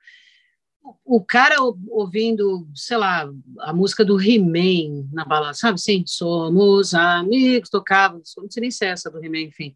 O, 0.81 1.17
o 1.17 1.21
cara 1.21 1.57
ouvindo, 1.89 2.65
sei 2.73 2.95
lá, 2.95 3.29
a 3.59 3.73
música 3.73 4.05
do 4.05 4.21
He-Man 4.21 5.09
na 5.11 5.25
balada, 5.25 5.53
sabe 5.53 5.75
assim? 5.75 6.01
Somos 6.07 6.93
amigos, 6.93 7.69
tocava, 7.69 8.15
não 8.15 8.49
sei 8.49 8.61
nem 8.61 8.71
se 8.71 8.85
é 8.85 8.91
essa 8.91 9.11
do 9.11 9.21
He-Man, 9.21 9.41
enfim, 9.41 9.75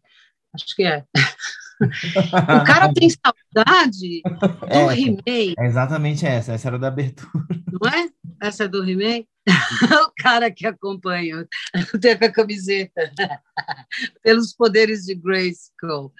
acho 0.54 0.74
que 0.74 0.84
é. 0.84 1.04
O 1.80 2.64
cara 2.64 2.92
tem 2.92 3.08
saudade 3.10 4.22
do 4.24 4.90
é, 4.90 4.98
He-Man. 4.98 5.54
É 5.58 5.66
exatamente 5.66 6.26
essa, 6.26 6.52
essa 6.52 6.68
era 6.68 6.78
da 6.78 6.88
abertura. 6.88 7.44
Não 7.72 7.90
é? 7.90 8.08
Essa 8.40 8.64
é 8.64 8.68
do 8.68 8.88
He-Man? 8.88 9.24
o 10.06 10.12
cara 10.16 10.50
que 10.50 10.66
acompanha, 10.66 11.46
tem 12.00 12.12
a 12.12 12.32
camiseta, 12.32 13.12
pelos 14.22 14.54
poderes 14.54 15.04
de 15.04 15.14
Grayskull. 15.14 16.12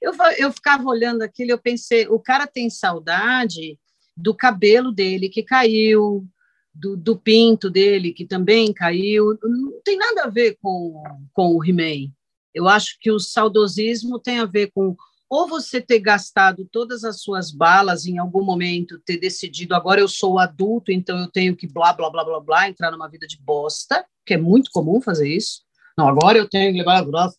Eu, 0.00 0.12
eu 0.38 0.52
ficava 0.52 0.84
olhando 0.84 1.22
aquilo 1.22 1.50
eu 1.50 1.58
pensei, 1.58 2.06
o 2.08 2.18
cara 2.18 2.46
tem 2.46 2.68
saudade 2.70 3.78
do 4.16 4.34
cabelo 4.34 4.92
dele 4.92 5.28
que 5.28 5.42
caiu, 5.42 6.26
do, 6.74 6.96
do 6.96 7.16
pinto 7.16 7.70
dele 7.70 8.12
que 8.12 8.26
também 8.26 8.72
caiu, 8.72 9.38
não 9.42 9.80
tem 9.82 9.96
nada 9.96 10.24
a 10.24 10.30
ver 10.30 10.58
com, 10.60 11.02
com 11.32 11.56
o 11.56 11.64
He-Man. 11.64 12.12
Eu 12.54 12.68
acho 12.68 12.96
que 13.00 13.10
o 13.10 13.18
saudosismo 13.18 14.18
tem 14.18 14.38
a 14.38 14.46
ver 14.46 14.70
com 14.72 14.96
ou 15.28 15.48
você 15.48 15.80
ter 15.80 15.98
gastado 15.98 16.68
todas 16.70 17.02
as 17.02 17.20
suas 17.20 17.50
balas 17.50 18.06
em 18.06 18.18
algum 18.18 18.44
momento, 18.44 19.00
ter 19.00 19.16
decidido 19.16 19.74
agora 19.74 20.00
eu 20.00 20.06
sou 20.06 20.38
adulto, 20.38 20.92
então 20.92 21.18
eu 21.18 21.28
tenho 21.28 21.56
que 21.56 21.66
blá, 21.66 21.92
blá, 21.92 22.08
blá, 22.08 22.24
blá, 22.24 22.40
blá, 22.40 22.68
entrar 22.68 22.92
numa 22.92 23.08
vida 23.08 23.26
de 23.26 23.36
bosta, 23.40 24.06
que 24.24 24.34
é 24.34 24.36
muito 24.36 24.70
comum 24.70 25.00
fazer 25.00 25.28
isso. 25.28 25.62
Não, 25.96 26.08
agora 26.08 26.38
eu 26.38 26.48
tenho 26.48 26.72
que 26.72 26.78
levar 26.78 26.98
a 26.98 27.04
grossa, 27.04 27.36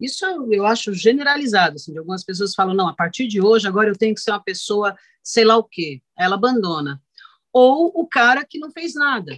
isso 0.00 0.24
eu 0.50 0.66
acho 0.66 0.92
generalizado, 0.92 1.76
assim, 1.76 1.92
de 1.92 1.98
algumas 1.98 2.24
pessoas 2.24 2.54
falam, 2.54 2.74
não, 2.74 2.88
a 2.88 2.94
partir 2.94 3.26
de 3.26 3.40
hoje, 3.40 3.66
agora 3.66 3.88
eu 3.88 3.96
tenho 3.96 4.14
que 4.14 4.20
ser 4.20 4.32
uma 4.32 4.42
pessoa, 4.42 4.96
sei 5.22 5.44
lá 5.44 5.56
o 5.56 5.64
quê, 5.64 6.00
ela 6.18 6.34
abandona. 6.34 7.00
Ou 7.52 7.92
o 7.94 8.06
cara 8.06 8.44
que 8.44 8.58
não 8.58 8.70
fez 8.70 8.94
nada, 8.94 9.36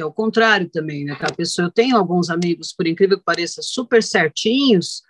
que 0.00 0.02
é 0.02 0.06
o 0.06 0.12
contrário 0.12 0.66
também, 0.70 1.04
né, 1.04 1.14
que 1.14 1.26
a 1.26 1.34
pessoa, 1.34 1.66
eu 1.66 1.70
tenho 1.70 1.94
alguns 1.94 2.30
amigos, 2.30 2.72
por 2.72 2.86
incrível 2.86 3.18
que 3.18 3.24
pareça, 3.24 3.60
super 3.60 4.02
certinhos, 4.02 5.02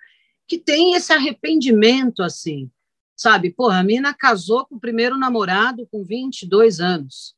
que 0.49 0.59
tem 0.59 0.95
esse 0.95 1.13
arrependimento 1.13 2.25
assim, 2.25 2.69
sabe? 3.15 3.53
Porra, 3.53 3.79
a 3.79 3.85
mina 3.85 4.13
casou 4.13 4.67
com 4.67 4.75
o 4.75 4.81
primeiro 4.81 5.17
namorado 5.17 5.87
com 5.93 6.03
22 6.03 6.81
anos. 6.81 7.37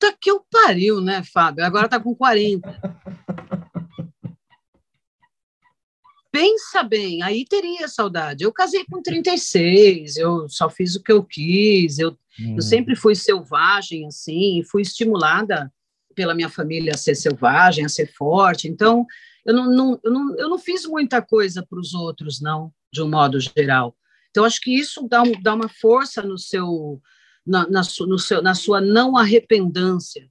Tá 0.00 0.12
que 0.20 0.32
eu 0.32 0.44
pariu, 0.50 1.00
né, 1.00 1.22
Fábio? 1.22 1.64
Agora 1.64 1.88
tá 1.88 2.00
com 2.00 2.12
40. 2.12 2.68
Pensa 6.32 6.82
bem, 6.82 7.22
aí 7.22 7.44
teria 7.44 7.86
saudade. 7.86 8.42
Eu 8.42 8.52
casei 8.52 8.84
com 8.84 9.00
36, 9.00 10.16
eu 10.16 10.48
só 10.48 10.68
fiz 10.68 10.96
o 10.96 11.02
que 11.04 11.12
eu 11.12 11.22
quis, 11.22 12.00
eu, 12.00 12.18
hum. 12.40 12.56
eu 12.56 12.62
sempre 12.62 12.94
fui 12.94 13.14
selvagem, 13.14 14.06
assim, 14.06 14.62
fui 14.70 14.82
estimulada 14.82 15.72
pela 16.14 16.34
minha 16.34 16.48
família 16.48 16.92
a 16.94 16.98
ser 16.98 17.14
selvagem, 17.14 17.84
a 17.84 17.88
ser 17.88 18.12
forte. 18.12 18.68
Então, 18.68 19.06
eu 19.44 19.54
não, 19.54 19.70
não, 19.70 20.00
eu 20.04 20.12
não, 20.12 20.36
eu 20.36 20.48
não 20.48 20.58
fiz 20.58 20.84
muita 20.86 21.20
coisa 21.20 21.64
para 21.68 21.78
os 21.78 21.94
outros, 21.94 22.40
não, 22.40 22.72
de 22.92 23.02
um 23.02 23.08
modo 23.08 23.40
geral. 23.40 23.96
Então, 24.30 24.44
acho 24.44 24.60
que 24.60 24.74
isso 24.74 25.06
dá, 25.08 25.22
um, 25.22 25.32
dá 25.42 25.54
uma 25.54 25.68
força 25.68 26.22
no 26.22 26.38
seu, 26.38 27.00
na, 27.46 27.68
na, 27.68 27.82
su, 27.82 28.06
no 28.06 28.18
seu, 28.18 28.42
na 28.42 28.54
sua 28.54 28.80
não 28.80 29.16
arrependância. 29.16 30.30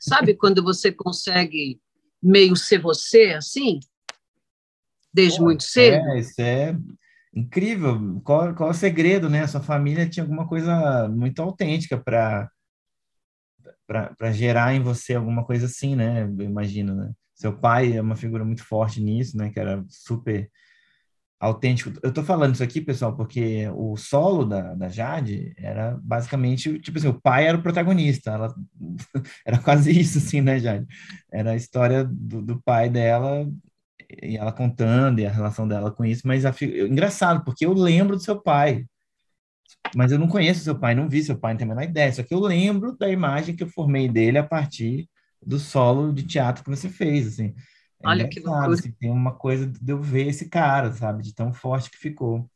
Sabe 0.00 0.34
quando 0.36 0.62
você 0.62 0.92
consegue 0.92 1.80
meio 2.22 2.54
ser 2.54 2.78
você, 2.78 3.34
assim? 3.36 3.80
Desde 5.12 5.38
Pô, 5.38 5.44
muito 5.44 5.64
cedo? 5.64 6.06
É, 6.08 6.20
isso 6.20 6.40
é 6.40 6.76
incrível. 7.34 8.20
Qual, 8.24 8.54
qual 8.54 8.70
é 8.70 8.72
o 8.72 8.74
segredo, 8.74 9.28
né? 9.30 9.46
Sua 9.46 9.60
família 9.60 10.08
tinha 10.08 10.24
alguma 10.24 10.46
coisa 10.46 11.08
muito 11.08 11.40
autêntica 11.42 11.96
para 11.98 12.50
para 13.86 14.32
gerar 14.32 14.74
em 14.74 14.80
você 14.80 15.14
alguma 15.14 15.44
coisa 15.44 15.66
assim, 15.66 15.94
né? 15.94 16.22
Eu 16.22 16.44
imagino, 16.44 16.94
né? 16.94 17.12
Seu 17.34 17.52
pai 17.56 17.96
é 17.96 18.00
uma 18.00 18.16
figura 18.16 18.44
muito 18.44 18.64
forte 18.64 19.02
nisso, 19.02 19.36
né? 19.36 19.50
Que 19.50 19.60
era 19.60 19.84
super 19.88 20.50
autêntico. 21.42 21.92
Eu 22.02 22.12
tô 22.12 22.22
falando 22.22 22.54
isso 22.54 22.62
aqui, 22.62 22.80
pessoal, 22.80 23.16
porque 23.16 23.68
o 23.74 23.96
solo 23.96 24.44
da, 24.44 24.74
da 24.74 24.88
Jade 24.88 25.52
era 25.58 25.98
basicamente, 26.02 26.78
tipo 26.78 26.98
assim, 26.98 27.08
o 27.08 27.20
pai 27.20 27.46
era 27.46 27.58
o 27.58 27.62
protagonista. 27.62 28.30
Ela, 28.30 28.54
era 29.44 29.58
quase 29.58 29.90
isso, 29.90 30.18
assim, 30.18 30.40
né, 30.40 30.58
Jade? 30.60 30.86
Era 31.32 31.50
a 31.52 31.56
história 31.56 32.04
do, 32.04 32.40
do 32.40 32.62
pai 32.62 32.88
dela 32.88 33.46
e 34.22 34.36
ela 34.36 34.52
contando 34.52 35.20
e 35.20 35.26
a 35.26 35.30
relação 35.30 35.66
dela 35.66 35.90
com 35.90 36.04
isso, 36.04 36.26
mas 36.26 36.44
a, 36.44 36.54
engraçado, 36.62 37.44
porque 37.44 37.66
eu 37.66 37.72
lembro 37.72 38.16
do 38.16 38.22
seu 38.22 38.40
pai, 38.40 38.84
mas 39.94 40.12
eu 40.12 40.18
não 40.18 40.28
conheço 40.28 40.64
seu 40.64 40.78
pai, 40.78 40.94
não 40.94 41.08
vi 41.08 41.22
seu 41.22 41.38
pai, 41.38 41.52
não 41.52 41.58
tenho 41.58 41.72
a 41.72 41.74
menor 41.74 41.88
ideia, 41.88 42.12
só 42.12 42.22
que 42.22 42.34
eu 42.34 42.40
lembro 42.40 42.96
da 42.96 43.08
imagem 43.10 43.54
que 43.54 43.62
eu 43.62 43.68
formei 43.68 44.08
dele 44.08 44.38
a 44.38 44.44
partir 44.44 45.08
do 45.44 45.58
solo 45.58 46.12
de 46.12 46.22
teatro 46.22 46.64
que 46.64 46.70
você 46.70 46.88
fez, 46.88 47.26
assim. 47.26 47.54
É 48.02 48.08
Olha 48.08 48.28
que 48.28 48.40
loucura. 48.40 48.74
Assim, 48.74 48.92
tem 48.92 49.10
uma 49.10 49.34
coisa 49.34 49.66
de 49.66 49.92
eu 49.92 50.00
ver 50.00 50.28
esse 50.28 50.48
cara, 50.48 50.92
sabe, 50.92 51.22
de 51.22 51.34
tão 51.34 51.52
forte 51.52 51.90
que 51.90 51.96
ficou. 51.96 52.48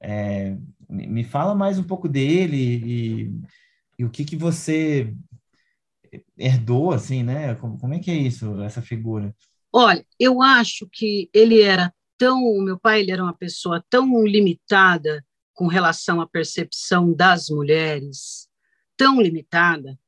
É, 0.00 0.56
me 0.88 1.24
fala 1.24 1.54
mais 1.54 1.78
um 1.78 1.84
pouco 1.84 2.08
dele 2.08 2.56
e, 2.56 3.40
e 3.98 4.04
o 4.04 4.10
que 4.10 4.24
que 4.24 4.36
você 4.36 5.12
herdou, 6.36 6.92
assim, 6.92 7.22
né? 7.22 7.54
Como, 7.56 7.78
como 7.78 7.94
é 7.94 7.98
que 7.98 8.10
é 8.10 8.14
isso, 8.14 8.60
essa 8.62 8.82
figura? 8.82 9.34
Olha, 9.72 10.04
eu 10.18 10.42
acho 10.42 10.88
que 10.90 11.28
ele 11.32 11.60
era 11.60 11.92
tão, 12.18 12.42
o 12.44 12.62
meu 12.62 12.78
pai, 12.78 13.00
ele 13.00 13.10
era 13.10 13.22
uma 13.22 13.36
pessoa 13.36 13.84
tão 13.90 14.24
limitada 14.24 15.24
com 15.54 15.66
relação 15.66 16.20
à 16.20 16.26
percepção 16.26 17.12
das 17.12 17.48
mulheres, 17.48 18.48
tão 18.96 19.20
limitada, 19.20 19.98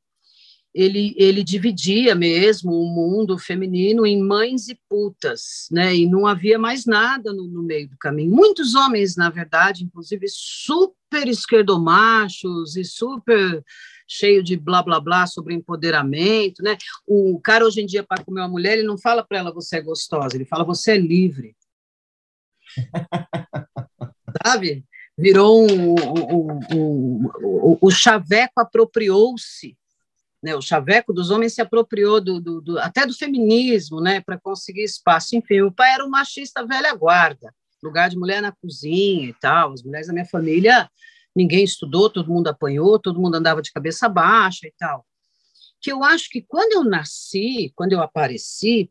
ele, 0.75 1.15
ele 1.17 1.43
dividia 1.43 2.15
mesmo 2.15 2.71
o 2.73 2.87
mundo 2.87 3.39
feminino 3.39 4.07
em 4.07 4.23
mães 4.23 4.69
e 4.69 4.79
putas, 4.89 5.67
né? 5.73 5.97
E 5.97 6.07
não 6.07 6.27
havia 6.27 6.59
mais 6.59 6.85
nada 6.85 7.33
no, 7.33 7.49
no 7.49 7.63
meio 7.63 7.89
do 7.89 7.97
caminho. 7.97 8.31
Muitos 8.31 8.75
homens, 8.75 9.17
na 9.17 9.31
verdade, 9.31 9.83
inclusive 9.83 10.27
super 10.29 11.27
esquerdomachos 11.27 12.77
e 12.77 12.85
super 12.85 13.65
cheio 14.09 14.43
de 14.43 14.57
blá 14.57 14.83
blá 14.83 14.99
blá 14.99 15.27
sobre 15.27 15.55
empoderamento, 15.55 16.63
né? 16.63 16.77
O 17.07 17.39
cara 17.41 17.67
hoje 17.67 17.83
em 17.83 17.87
dia 17.87 18.03
para 18.03 18.25
comer 18.25 18.41
uma 18.41 18.49
mulher, 18.49 18.79
ele 18.79 18.87
não 18.87 18.97
fala 18.97 19.23
para 19.23 19.39
ela 19.39 19.53
você 19.53 19.77
é 19.77 19.83
gostosa, 19.83 20.35
ele 20.35 20.47
fala 20.47 20.65
você 20.65 20.93
é 20.93 20.99
livre. 20.99 21.55
Sabe? 24.45 24.85
Virou 25.17 25.63
um, 25.63 25.95
um, 25.95 26.61
um, 26.73 27.31
um 27.43 27.79
o 27.81 27.91
chaveco 27.91 28.61
apropriou-se 28.61 29.77
né, 30.43 30.55
o 30.55 30.63
chaveco 30.63 31.13
dos 31.13 31.31
homens 31.31 31.55
se 31.55 31.61
apropriou 31.61 32.21
do, 32.21 32.41
do, 32.41 32.61
do 32.61 32.79
até 32.79 33.05
do 33.05 33.13
feminismo, 33.13 34.01
né, 34.01 34.21
para 34.21 34.39
conseguir 34.39 34.85
espaço. 34.85 35.37
Enfim, 35.37 35.63
o 35.63 35.73
pai 35.73 35.93
era 35.95 36.05
um 36.05 36.09
machista 36.09 36.65
velha 36.65 36.95
guarda, 36.95 37.53
lugar 37.83 38.09
de 38.09 38.17
mulher 38.17 38.41
na 38.41 38.53
cozinha 38.53 39.29
e 39.29 39.35
tal. 39.35 39.73
As 39.73 39.83
mulheres 39.83 40.07
da 40.07 40.13
minha 40.13 40.25
família, 40.25 40.89
ninguém 41.39 41.63
estudou, 41.63 42.11
todo 42.11 42.33
mundo 42.33 42.49
apanhou, 42.49 42.99
todo 42.99 43.21
mundo 43.21 43.37
andava 43.37 43.63
de 43.63 43.73
cabeça 43.73 44.09
baixa 44.09 44.67
e 44.67 44.75
tal. 44.77 45.07
Que 45.81 45.93
eu 45.93 46.03
acho 46.03 46.29
que 46.29 46.43
quando 46.43 46.73
eu 46.73 46.85
nasci, 46.85 47.73
quando 47.77 47.93
eu 47.93 48.03
apareci, 48.03 48.91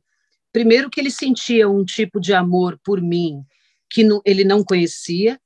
primeiro 0.54 0.89
que 0.89 1.00
ele 1.02 1.12
sentia 1.12 1.70
um 1.70 1.84
tipo 1.84 2.22
de 2.22 2.34
amor 2.34 2.80
por 2.84 3.02
mim 3.02 3.43
que 3.89 4.08
ele 4.26 4.43
não 4.43 4.64
conhecia, 4.64 5.39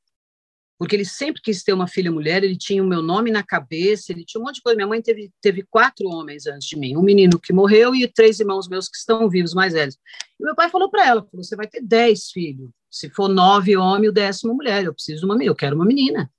porque 0.78 0.96
ele 0.96 1.06
sempre 1.06 1.42
quis 1.44 1.62
ter 1.62 1.74
uma 1.74 1.88
filha 1.88 2.12
mulher, 2.12 2.44
ele 2.44 2.58
tinha 2.58 2.82
o 2.82 2.88
meu 2.88 3.04
nome 3.04 3.30
na 3.30 3.44
cabeça, 3.44 4.12
ele 4.12 4.26
tinha 4.26 4.42
um 4.42 4.46
monte 4.46 4.56
de 4.56 4.62
coisa. 4.64 4.76
Minha 4.76 4.88
mãe 4.88 5.00
teve, 5.00 5.32
teve 5.40 5.64
quatro 5.70 6.08
homens 6.08 6.48
antes 6.48 6.68
de 6.68 6.76
mim, 6.76 6.98
um 6.98 7.04
menino 7.04 7.40
que 7.40 7.54
morreu 7.54 7.94
e 7.94 8.08
três 8.08 8.40
irmãos 8.40 8.68
meus 8.68 8.88
que 8.90 8.98
estão 8.98 9.30
vivos, 9.30 9.54
mais 9.54 9.74
velhos. 9.74 9.96
E 10.40 10.44
meu 10.44 10.56
pai 10.56 10.70
falou 10.70 10.90
para 10.90 11.06
ela, 11.06 11.28
você 11.34 11.56
vai 11.56 11.68
ter 11.68 11.82
dez 11.82 12.32
filhos, 12.32 12.72
se 12.90 13.10
for 13.12 13.30
nove 13.30 13.78
homens, 13.78 14.10
o 14.10 14.14
décimo 14.14 14.56
mulher, 14.56 14.84
eu 14.84 14.94
preciso 14.94 15.20
de 15.20 15.26
uma 15.26 15.44
eu 15.44 15.56
quero 15.56 15.76
uma 15.76 15.86
menina. 15.86 16.32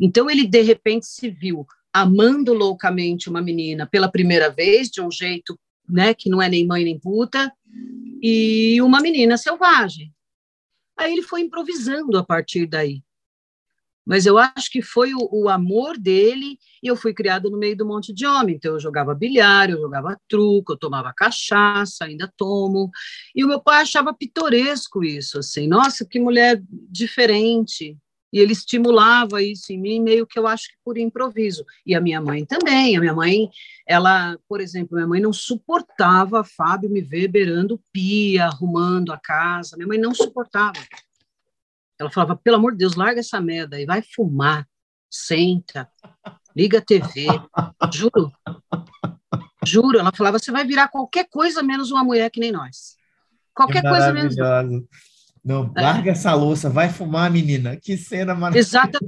Então 0.00 0.28
ele, 0.30 0.46
de 0.46 0.60
repente, 0.60 1.06
se 1.06 1.30
viu 1.30 1.66
amando 1.92 2.52
loucamente 2.52 3.30
uma 3.30 3.40
menina 3.40 3.86
pela 3.86 4.10
primeira 4.10 4.50
vez, 4.50 4.88
de 4.88 5.00
um 5.00 5.10
jeito 5.10 5.58
né, 5.88 6.12
que 6.14 6.28
não 6.28 6.42
é 6.42 6.48
nem 6.48 6.66
mãe 6.66 6.84
nem 6.84 6.98
puta, 6.98 7.52
e 8.22 8.80
uma 8.82 9.00
menina 9.00 9.36
selvagem. 9.36 10.12
Aí 10.98 11.12
ele 11.12 11.22
foi 11.22 11.42
improvisando 11.42 12.18
a 12.18 12.24
partir 12.24 12.66
daí. 12.66 13.02
Mas 14.06 14.26
eu 14.26 14.36
acho 14.36 14.70
que 14.70 14.82
foi 14.82 15.14
o, 15.14 15.28
o, 15.32 15.48
amor 15.48 15.96
dele, 15.96 16.58
e 16.82 16.86
eu 16.86 16.96
fui 16.96 17.14
criada 17.14 17.48
no 17.48 17.58
meio 17.58 17.76
do 17.76 17.86
monte 17.86 18.12
de 18.12 18.26
homem. 18.26 18.56
Então, 18.56 18.74
eu 18.74 18.80
jogava 18.80 19.14
bilhar, 19.14 19.70
eu 19.70 19.80
jogava 19.80 20.20
truco, 20.28 20.72
eu 20.72 20.76
tomava 20.76 21.12
cachaça, 21.16 22.04
ainda 22.04 22.30
tomo. 22.36 22.90
E 23.34 23.42
o 23.42 23.48
meu 23.48 23.60
pai 23.60 23.80
achava 23.80 24.12
pitoresco 24.12 25.02
isso, 25.02 25.38
assim. 25.38 25.66
Nossa, 25.66 26.04
que 26.04 26.20
mulher 26.20 26.62
diferente. 26.90 27.96
E 28.34 28.40
ele 28.40 28.52
estimulava 28.52 29.40
isso 29.40 29.72
em 29.72 29.78
mim, 29.78 30.00
meio 30.00 30.26
que 30.26 30.36
eu 30.36 30.44
acho 30.48 30.66
que 30.66 30.74
por 30.84 30.98
improviso. 30.98 31.64
E 31.86 31.94
a 31.94 32.00
minha 32.00 32.20
mãe 32.20 32.44
também. 32.44 32.96
A 32.96 33.00
minha 33.00 33.14
mãe, 33.14 33.48
ela, 33.86 34.36
por 34.48 34.60
exemplo, 34.60 34.96
minha 34.96 35.06
mãe 35.06 35.20
não 35.20 35.32
suportava 35.32 36.42
Fábio 36.42 36.90
me 36.90 37.00
ver 37.00 37.28
beirando 37.28 37.80
pia, 37.92 38.46
arrumando 38.46 39.12
a 39.12 39.16
casa. 39.16 39.76
Minha 39.76 39.86
mãe 39.86 39.98
não 39.98 40.12
suportava. 40.12 40.80
Ela 41.96 42.10
falava, 42.10 42.34
pelo 42.34 42.56
amor 42.56 42.72
de 42.72 42.78
Deus, 42.78 42.96
larga 42.96 43.20
essa 43.20 43.40
merda 43.40 43.80
e 43.80 43.86
vai 43.86 44.02
fumar, 44.02 44.66
senta, 45.08 45.88
liga 46.56 46.78
a 46.78 46.82
TV. 46.82 47.26
Juro. 47.92 48.32
Juro. 49.64 50.00
Ela 50.00 50.10
falava, 50.12 50.40
você 50.40 50.50
vai 50.50 50.66
virar 50.66 50.88
qualquer 50.88 51.28
coisa 51.30 51.62
menos 51.62 51.92
uma 51.92 52.02
mulher 52.02 52.28
que 52.32 52.40
nem 52.40 52.50
nós. 52.50 52.96
Qualquer 53.54 53.82
coisa 53.82 54.12
menos. 54.12 54.34
Não, 55.44 55.70
larga 55.76 56.10
é. 56.10 56.12
essa 56.12 56.34
louça, 56.34 56.70
vai 56.70 56.88
fumar, 56.88 57.30
menina. 57.30 57.76
Que 57.76 57.98
cena 57.98 58.34
maravilhosa. 58.34 58.68
Exato. 58.68 58.98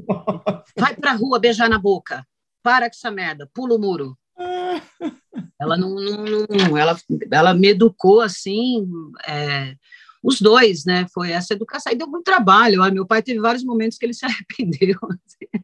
Vai 0.76 0.95
pra 0.95 1.12
rua 1.12 1.39
beijar 1.39 1.70
na 1.70 1.78
boca. 1.78 2.26
Para 2.62 2.91
com 2.91 2.95
essa 2.95 3.11
merda, 3.11 3.49
pula 3.55 3.74
o 3.74 3.78
muro. 3.78 4.18
ela 5.59 5.78
não, 5.78 5.95
não, 5.95 6.47
não, 6.49 6.76
ela, 6.76 6.95
ela 7.30 7.55
me 7.55 7.68
educou 7.68 8.20
assim, 8.20 8.87
é, 9.26 9.74
os 10.22 10.39
dois, 10.41 10.84
né? 10.84 11.07
Foi 11.14 11.30
essa 11.30 11.55
educação. 11.55 11.91
E 11.91 11.97
deu 11.97 12.07
muito 12.07 12.24
trabalho. 12.24 12.82
Olha, 12.82 12.93
meu 12.93 13.07
pai 13.07 13.22
teve 13.22 13.41
vários 13.41 13.64
momentos 13.64 13.97
que 13.97 14.05
ele 14.05 14.12
se 14.12 14.26
arrependeu. 14.26 14.99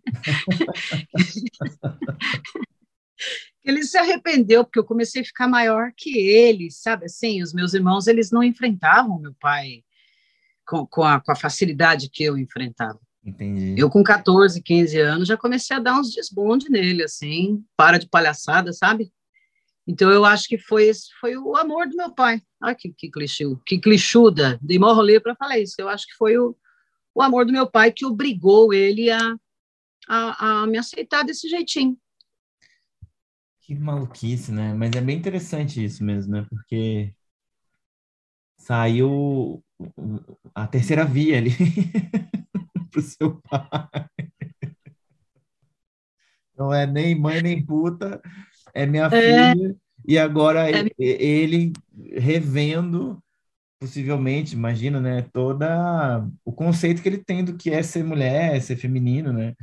ele 3.62 3.82
se 3.82 3.98
arrependeu 3.98 4.64
porque 4.64 4.78
eu 4.78 4.84
comecei 4.84 5.20
a 5.20 5.24
ficar 5.24 5.48
maior 5.48 5.92
que 5.94 6.18
ele, 6.18 6.70
sabe? 6.70 7.04
Assim, 7.04 7.42
os 7.42 7.52
meus 7.52 7.74
irmãos 7.74 8.06
eles 8.06 8.30
não 8.30 8.42
enfrentavam 8.42 9.20
meu 9.20 9.34
pai 9.38 9.82
com, 10.72 10.86
com, 10.86 11.02
a, 11.02 11.20
com 11.20 11.30
a 11.30 11.36
facilidade 11.36 12.08
que 12.08 12.24
eu 12.24 12.38
enfrentava. 12.38 12.98
Entendi. 13.22 13.74
Eu, 13.78 13.90
com 13.90 14.02
14, 14.02 14.62
15 14.62 14.98
anos, 14.98 15.28
já 15.28 15.36
comecei 15.36 15.76
a 15.76 15.80
dar 15.80 16.00
uns 16.00 16.14
desbonde 16.14 16.70
nele, 16.70 17.02
assim, 17.02 17.62
para 17.76 17.98
de 17.98 18.08
palhaçada, 18.08 18.72
sabe? 18.72 19.12
Então, 19.86 20.10
eu 20.10 20.24
acho 20.24 20.48
que 20.48 20.56
foi 20.56 20.84
esse 20.84 21.08
foi 21.20 21.36
o 21.36 21.54
amor 21.56 21.88
do 21.88 21.96
meu 21.96 22.10
pai. 22.10 22.40
Olha 22.62 22.74
que, 22.74 22.90
que 22.90 23.10
clichê, 23.10 23.44
que 23.66 23.78
clichuda. 23.78 24.58
Dei 24.62 24.78
mó 24.78 24.94
rolê 24.94 25.20
para 25.20 25.36
falar 25.36 25.58
isso. 25.58 25.74
Eu 25.78 25.90
acho 25.90 26.06
que 26.06 26.14
foi 26.14 26.38
o, 26.38 26.56
o 27.14 27.20
amor 27.20 27.44
do 27.44 27.52
meu 27.52 27.70
pai 27.70 27.92
que 27.92 28.06
obrigou 28.06 28.72
ele 28.72 29.10
a, 29.10 29.36
a, 30.08 30.62
a 30.62 30.66
me 30.66 30.78
aceitar 30.78 31.22
desse 31.22 31.48
jeitinho. 31.48 31.98
Que 33.60 33.74
maluquice, 33.74 34.50
né? 34.50 34.72
Mas 34.72 34.92
é 34.92 35.00
bem 35.02 35.18
interessante 35.18 35.84
isso 35.84 36.02
mesmo, 36.02 36.32
né? 36.32 36.46
Porque 36.48 37.14
saiu 38.56 39.62
a 40.54 40.66
terceira 40.66 41.04
via 41.04 41.38
ali 41.38 41.50
pro 42.90 43.02
seu 43.02 43.40
pai. 43.42 43.88
Não 46.56 46.72
é 46.72 46.86
nem 46.86 47.18
mãe 47.18 47.42
nem 47.42 47.64
puta, 47.64 48.20
é 48.74 48.86
minha 48.86 49.06
é, 49.06 49.52
filha. 49.54 49.76
E 50.06 50.18
agora 50.18 50.70
é, 50.70 50.88
ele 50.98 51.72
revendo, 52.12 53.22
possivelmente, 53.80 54.54
imagina, 54.54 55.00
né, 55.00 55.22
toda 55.32 56.26
o 56.44 56.52
conceito 56.52 57.02
que 57.02 57.08
ele 57.08 57.18
tem 57.18 57.44
do 57.44 57.56
que 57.56 57.70
é 57.70 57.82
ser 57.82 58.04
mulher, 58.04 58.60
ser 58.60 58.76
feminino, 58.76 59.32
né? 59.32 59.54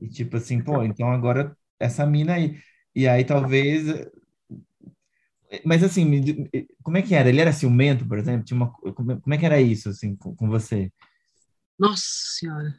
E 0.00 0.08
tipo 0.08 0.36
assim, 0.36 0.60
pô, 0.62 0.82
então 0.82 1.10
agora 1.10 1.56
essa 1.78 2.06
mina 2.06 2.34
aí. 2.34 2.58
E 2.94 3.08
aí 3.08 3.24
talvez 3.24 4.06
mas 5.64 5.82
assim, 5.82 6.48
como 6.82 6.96
é 6.96 7.02
que 7.02 7.14
era? 7.14 7.28
Ele 7.28 7.40
era 7.40 7.52
ciumento, 7.52 8.06
por 8.06 8.18
exemplo? 8.18 8.44
Tinha 8.44 8.56
uma, 8.56 8.72
como 8.72 9.34
é 9.34 9.38
que 9.38 9.46
era 9.46 9.60
isso, 9.60 9.88
assim, 9.88 10.16
com, 10.16 10.34
com 10.34 10.48
você? 10.48 10.90
Nossa 11.78 12.04
Senhora. 12.38 12.74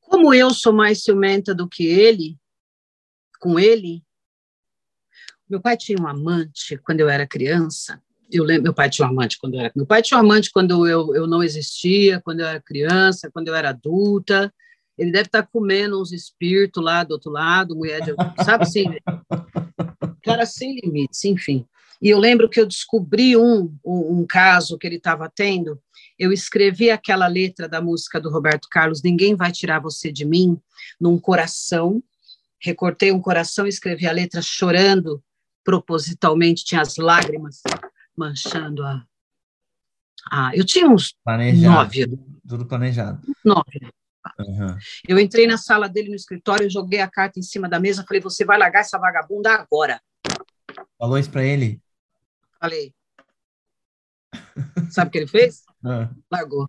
Como 0.00 0.34
eu 0.34 0.50
sou 0.50 0.72
mais 0.72 1.02
ciumenta 1.02 1.54
do 1.54 1.68
que 1.68 1.86
ele, 1.86 2.36
com 3.40 3.58
ele, 3.58 4.02
meu 5.48 5.60
pai 5.60 5.76
tinha 5.76 6.00
um 6.00 6.06
amante 6.06 6.78
quando 6.78 7.00
eu 7.00 7.08
era 7.08 7.26
criança. 7.26 8.02
Eu 8.30 8.44
lembro, 8.44 8.64
meu 8.64 8.74
pai 8.74 8.88
tinha 8.88 9.06
um 9.06 9.10
amante 9.10 9.36
quando 9.38 9.54
eu 9.54 9.60
era. 9.60 9.72
Meu 9.76 9.84
pai 9.84 10.00
tinha 10.00 10.16
um 10.16 10.20
amante 10.20 10.50
quando 10.50 10.86
eu, 10.86 11.14
eu 11.14 11.26
não 11.26 11.42
existia, 11.42 12.20
quando 12.20 12.40
eu 12.40 12.46
era 12.46 12.60
criança, 12.60 13.30
quando 13.30 13.48
eu 13.48 13.54
era 13.54 13.68
adulta. 13.68 14.52
Ele 14.96 15.10
deve 15.10 15.26
estar 15.26 15.46
comendo 15.46 16.00
uns 16.00 16.12
espíritos 16.12 16.82
lá 16.82 17.04
do 17.04 17.12
outro 17.12 17.30
lado, 17.30 17.76
mulher 17.76 18.00
de, 18.00 18.14
sabe 18.44 18.64
assim, 18.64 18.84
cara 20.22 20.46
sem 20.46 20.78
limites, 20.80 21.24
enfim. 21.24 21.66
E 22.00 22.08
eu 22.08 22.18
lembro 22.18 22.48
que 22.48 22.60
eu 22.60 22.66
descobri 22.66 23.36
um, 23.36 23.72
um, 23.84 24.20
um 24.20 24.26
caso 24.26 24.76
que 24.76 24.86
ele 24.86 24.96
estava 24.96 25.30
tendo. 25.32 25.80
Eu 26.18 26.32
escrevi 26.32 26.90
aquela 26.90 27.28
letra 27.28 27.68
da 27.68 27.80
música 27.80 28.20
do 28.20 28.30
Roberto 28.30 28.68
Carlos, 28.70 29.02
Ninguém 29.02 29.36
Vai 29.36 29.52
Tirar 29.52 29.78
Você 29.80 30.10
de 30.10 30.24
Mim, 30.24 30.60
num 31.00 31.18
coração. 31.18 32.02
Recortei 32.60 33.12
um 33.12 33.20
coração, 33.20 33.66
escrevi 33.66 34.06
a 34.06 34.12
letra 34.12 34.42
chorando 34.42 35.22
propositalmente, 35.64 36.64
tinha 36.64 36.80
as 36.80 36.96
lágrimas 36.96 37.62
manchando 38.16 38.84
a. 38.84 39.04
Ah, 40.30 40.50
eu 40.54 40.64
tinha 40.64 40.88
uns 40.88 41.14
planejado, 41.24 41.74
nove. 41.74 42.18
Tudo 42.48 42.66
planejado. 42.66 43.20
Nove. 43.44 43.80
Uhum. 44.38 44.78
Eu 45.08 45.18
entrei 45.18 45.46
na 45.46 45.58
sala 45.58 45.88
dele 45.88 46.10
no 46.10 46.14
escritório, 46.14 46.70
joguei 46.70 47.00
a 47.00 47.10
carta 47.10 47.38
em 47.38 47.42
cima 47.42 47.68
da 47.68 47.80
mesa, 47.80 48.04
falei: 48.06 48.20
Você 48.22 48.44
vai 48.44 48.58
largar 48.58 48.80
essa 48.80 48.98
vagabunda 48.98 49.52
agora. 49.52 50.00
Falou 50.98 51.18
isso 51.18 51.30
para 51.30 51.44
ele? 51.44 51.80
Falei. 52.60 52.94
Sabe 54.90 55.08
o 55.08 55.10
que 55.10 55.18
ele 55.18 55.26
fez? 55.26 55.62
Uhum. 55.82 56.08
Largou. 56.30 56.68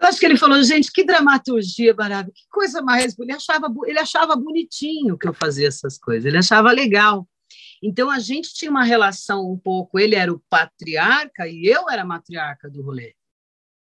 Eu 0.00 0.08
acho 0.08 0.18
que 0.18 0.24
ele 0.24 0.38
falou, 0.38 0.62
gente, 0.62 0.90
que 0.90 1.04
dramaturgia 1.04 1.94
maravilhosa, 1.94 2.32
que 2.34 2.48
coisa 2.48 2.80
mais. 2.80 3.18
Ele 3.18 3.32
achava, 3.32 3.66
ele 3.86 3.98
achava 3.98 4.34
bonitinho 4.34 5.18
que 5.18 5.28
eu 5.28 5.34
fazia 5.34 5.68
essas 5.68 5.98
coisas, 5.98 6.24
ele 6.24 6.38
achava 6.38 6.72
legal. 6.72 7.28
Então 7.82 8.10
a 8.10 8.18
gente 8.18 8.54
tinha 8.54 8.70
uma 8.70 8.84
relação 8.84 9.50
um 9.50 9.58
pouco. 9.58 9.98
Ele 9.98 10.14
era 10.14 10.32
o 10.32 10.42
patriarca 10.48 11.46
e 11.46 11.66
eu 11.66 11.88
era 11.90 12.02
a 12.02 12.06
matriarca 12.06 12.70
do 12.70 12.82
rolê. 12.82 13.14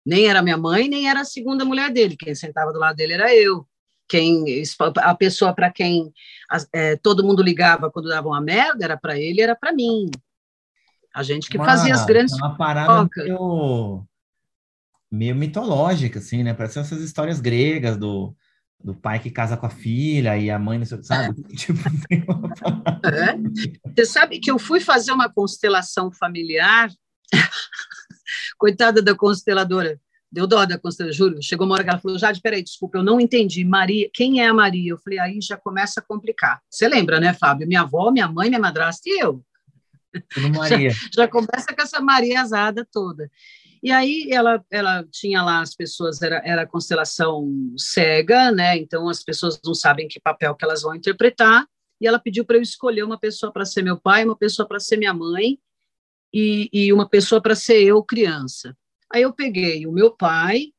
Nem 0.06 0.28
era 0.28 0.42
minha 0.42 0.56
mãe, 0.56 0.88
nem 0.88 1.08
era 1.08 1.22
a 1.22 1.24
segunda 1.24 1.64
mulher 1.64 1.90
dele. 1.90 2.16
Quem 2.16 2.34
sentava 2.34 2.72
do 2.72 2.78
lado 2.78 2.96
dele 2.96 3.14
era 3.14 3.34
eu 3.34 3.66
quem 4.08 4.62
a 4.98 5.14
pessoa 5.14 5.54
para 5.54 5.70
quem 5.70 6.12
é, 6.72 6.96
todo 6.96 7.24
mundo 7.24 7.42
ligava 7.42 7.90
quando 7.90 8.08
dava 8.08 8.28
uma 8.28 8.40
merda 8.40 8.84
era 8.84 8.96
para 8.96 9.18
ele, 9.18 9.40
era 9.40 9.56
para 9.56 9.72
mim. 9.72 10.10
A 11.14 11.22
gente 11.22 11.48
que 11.48 11.56
uma, 11.56 11.64
fazia 11.64 11.94
as 11.94 12.04
grandes 12.04 12.34
uma 12.34 12.56
parada 12.56 13.08
meio, 13.16 14.04
meio 15.10 15.36
mitológica, 15.36 16.18
assim, 16.18 16.42
né? 16.42 16.52
Parece 16.52 16.80
essas 16.80 17.00
histórias 17.00 17.40
gregas 17.40 17.96
do, 17.96 18.34
do 18.82 18.94
pai 18.94 19.18
que 19.18 19.30
casa 19.30 19.56
com 19.56 19.66
a 19.66 19.70
filha 19.70 20.36
e 20.36 20.50
a 20.50 20.58
mãe, 20.58 20.78
não 20.78 20.84
sei, 20.84 21.02
sabe? 21.02 21.42
tipo, 21.56 21.78
é. 23.04 23.90
Você 23.94 24.04
sabe 24.04 24.40
que 24.40 24.50
eu 24.50 24.58
fui 24.58 24.80
fazer 24.80 25.12
uma 25.12 25.32
constelação 25.32 26.10
familiar, 26.12 26.90
coitada 28.58 29.00
da 29.00 29.14
consteladora, 29.14 30.00
Deu 30.34 30.48
dó 30.48 30.66
da 30.66 30.76
Constelação, 30.76 31.16
juro. 31.16 31.40
Chegou 31.40 31.64
uma 31.64 31.76
hora 31.76 31.84
que 31.84 31.90
ela 31.90 32.00
falou, 32.00 32.18
Jade, 32.18 32.40
peraí, 32.40 32.60
desculpa, 32.60 32.98
eu 32.98 33.04
não 33.04 33.20
entendi. 33.20 33.64
Maria, 33.64 34.10
quem 34.12 34.40
é 34.40 34.48
a 34.48 34.52
Maria? 34.52 34.90
Eu 34.90 34.98
falei, 34.98 35.20
aí 35.20 35.38
já 35.40 35.56
começa 35.56 36.00
a 36.00 36.02
complicar. 36.02 36.60
Você 36.68 36.88
lembra, 36.88 37.20
né, 37.20 37.32
Fábio? 37.32 37.68
Minha 37.68 37.82
avó, 37.82 38.10
minha 38.10 38.26
mãe, 38.26 38.48
minha 38.48 38.60
madrasta 38.60 39.08
e 39.08 39.20
eu. 39.20 39.44
Maria. 40.56 40.90
Já, 41.12 41.22
já 41.22 41.28
começa 41.28 41.72
com 41.72 41.82
essa 41.82 42.00
Maria 42.00 42.40
azada 42.40 42.86
toda. 42.90 43.30
E 43.80 43.92
aí 43.92 44.28
ela, 44.30 44.64
ela 44.70 45.04
tinha 45.10 45.40
lá 45.42 45.60
as 45.60 45.74
pessoas, 45.74 46.20
era, 46.20 46.40
era 46.44 46.62
a 46.62 46.66
constelação 46.66 47.48
cega, 47.76 48.50
né? 48.50 48.76
Então 48.76 49.08
as 49.08 49.22
pessoas 49.22 49.60
não 49.64 49.74
sabem 49.74 50.08
que 50.08 50.18
papel 50.18 50.54
que 50.56 50.64
elas 50.64 50.82
vão 50.82 50.96
interpretar. 50.96 51.64
E 52.00 52.06
ela 52.08 52.18
pediu 52.18 52.44
para 52.44 52.56
eu 52.56 52.62
escolher 52.62 53.04
uma 53.04 53.18
pessoa 53.18 53.52
para 53.52 53.64
ser 53.64 53.82
meu 53.82 54.00
pai, 54.00 54.24
uma 54.24 54.36
pessoa 54.36 54.66
para 54.66 54.80
ser 54.80 54.96
minha 54.96 55.14
mãe 55.14 55.58
e, 56.32 56.68
e 56.72 56.92
uma 56.92 57.08
pessoa 57.08 57.40
para 57.40 57.54
ser 57.54 57.82
eu, 57.82 58.02
criança. 58.02 58.76
Aí 59.14 59.22
eu 59.22 59.32
peguei 59.32 59.86
o 59.86 59.92
meu 59.92 60.10
pai, 60.10 60.72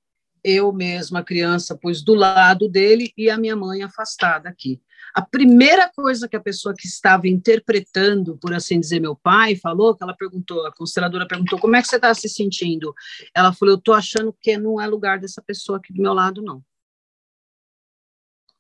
eu 0.43 0.73
mesma, 0.73 1.23
criança, 1.23 1.73
pus 1.73 2.03
do 2.03 2.13
lado 2.13 2.67
dele 2.67 3.13
e 3.17 3.29
a 3.29 3.37
minha 3.37 3.55
mãe 3.55 3.81
afastada 3.81 4.49
aqui. 4.49 4.81
A 5.13 5.21
primeira 5.21 5.89
coisa 5.95 6.27
que 6.27 6.35
a 6.35 6.41
pessoa 6.41 6.75
que 6.77 6.85
estava 6.85 7.29
interpretando, 7.29 8.37
por 8.37 8.53
assim 8.53 8.77
dizer, 8.77 8.99
meu 8.99 9.15
pai, 9.15 9.55
falou, 9.55 9.95
que 9.95 10.03
ela 10.03 10.13
perguntou, 10.13 10.67
a 10.67 10.73
consteladora 10.73 11.25
perguntou, 11.25 11.57
como 11.57 11.77
é 11.77 11.81
que 11.81 11.87
você 11.87 11.95
está 11.95 12.13
se 12.13 12.27
sentindo? 12.27 12.93
Ela 13.33 13.53
falou, 13.53 13.75
eu 13.75 13.79
estou 13.79 13.93
achando 13.93 14.35
que 14.41 14.57
não 14.57 14.81
é 14.81 14.85
lugar 14.85 15.17
dessa 15.17 15.41
pessoa 15.41 15.77
aqui 15.77 15.93
do 15.93 16.01
meu 16.01 16.11
lado, 16.11 16.41
não. 16.41 16.61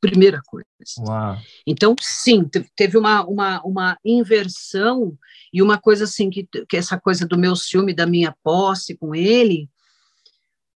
Primeira 0.09 0.41
coisa. 0.45 0.67
Uau. 0.99 1.37
Então, 1.65 1.95
sim, 1.99 2.49
teve 2.75 2.97
uma, 2.97 3.25
uma, 3.25 3.61
uma 3.63 3.97
inversão 4.03 5.17
e 5.53 5.61
uma 5.61 5.77
coisa 5.77 6.03
assim, 6.03 6.29
que, 6.29 6.47
que 6.67 6.77
essa 6.77 6.99
coisa 6.99 7.25
do 7.25 7.37
meu 7.37 7.55
ciúme, 7.55 7.93
da 7.93 8.05
minha 8.05 8.35
posse 8.43 8.95
com 8.97 9.15
ele, 9.15 9.69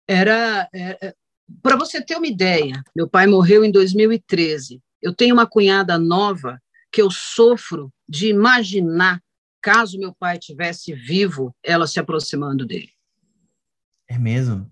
era. 0.08 0.70
É, 0.74 1.08
é 1.08 1.16
Para 1.62 1.76
você 1.76 2.02
ter 2.02 2.16
uma 2.16 2.28
ideia, 2.28 2.84
meu 2.96 3.10
pai 3.10 3.28
morreu 3.28 3.64
em 3.64 3.72
2013. 3.72 4.82
Eu 5.02 5.14
tenho 5.14 5.34
uma 5.34 5.46
cunhada 5.46 5.98
nova 5.98 6.60
que 6.92 7.02
eu 7.02 7.12
sofro 7.12 7.92
de 8.08 8.30
imaginar, 8.30 9.22
caso 9.62 10.00
meu 10.00 10.16
pai 10.16 10.40
tivesse 10.40 10.94
vivo, 10.94 11.56
ela 11.64 11.86
se 11.86 12.00
aproximando 12.00 12.66
dele. 12.66 12.92
É 14.08 14.18
mesmo? 14.18 14.72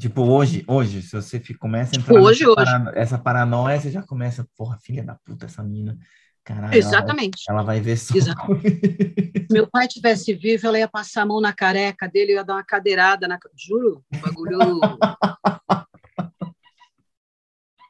Tipo, 0.00 0.22
hoje, 0.22 0.64
hoje, 0.66 1.02
se 1.02 1.12
você 1.12 1.38
começa 1.54 1.94
a 1.94 1.98
entrar 1.98 2.14
tipo, 2.14 2.26
hoje, 2.26 2.46
hoje. 2.46 2.72
essa 2.94 3.18
paranoia, 3.18 3.78
você 3.78 3.90
já 3.90 4.02
começa, 4.02 4.48
porra, 4.56 4.78
filha 4.78 5.04
da 5.04 5.14
puta, 5.14 5.44
essa 5.44 5.62
mina. 5.62 5.98
Caralho, 6.42 6.74
Exatamente. 6.74 7.44
Ela 7.46 7.62
vai, 7.62 7.76
ela 7.76 7.82
vai 7.82 7.94
ver 7.94 7.98
só. 7.98 8.14
Se 8.14 8.20
meu 9.52 9.68
pai 9.70 9.86
tivesse 9.86 10.32
vivo, 10.32 10.66
ela 10.66 10.78
ia 10.78 10.88
passar 10.88 11.20
a 11.20 11.26
mão 11.26 11.38
na 11.38 11.52
careca 11.52 12.08
dele, 12.08 12.32
ia 12.32 12.42
dar 12.42 12.54
uma 12.54 12.64
cadeirada 12.64 13.28
na. 13.28 13.38
Juro, 13.54 14.02
o 14.10 14.16
bagulho. 14.16 14.58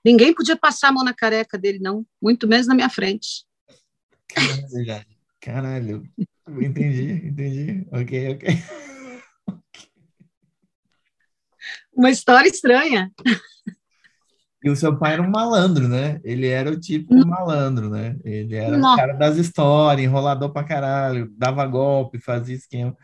Ninguém 0.05 0.35
podia 0.35 0.57
passar 0.57 0.89
a 0.89 0.93
mão 0.93 1.05
na 1.05 1.15
careca 1.15 1.57
dele, 1.57 1.79
não, 1.79 2.05
muito 2.21 2.49
menos 2.49 2.67
na 2.67 2.75
minha 2.75 2.91
frente. 2.91 3.47
Caralho, 4.27 5.07
caralho. 5.41 6.03
entendi, 6.61 7.13
entendi. 7.25 7.87
Ok, 7.93 8.31
ok. 8.35 8.49
Uma 12.01 12.11
história 12.11 12.49
estranha. 12.49 13.13
E 14.65 14.71
o 14.71 14.75
seu 14.75 14.99
pai 14.99 15.13
era 15.13 15.23
um 15.23 15.31
malandro, 15.31 15.87
né? 15.87 16.19
Ele 16.25 16.47
era 16.47 16.71
o 16.71 16.81
tipo 16.81 17.15
malandro, 17.27 17.91
né? 17.91 18.19
Ele 18.25 18.55
era 18.57 18.79
Não. 18.79 18.95
o 18.95 18.97
cara 18.97 19.13
das 19.13 19.37
histórias, 19.37 20.07
enrolador 20.07 20.51
pra 20.51 20.65
caralho, 20.65 21.31
dava 21.37 21.67
golpe, 21.67 22.19
fazia 22.19 22.57
esquema. 22.57 22.97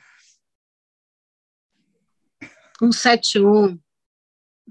Um 2.80 2.90
71. 2.90 3.78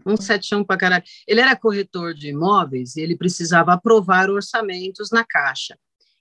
Um 0.03 0.17
71 0.17 0.63
para 0.63 0.78
caralho. 0.78 1.03
Ele 1.28 1.41
era 1.41 1.55
corretor 1.55 2.15
de 2.15 2.30
imóveis 2.30 2.95
e 2.95 3.01
ele 3.01 3.15
precisava 3.15 3.73
aprovar 3.73 4.32
orçamentos 4.32 5.11
na 5.11 5.23
caixa. 5.23 5.78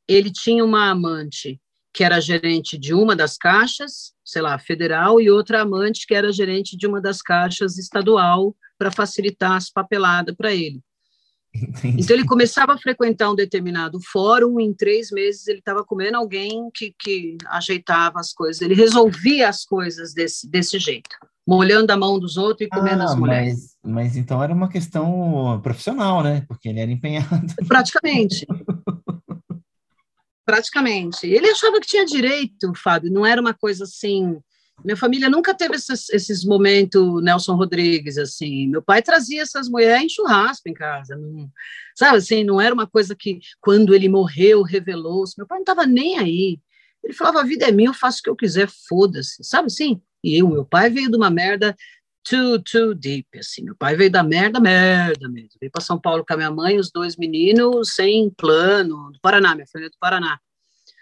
Ele 0.07 0.31
tinha 0.31 0.63
uma 0.63 0.91
amante 0.91 1.59
que 1.95 2.03
era 2.03 2.21
gerente 2.21 2.77
de 2.77 2.93
uma 2.93 3.15
das 3.15 3.39
caixas, 3.39 4.13
sei 4.25 4.43
lá, 4.43 4.59
federal, 4.59 5.21
e 5.21 5.31
outra 5.31 5.63
amante 5.63 6.07
que 6.09 6.15
era 6.15 6.33
gerente 6.33 6.77
de 6.77 6.89
uma 6.89 7.01
das 7.01 7.23
caixas 7.23 7.79
estadual 7.79 8.55
para 8.77 8.91
facilitar 8.91 9.53
as 9.53 9.71
papeladas 9.71 10.35
para 10.35 10.53
ele. 10.53 10.83
Entendi. 11.55 12.03
Então 12.03 12.17
ele 12.17 12.27
começava 12.27 12.75
a 12.75 12.79
frequentar 12.79 13.31
um 13.31 13.37
determinado 13.37 14.01
fórum, 14.11 14.59
em 14.59 14.75
três 14.75 15.13
meses 15.13 15.47
ele 15.47 15.61
estava 15.61 15.85
comendo 15.85 16.17
alguém 16.17 16.69
que, 16.75 16.93
que 16.99 17.39
ajeitava 17.47 18.19
as 18.19 18.33
coisas, 18.33 18.61
ele 18.61 18.75
resolvia 18.75 19.49
as 19.49 19.65
coisas 19.65 20.13
desse, 20.13 20.51
desse 20.51 20.81
jeito, 20.81 21.17
molhando 21.47 21.93
a 21.93 21.97
mão 21.97 22.19
dos 22.19 22.37
outros 22.37 22.67
e 22.67 22.69
comendo 22.69 23.03
ah, 23.03 23.05
as 23.05 23.15
mulheres. 23.15 23.77
Mas, 23.85 23.95
mas 23.95 24.17
então 24.17 24.43
era 24.43 24.53
uma 24.53 24.69
questão 24.69 25.61
profissional, 25.63 26.25
né? 26.25 26.45
Porque 26.49 26.69
ele 26.69 26.81
era 26.81 26.91
empenhado. 26.91 27.55
Praticamente. 27.69 28.45
Praticamente. 30.45 31.27
Ele 31.27 31.49
achava 31.49 31.81
que 31.81 31.87
tinha 31.87 32.05
direito, 32.05 32.73
Fábio, 32.77 33.11
não 33.11 33.25
era 33.25 33.41
uma 33.41 33.55
coisa 33.55 33.85
assim. 33.85 34.39
Minha 34.85 34.97
família 34.97 35.31
nunca 35.31 35.55
teve 35.55 35.77
esses, 35.77 36.11
esses 36.11 36.45
momentos 36.45 37.23
Nelson 37.23 37.55
Rodrigues, 37.55 38.19
assim. 38.19 38.69
Meu 38.69 38.83
pai 38.83 39.01
trazia 39.03 39.43
essas 39.43 39.69
mulheres 39.69 40.05
em 40.05 40.09
churrasco 40.09 40.69
em 40.69 40.75
casa. 40.75 41.17
Não, 41.17 41.49
sabe 41.95 42.19
assim, 42.19 42.45
não 42.45 42.61
era 42.61 42.75
uma 42.75 42.87
coisa 42.87 43.15
que, 43.15 43.39
quando 43.61 43.95
ele 43.95 44.09
morreu, 44.09 44.63
revelou-se. 44.63 45.35
Meu 45.39 45.47
pai 45.47 45.59
não 45.59 45.63
estava 45.63 45.87
nem 45.87 46.19
aí. 46.19 46.59
Ele 47.03 47.13
falava: 47.13 47.41
a 47.41 47.45
vida 47.45 47.67
é 47.67 47.73
minha, 47.73 47.91
eu 47.91 47.95
faço 47.95 48.19
o 48.21 48.23
que 48.25 48.31
eu 48.31 48.37
quiser, 48.37 48.69
foda-se. 48.89 49.43
Sabe 49.45 49.67
assim? 49.67 50.01
E 50.23 50.41
eu, 50.41 50.49
meu 50.49 50.65
pai 50.65 50.91
veio 50.91 51.11
de 51.11 51.17
uma 51.17 51.31
merda 51.31 51.77
too, 52.25 52.59
too 52.61 52.95
deep, 52.95 53.39
assim. 53.39 53.63
Meu 53.63 53.77
pai 53.77 53.95
veio 53.95 54.11
da 54.11 54.23
merda, 54.23 54.59
merda 54.59 55.29
mesmo. 55.29 55.51
Veio 55.61 55.71
para 55.71 55.83
São 55.83 56.01
Paulo 56.01 56.25
com 56.27 56.33
a 56.33 56.37
minha 56.37 56.51
mãe, 56.51 56.79
os 56.79 56.91
dois 56.91 57.17
meninos, 57.17 57.95
sem 57.95 58.31
plano, 58.31 59.13
do 59.13 59.21
Paraná, 59.21 59.55
minha 59.55 59.67
filha 59.67 59.87
é 59.87 59.91
do 59.91 59.99
Paraná. 60.01 60.41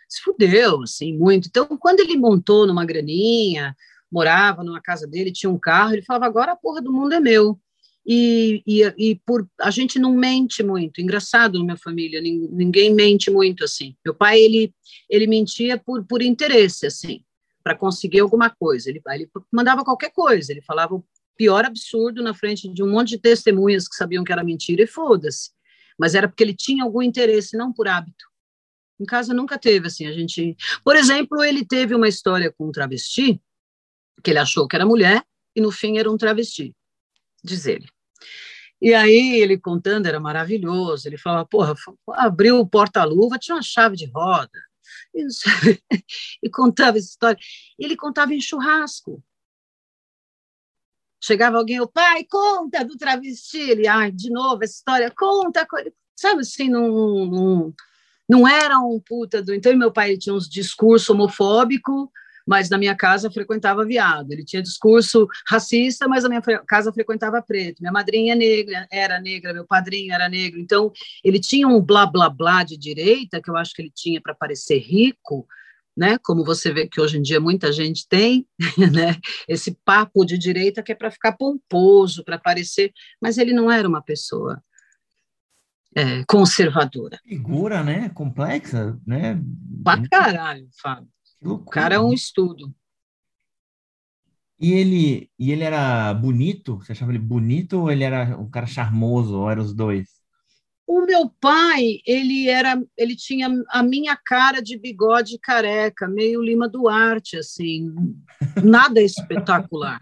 Se 0.09 0.21
fudeu, 0.21 0.83
assim, 0.83 1.17
muito. 1.17 1.49
Então, 1.49 1.67
quando 1.79 2.01
ele 2.01 2.17
montou 2.17 2.67
numa 2.67 2.85
graninha, 2.85 3.75
morava 4.11 4.63
numa 4.63 4.83
casa 4.83 5.07
dele, 5.07 5.33
tinha 5.33 5.49
um 5.49 5.59
carro, 5.59 5.95
ele 5.95 6.03
falava, 6.03 6.27
agora 6.27 6.53
a 6.53 6.57
porra 6.57 6.83
do 6.83 6.93
mundo 6.93 7.15
é 7.15 7.21
meu. 7.21 7.59
E, 8.05 8.63
e, 8.67 8.83
e 8.99 9.15
por 9.25 9.49
a 9.61 9.71
gente 9.71 9.97
não 9.99 10.13
mente 10.13 10.61
muito, 10.61 11.01
engraçado 11.01 11.57
na 11.59 11.65
minha 11.65 11.77
família, 11.77 12.21
ninguém 12.21 12.93
mente 12.93 13.31
muito, 13.31 13.65
assim. 13.65 13.95
Meu 14.05 14.13
pai, 14.13 14.41
ele, 14.41 14.75
ele 15.09 15.27
mentia 15.29 15.79
por, 15.79 16.05
por 16.05 16.21
interesse, 16.21 16.85
assim 16.85 17.23
para 17.63 17.77
conseguir 17.77 18.21
alguma 18.21 18.51
coisa. 18.51 18.91
Ele, 18.91 19.01
ele 19.07 19.31
mandava 19.51 19.85
qualquer 19.85 20.11
coisa, 20.11 20.53
ele 20.53 20.63
falava 20.63 21.03
pior 21.37 21.65
absurdo 21.65 22.23
na 22.23 22.35
frente 22.35 22.69
de 22.73 22.83
um 22.83 22.91
monte 22.91 23.11
de 23.11 23.19
testemunhas 23.19 23.89
que 23.89 23.97
sabiam 23.97 24.25
que 24.25 24.33
era 24.33 24.45
mentira 24.45 24.83
e 24.83 24.87
foda-se. 24.87 25.51
Mas 25.99 26.15
era 26.15 26.29
porque 26.29 26.43
ele 26.43 26.55
tinha 26.55 26.85
algum 26.85 27.03
interesse, 27.03 27.57
não 27.57 27.73
por 27.73 27.89
hábito. 27.89 28.25
Em 29.01 29.05
casa 29.05 29.35
nunca 29.35 29.59
teve 29.59 29.89
assim, 29.89 30.07
a 30.07 30.13
gente. 30.13 30.57
Por 30.85 30.97
exemplo, 30.97 31.43
ele 31.43 31.65
teve 31.65 31.95
uma 31.95 32.09
história 32.09 32.53
com 32.53 32.69
um 32.69 32.73
travesti, 32.73 33.41
que 34.23 34.31
ele 34.31 34.39
achou 34.39 34.69
que 34.69 34.77
era 34.77 34.87
mulher, 34.87 35.23
e 35.57 35.61
no 35.61 35.71
fim 35.71 35.99
era 35.99 36.11
um 36.11 36.17
travesti, 36.17 36.75
diz 37.43 37.67
ele. 37.67 37.87
E 38.81 38.95
aí 38.95 39.41
ele 39.41 39.59
contando 39.59 40.07
era 40.07 40.19
maravilhoso. 40.19 41.09
Ele 41.09 41.17
falava, 41.17 41.47
porra, 41.47 41.75
abriu 42.15 42.59
o 42.59 42.67
porta-luva, 42.67 43.39
tinha 43.39 43.55
uma 43.55 43.63
chave 43.63 43.97
de 43.97 44.07
roda 44.07 44.51
e, 45.15 45.25
e 46.43 46.51
contava 46.51 46.99
essa 46.99 47.09
história. 47.09 47.39
Ele 47.79 47.97
contava 47.97 48.35
em 48.35 48.41
churrasco. 48.41 49.23
Chegava 51.23 51.59
alguém, 51.59 51.81
o 51.81 51.87
pai, 51.87 52.25
conta 52.25 52.85
do 52.85 52.97
travesti. 52.97 53.71
Ele, 53.71 53.87
ah, 53.87 54.11
de 54.11 54.31
novo 54.31 54.65
essa 54.65 54.75
história, 54.75 55.13
conta. 55.17 55.67
Sabe 56.17 56.41
assim, 56.41 56.69
não, 56.69 57.27
não, 57.27 57.75
não 58.29 58.49
era 58.49 58.79
um 58.79 59.01
puta 59.01 59.43
do. 59.43 59.55
Então, 59.55 59.77
meu 59.77 59.93
pai 59.93 60.17
tinha 60.17 60.35
uns 60.35 60.49
discursos 60.49 61.09
homofóbicos 61.09 62.09
mas 62.47 62.69
na 62.69 62.79
minha 62.79 62.95
casa 62.95 63.31
frequentava 63.31 63.85
viado. 63.85 64.33
Ele 64.33 64.45
tinha 64.45 64.63
discurso 64.63 65.27
racista, 65.47 66.09
mas 66.09 66.25
a 66.25 66.29
minha 66.29 66.43
casa 66.67 66.93
frequentava 66.93 67.41
preto. 67.43 67.81
Minha 67.81 67.93
madrinha 67.93 68.35
negra, 68.35 68.87
era 68.91 69.21
negra, 69.21 69.53
meu 69.53 69.67
padrinho 69.67 70.13
era 70.13 70.29
negro. 70.29 70.61
Então, 70.61 70.91
ele 71.23 71.39
tinha 71.39 71.69
um 71.69 71.81
blá 71.81 72.07
blá 72.07 72.29
blá 72.29 72.65
de 72.65 72.77
direita, 72.77 73.41
que 73.41 73.51
eu 73.51 73.57
acho 73.57 73.73
que 73.75 73.83
ele 73.83 73.93
tinha 73.95 74.21
para 74.21 74.35
parecer 74.35 74.79
rico, 74.79 75.47
né? 75.97 76.19
Como 76.23 76.45
você 76.45 76.73
vê 76.73 76.87
que 76.87 77.01
hoje 77.01 77.19
em 77.19 77.23
dia 77.23 77.41
muita 77.41 77.73
gente 77.73 78.07
tem, 78.09 78.47
né? 78.93 79.17
Esse 79.49 79.77
papo 79.85 80.25
de 80.25 80.39
direita 80.39 80.83
que 80.83 80.93
é 80.93 80.95
para 80.95 81.11
ficar 81.11 81.33
pomposo, 81.33 82.25
para 82.25 82.39
parecer, 82.39 82.93
mas 83.21 83.39
ele 83.39 83.53
não 83.53 83.71
era 83.71 83.89
uma 83.89 84.03
pessoa 84.03 84.63
é, 85.95 86.25
conservadora. 86.25 87.21
Figura, 87.25 87.83
né? 87.83 88.09
Complexa, 88.11 88.99
né? 89.07 89.41
Pra 89.85 90.03
caralho, 90.09 90.69
Fábio. 90.81 91.09
O 91.43 91.59
cara 91.59 91.97
é 91.97 92.01
um 92.01 92.13
estudo. 92.13 92.73
E 94.59 94.73
ele, 94.73 95.29
e 95.37 95.51
ele 95.51 95.65
era 95.65 96.15
bonito? 96.15 96.77
Você 96.77 96.93
achava 96.93 97.11
ele 97.11 97.19
bonito 97.19 97.81
ou 97.81 97.91
ele 97.91 98.05
era 98.05 98.39
um 98.39 98.49
cara 98.49 98.67
charmoso, 98.67 99.37
ou 99.37 99.51
eram 99.51 99.63
os 99.63 99.75
dois? 99.75 100.22
O 100.95 101.07
meu 101.07 101.31
pai, 101.41 102.01
ele 102.07 102.51
era, 102.51 102.79
ele 102.99 103.17
tinha 103.17 103.49
a 103.71 103.83
minha 103.83 104.15
cara 104.15 104.61
de 104.61 104.79
bigode 104.79 105.39
careca, 105.39 106.07
meio 106.07 106.43
Lima 106.43 106.69
Duarte, 106.69 107.39
assim, 107.39 107.91
nada 108.63 109.01
espetacular. 109.01 109.99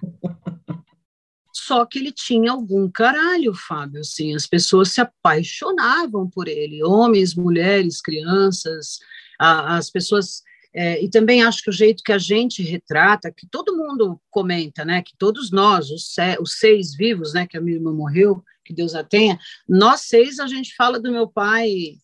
Só 1.53 1.87
que 1.87 2.01
ele 2.01 2.11
tinha 2.11 2.51
algum 2.51 2.91
caralho, 2.91 3.55
Fábio, 3.55 4.01
assim, 4.01 4.35
as 4.35 4.49
pessoas 4.49 4.91
se 4.91 5.01
apaixonavam 5.01 6.29
por 6.29 6.49
ele, 6.49 6.83
homens, 6.83 7.37
mulheres, 7.37 8.03
crianças, 8.03 8.99
a, 9.39 9.77
as 9.77 9.89
pessoas 9.93 10.43
é, 10.75 11.01
e 11.01 11.09
também 11.09 11.45
acho 11.45 11.63
que 11.63 11.71
o 11.71 11.73
jeito 11.73 12.03
que 12.05 12.13
a 12.13 12.19
gente 12.19 12.65
retrata, 12.65 13.33
que 13.33 13.47
todo 13.47 13.77
mundo 13.77 14.21
comenta, 14.29 14.85
né, 14.85 15.03
que 15.03 15.17
todos 15.17 15.53
nós, 15.53 15.89
os, 15.89 16.17
os 16.41 16.59
seis 16.59 16.97
vivos, 16.97 17.33
né, 17.33 17.47
que 17.47 17.57
a 17.57 17.61
minha 17.61 17.77
irmã 17.77 17.93
morreu, 17.93 18.43
que 18.71 18.75
Deus 18.75 18.95
a 18.95 19.03
tenha, 19.03 19.37
nós 19.69 20.03
seis 20.03 20.39
a 20.39 20.47
gente 20.47 20.75
fala 20.77 21.01
do 21.01 21.11
meu 21.11 21.29
pai 21.29 21.97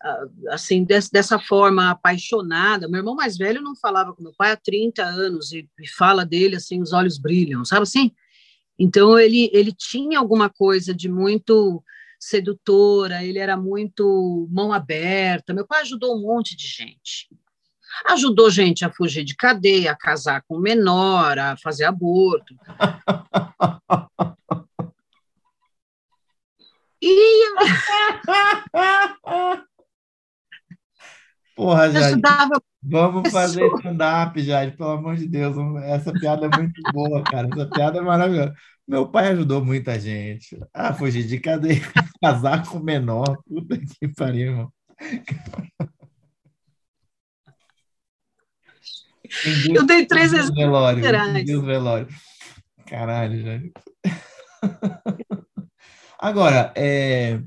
ah, 0.00 0.24
assim, 0.50 0.84
dessa 0.84 1.38
forma 1.38 1.90
apaixonada. 1.90 2.88
Meu 2.88 3.00
irmão 3.00 3.16
mais 3.16 3.36
velho 3.36 3.60
não 3.60 3.74
falava 3.74 4.14
com 4.14 4.22
meu 4.22 4.32
pai 4.38 4.52
há 4.52 4.56
30 4.56 5.02
anos 5.02 5.52
e, 5.52 5.68
fala 5.96 6.24
dele 6.24 6.56
assim, 6.56 6.80
os 6.80 6.92
olhos 6.92 7.18
brilham, 7.18 7.64
sabe 7.64 7.82
assim? 7.82 8.12
Então 8.78 9.18
ele 9.18 9.50
ele 9.52 9.72
tinha 9.72 10.18
alguma 10.18 10.48
coisa 10.48 10.94
de 10.94 11.08
muito 11.08 11.82
sedutora, 12.20 13.24
ele 13.24 13.38
era 13.38 13.56
muito 13.56 14.48
mão 14.50 14.72
aberta. 14.72 15.52
Meu 15.52 15.66
pai 15.66 15.82
ajudou 15.82 16.16
um 16.16 16.22
monte 16.22 16.56
de 16.56 16.68
gente. 16.68 17.28
Ajudou 18.06 18.48
gente 18.48 18.84
a 18.84 18.92
fugir 18.92 19.24
de 19.24 19.34
cadeia, 19.34 19.90
a 19.92 19.96
casar 19.96 20.42
com 20.48 20.58
menor, 20.58 21.38
a 21.38 21.56
fazer 21.56 21.84
aborto. 21.84 22.54
E. 27.02 27.42
Porra, 31.56 31.90
Jade. 31.90 32.22
Vamos 32.82 33.30
fazer 33.30 33.66
stand-up, 33.76 34.42
Jade, 34.42 34.74
pelo 34.76 34.90
amor 34.90 35.16
de 35.16 35.26
Deus. 35.28 35.56
Essa 35.84 36.12
piada 36.12 36.46
é 36.46 36.56
muito 36.56 36.80
boa, 36.92 37.22
cara. 37.24 37.48
Essa 37.52 37.66
piada 37.66 37.98
é 37.98 38.02
maravilhosa. 38.02 38.54
Meu 38.86 39.08
pai 39.08 39.28
ajudou 39.28 39.64
muita 39.64 39.98
gente 39.98 40.58
a 40.72 40.94
fugir 40.94 41.26
de 41.26 41.38
cadeia, 41.38 41.80
casar 42.22 42.66
com 42.66 42.78
menor. 42.78 43.38
Puta 43.46 43.78
que 43.78 44.08
pariu, 44.08 44.52
irmão. 44.52 44.72
Eu 49.74 49.86
dei 49.86 50.06
três 50.06 50.32
exemplos 50.32 50.56
velório. 50.56 51.02
Deus 51.44 51.64
velório. 51.64 52.08
Caralho, 52.86 53.40
já. 53.40 53.60
Agora, 56.22 56.72
é, 56.76 57.42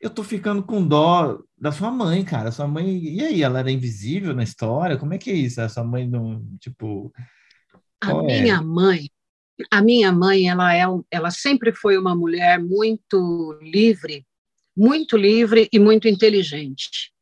eu 0.00 0.10
tô 0.10 0.24
ficando 0.24 0.60
com 0.64 0.84
dó 0.84 1.38
da 1.56 1.70
sua 1.70 1.88
mãe, 1.88 2.24
cara. 2.24 2.50
Sua 2.50 2.66
mãe, 2.66 2.98
e 2.98 3.20
aí, 3.24 3.42
ela 3.42 3.60
era 3.60 3.70
invisível 3.70 4.34
na 4.34 4.42
história? 4.42 4.98
Como 4.98 5.14
é 5.14 5.18
que 5.18 5.30
é 5.30 5.34
isso? 5.34 5.60
A 5.60 5.68
sua 5.68 5.84
mãe 5.84 6.08
não, 6.08 6.44
tipo, 6.58 7.12
A 8.00 8.10
é? 8.10 8.42
minha 8.42 8.60
mãe, 8.60 9.08
a 9.70 9.80
minha 9.80 10.10
mãe, 10.10 10.48
ela 10.48 10.74
é, 10.74 10.82
ela 11.12 11.30
sempre 11.30 11.72
foi 11.72 11.96
uma 11.96 12.16
mulher 12.16 12.58
muito 12.58 13.56
livre, 13.62 14.26
muito 14.76 15.16
livre 15.16 15.68
e 15.72 15.78
muito 15.78 16.08
inteligente. 16.08 17.12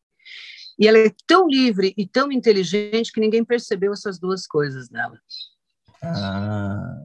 E 0.79 0.89
ela 0.89 0.97
é 0.97 1.13
tão 1.27 1.47
livre 1.47 1.93
e 1.95 2.07
tão 2.07 2.33
inteligente 2.33 3.13
que 3.13 3.21
ninguém 3.21 3.45
percebeu 3.45 3.93
essas 3.93 4.19
duas 4.19 4.47
coisas 4.47 4.89
dela. 4.89 5.21
Ah, 6.03 6.97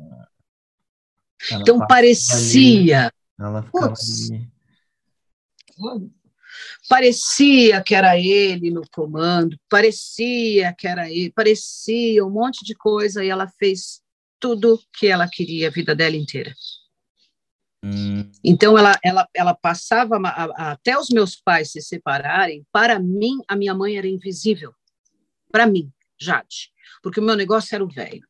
Então 1.52 1.80
passava 1.80 1.88
parecia, 1.90 3.12
ela 3.40 3.64
ficava 3.64 3.90
Putz. 3.90 4.32
ali. 4.32 4.50
parecia 6.88 7.84
que 7.84 7.94
era 7.96 8.18
ele 8.18 8.72
no 8.72 8.82
comando, 8.90 9.58
parecia 9.70 10.74
que 10.74 10.88
era 10.88 11.10
ele, 11.12 11.32
parecia 11.32 12.26
um 12.26 12.30
monte 12.30 12.64
de 12.64 12.76
coisa 12.76 13.24
e 13.24 13.30
ela 13.30 13.48
fez 13.60 14.02
tudo 14.40 14.80
que 14.94 15.08
ela 15.08 15.28
queria 15.28 15.68
a 15.68 15.72
vida 15.72 15.96
dela 15.96 16.16
inteira. 16.16 16.54
Hum, 17.84 18.32
Então, 18.44 18.78
ela, 18.78 18.98
ela, 19.04 19.28
ela 19.34 19.54
passava, 19.54 20.18
a- 20.18 20.46
a- 20.46 20.72
até 20.72 20.98
os 20.98 21.10
meus 21.10 21.36
pais 21.36 21.72
se 21.72 21.82
separarem, 21.82 22.66
para 22.72 23.00
mim, 23.00 23.38
a 23.48 23.56
minha 23.56 23.74
mãe 23.74 23.98
era 23.98 24.08
invisível. 24.08 24.74
Para 25.52 25.68
mim, 25.68 25.92
Jade. 26.20 26.72
Porque 27.04 27.20
o 27.20 27.24
meu 27.24 27.36
negócio 27.36 27.74
era 27.76 27.84
o 27.84 27.88
velho. 27.90 28.28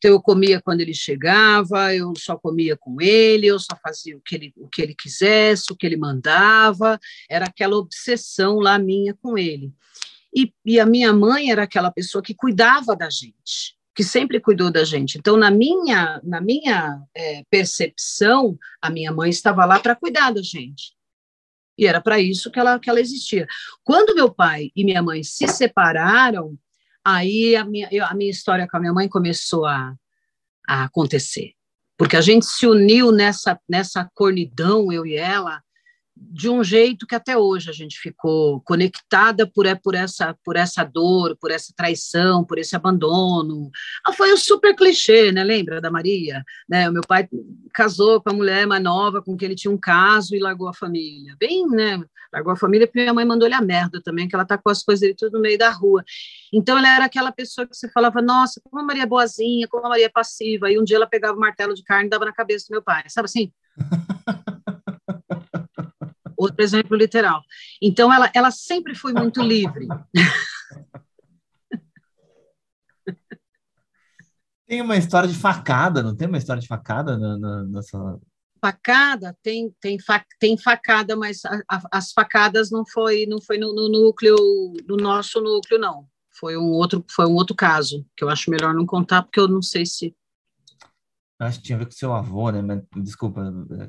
Então, 0.00 0.12
eu 0.12 0.22
comia 0.22 0.62
quando 0.62 0.80
ele 0.80 0.94
chegava, 0.94 1.94
eu 1.94 2.14
só 2.16 2.34
comia 2.34 2.74
com 2.74 3.02
ele, 3.02 3.46
eu 3.46 3.58
só 3.58 3.76
fazia 3.82 4.16
o 4.16 4.20
que 4.22 4.34
ele, 4.34 4.52
o 4.56 4.66
que 4.66 4.80
ele 4.80 4.94
quisesse, 4.94 5.70
o 5.70 5.76
que 5.76 5.84
ele 5.84 5.98
mandava, 5.98 6.98
era 7.28 7.44
aquela 7.44 7.76
obsessão 7.76 8.60
lá 8.60 8.78
minha 8.78 9.14
com 9.20 9.36
ele. 9.36 9.70
E, 10.34 10.50
e 10.64 10.80
a 10.80 10.86
minha 10.86 11.12
mãe 11.12 11.52
era 11.52 11.64
aquela 11.64 11.90
pessoa 11.90 12.22
que 12.22 12.34
cuidava 12.34 12.96
da 12.96 13.10
gente, 13.10 13.76
que 13.94 14.02
sempre 14.02 14.40
cuidou 14.40 14.70
da 14.70 14.84
gente. 14.84 15.18
Então, 15.18 15.36
na 15.36 15.50
minha, 15.50 16.18
na 16.24 16.40
minha 16.40 17.02
eh, 17.14 17.42
percepção, 17.50 18.58
a 18.80 18.88
minha 18.88 19.12
mãe 19.12 19.28
estava 19.28 19.66
lá 19.66 19.78
para 19.78 19.94
cuidar 19.94 20.30
da 20.30 20.40
gente. 20.40 20.94
E 21.76 21.86
era 21.86 22.00
para 22.00 22.18
isso 22.18 22.50
que 22.50 22.58
ela, 22.58 22.78
que 22.78 22.88
ela 22.88 23.00
existia. 23.00 23.46
Quando 23.84 24.14
meu 24.14 24.32
pai 24.32 24.70
e 24.74 24.82
minha 24.82 25.02
mãe 25.02 25.22
se 25.22 25.46
separaram, 25.46 26.56
aí 27.04 27.56
a 27.56 27.64
minha, 27.64 27.88
eu- 27.90 28.04
a 28.04 28.14
minha 28.14 28.30
história 28.30 28.66
com 28.68 28.76
a 28.76 28.80
minha 28.80 28.92
mãe 28.92 29.08
começou 29.08 29.66
a, 29.66 29.94
a 30.68 30.84
acontecer. 30.84 31.52
Porque 31.96 32.16
a 32.16 32.20
gente 32.20 32.46
se 32.46 32.66
uniu 32.66 33.12
nessa, 33.12 33.58
nessa 33.68 34.08
cornidão, 34.14 34.90
eu 34.90 35.04
e 35.04 35.16
ela, 35.16 35.62
de 36.20 36.50
um 36.50 36.62
jeito 36.62 37.06
que 37.06 37.14
até 37.14 37.36
hoje 37.36 37.70
a 37.70 37.72
gente 37.72 37.98
ficou 37.98 38.60
conectada 38.60 39.46
por, 39.46 39.64
é, 39.64 39.74
por, 39.74 39.94
essa, 39.94 40.36
por 40.44 40.54
essa 40.54 40.84
dor, 40.84 41.36
por 41.40 41.50
essa 41.50 41.72
traição, 41.74 42.44
por 42.44 42.58
esse 42.58 42.76
abandono. 42.76 43.70
Ah, 44.04 44.12
foi 44.12 44.32
um 44.32 44.36
super 44.36 44.76
clichê, 44.76 45.32
né? 45.32 45.42
Lembra 45.42 45.80
da 45.80 45.90
Maria? 45.90 46.44
Né? 46.68 46.88
O 46.90 46.92
meu 46.92 47.02
pai 47.02 47.26
casou 47.72 48.20
com 48.20 48.30
a 48.30 48.34
mulher 48.34 48.66
mais 48.66 48.82
nova, 48.82 49.22
com 49.22 49.34
quem 49.36 49.46
ele 49.46 49.54
tinha 49.54 49.72
um 49.72 49.78
caso 49.78 50.34
e 50.34 50.38
largou 50.38 50.68
a 50.68 50.74
família. 50.74 51.34
Bem, 51.38 51.66
né? 51.66 52.02
Largou 52.32 52.52
a 52.52 52.56
família 52.56 52.86
porque 52.86 53.00
minha 53.00 53.14
mãe 53.14 53.24
mandou 53.24 53.48
ele 53.48 53.54
a 53.54 53.62
merda 53.62 54.00
também, 54.02 54.28
que 54.28 54.34
ela 54.34 54.44
tá 54.44 54.58
com 54.58 54.68
as 54.68 54.82
coisas 54.82 55.00
dele 55.00 55.14
tudo 55.16 55.32
no 55.32 55.40
meio 55.40 55.58
da 55.58 55.70
rua. 55.70 56.04
Então 56.52 56.76
ela 56.76 56.94
era 56.94 57.06
aquela 57.06 57.32
pessoa 57.32 57.66
que 57.66 57.74
você 57.74 57.90
falava, 57.90 58.20
nossa, 58.20 58.60
como 58.62 58.82
a 58.82 58.84
Maria 58.84 59.04
é 59.04 59.06
boazinha, 59.06 59.66
como 59.68 59.86
a 59.86 59.88
Maria 59.88 60.06
é 60.06 60.10
passiva. 60.10 60.70
E 60.70 60.78
um 60.78 60.84
dia 60.84 60.96
ela 60.96 61.06
pegava 61.06 61.36
o 61.36 61.40
martelo 61.40 61.74
de 61.74 61.82
carne 61.82 62.06
e 62.06 62.10
dava 62.10 62.26
na 62.26 62.32
cabeça 62.32 62.66
do 62.68 62.72
meu 62.72 62.82
pai, 62.82 63.04
sabe 63.08 63.24
assim? 63.24 63.52
Outro 66.40 66.62
exemplo 66.62 66.96
literal. 66.96 67.42
Então 67.82 68.10
ela, 68.10 68.30
ela 68.34 68.50
sempre 68.50 68.94
foi 68.94 69.12
muito 69.12 69.42
livre. 69.42 69.86
Tem 74.66 74.80
uma 74.80 74.96
história 74.96 75.28
de 75.28 75.34
facada, 75.34 76.02
não 76.02 76.16
tem 76.16 76.28
uma 76.28 76.38
história 76.38 76.62
de 76.62 76.68
facada 76.68 77.18
na, 77.18 77.36
na, 77.36 77.64
nessa... 77.64 77.98
facada 78.60 79.36
tem 79.42 79.74
tem, 79.80 79.98
fa, 79.98 80.24
tem 80.38 80.56
facada 80.56 81.16
mas 81.16 81.44
a, 81.44 81.60
a, 81.68 81.82
as 81.90 82.12
facadas 82.12 82.70
não 82.70 82.86
foi 82.86 83.26
não 83.26 83.40
foi 83.40 83.58
no, 83.58 83.74
no, 83.74 83.88
núcleo 83.88 84.36
no 84.88 84.96
nosso 84.96 85.40
núcleo 85.40 85.76
não 85.76 86.06
foi 86.30 86.56
um 86.56 86.70
outro 86.70 87.04
foi 87.10 87.26
um 87.26 87.34
outro 87.34 87.56
caso 87.56 88.06
que 88.16 88.22
eu 88.22 88.28
acho 88.28 88.48
melhor 88.48 88.72
não 88.72 88.86
contar 88.86 89.24
porque 89.24 89.40
eu 89.40 89.48
não 89.48 89.60
sei 89.60 89.84
se 89.84 90.14
Acho 91.40 91.58
que 91.58 91.64
tinha 91.64 91.76
a 91.76 91.78
ver 91.78 91.86
com 91.86 91.92
seu 91.92 92.12
avô, 92.12 92.50
né? 92.50 92.60
Mas, 92.60 92.82
desculpa. 93.02 93.42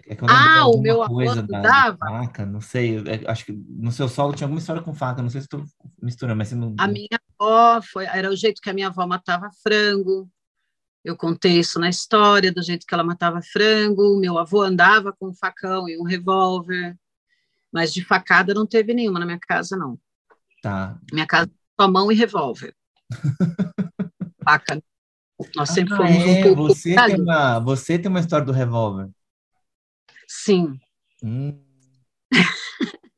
É 0.07 0.15
que 0.15 0.23
eu 0.23 0.27
Ah, 0.29 0.67
o 0.67 0.81
meu 0.81 1.01
alguma 1.01 1.05
avô 1.05 1.13
coisa 1.15 1.43
da, 1.43 1.91
de 1.91 1.97
faca, 1.97 2.45
não 2.45 2.61
sei. 2.61 2.97
é, 2.99 3.29
acho 3.29 3.45
que 3.45 3.51
no 3.51 3.91
seu 3.91 4.07
solo 4.07 4.33
tinha 4.33 4.45
alguma 4.45 4.59
história 4.59 4.81
com 4.81 4.93
faca, 4.93 5.21
não 5.21 5.29
sei 5.29 5.41
se 5.41 5.45
estou 5.45 5.63
misturando, 6.01 6.37
mas 6.37 6.47
você 6.47 6.55
não. 6.55 6.73
a 6.79 6.87
minha 6.87 7.19
avó 7.39 7.81
foi 7.81 8.05
era 8.05 8.29
o 8.29 8.35
jeito 8.35 8.61
que 8.61 8.69
a 8.69 8.73
minha 8.73 8.87
avó 8.87 9.05
matava 9.05 9.49
frango 9.61 10.29
eu 11.03 11.17
contei 11.17 11.59
isso 11.59 11.79
na 11.79 11.89
história 11.89 12.53
do 12.53 12.61
jeito 12.61 12.85
que 12.85 12.93
ela 12.93 13.03
matava 13.03 13.41
frango 13.41 14.19
meu 14.19 14.37
avô 14.37 14.61
andava 14.61 15.11
com 15.11 15.29
um 15.29 15.33
facão 15.33 15.89
e 15.89 15.97
um 15.97 16.03
revólver 16.03 16.95
mas 17.71 17.93
de 17.93 18.03
facada 18.03 18.53
não 18.53 18.65
teve 18.65 18.93
nenhuma 18.93 19.19
na 19.19 19.25
minha 19.25 19.39
casa 19.39 19.75
não 19.75 19.99
Tá. 20.61 20.99
Minha 21.11 21.25
casa 21.25 21.49
só 21.79 21.87
mão 21.87 22.11
e 22.11 22.15
revólver. 22.15 22.75
Faca. 24.45 24.81
Nós 25.55 25.69
sempre 25.69 25.93
Ah, 25.93 25.97
fomos 25.97 26.25
um 26.25 26.29
é, 26.29 26.43
pouco. 26.43 26.55
você, 26.67 26.95
tem 26.95 27.21
uma, 27.21 27.59
você 27.59 27.99
tem 27.99 28.09
uma 28.09 28.19
história 28.19 28.45
do 28.45 28.51
revólver. 28.51 29.09
Sim. 30.27 30.79
Hum, 31.23 31.59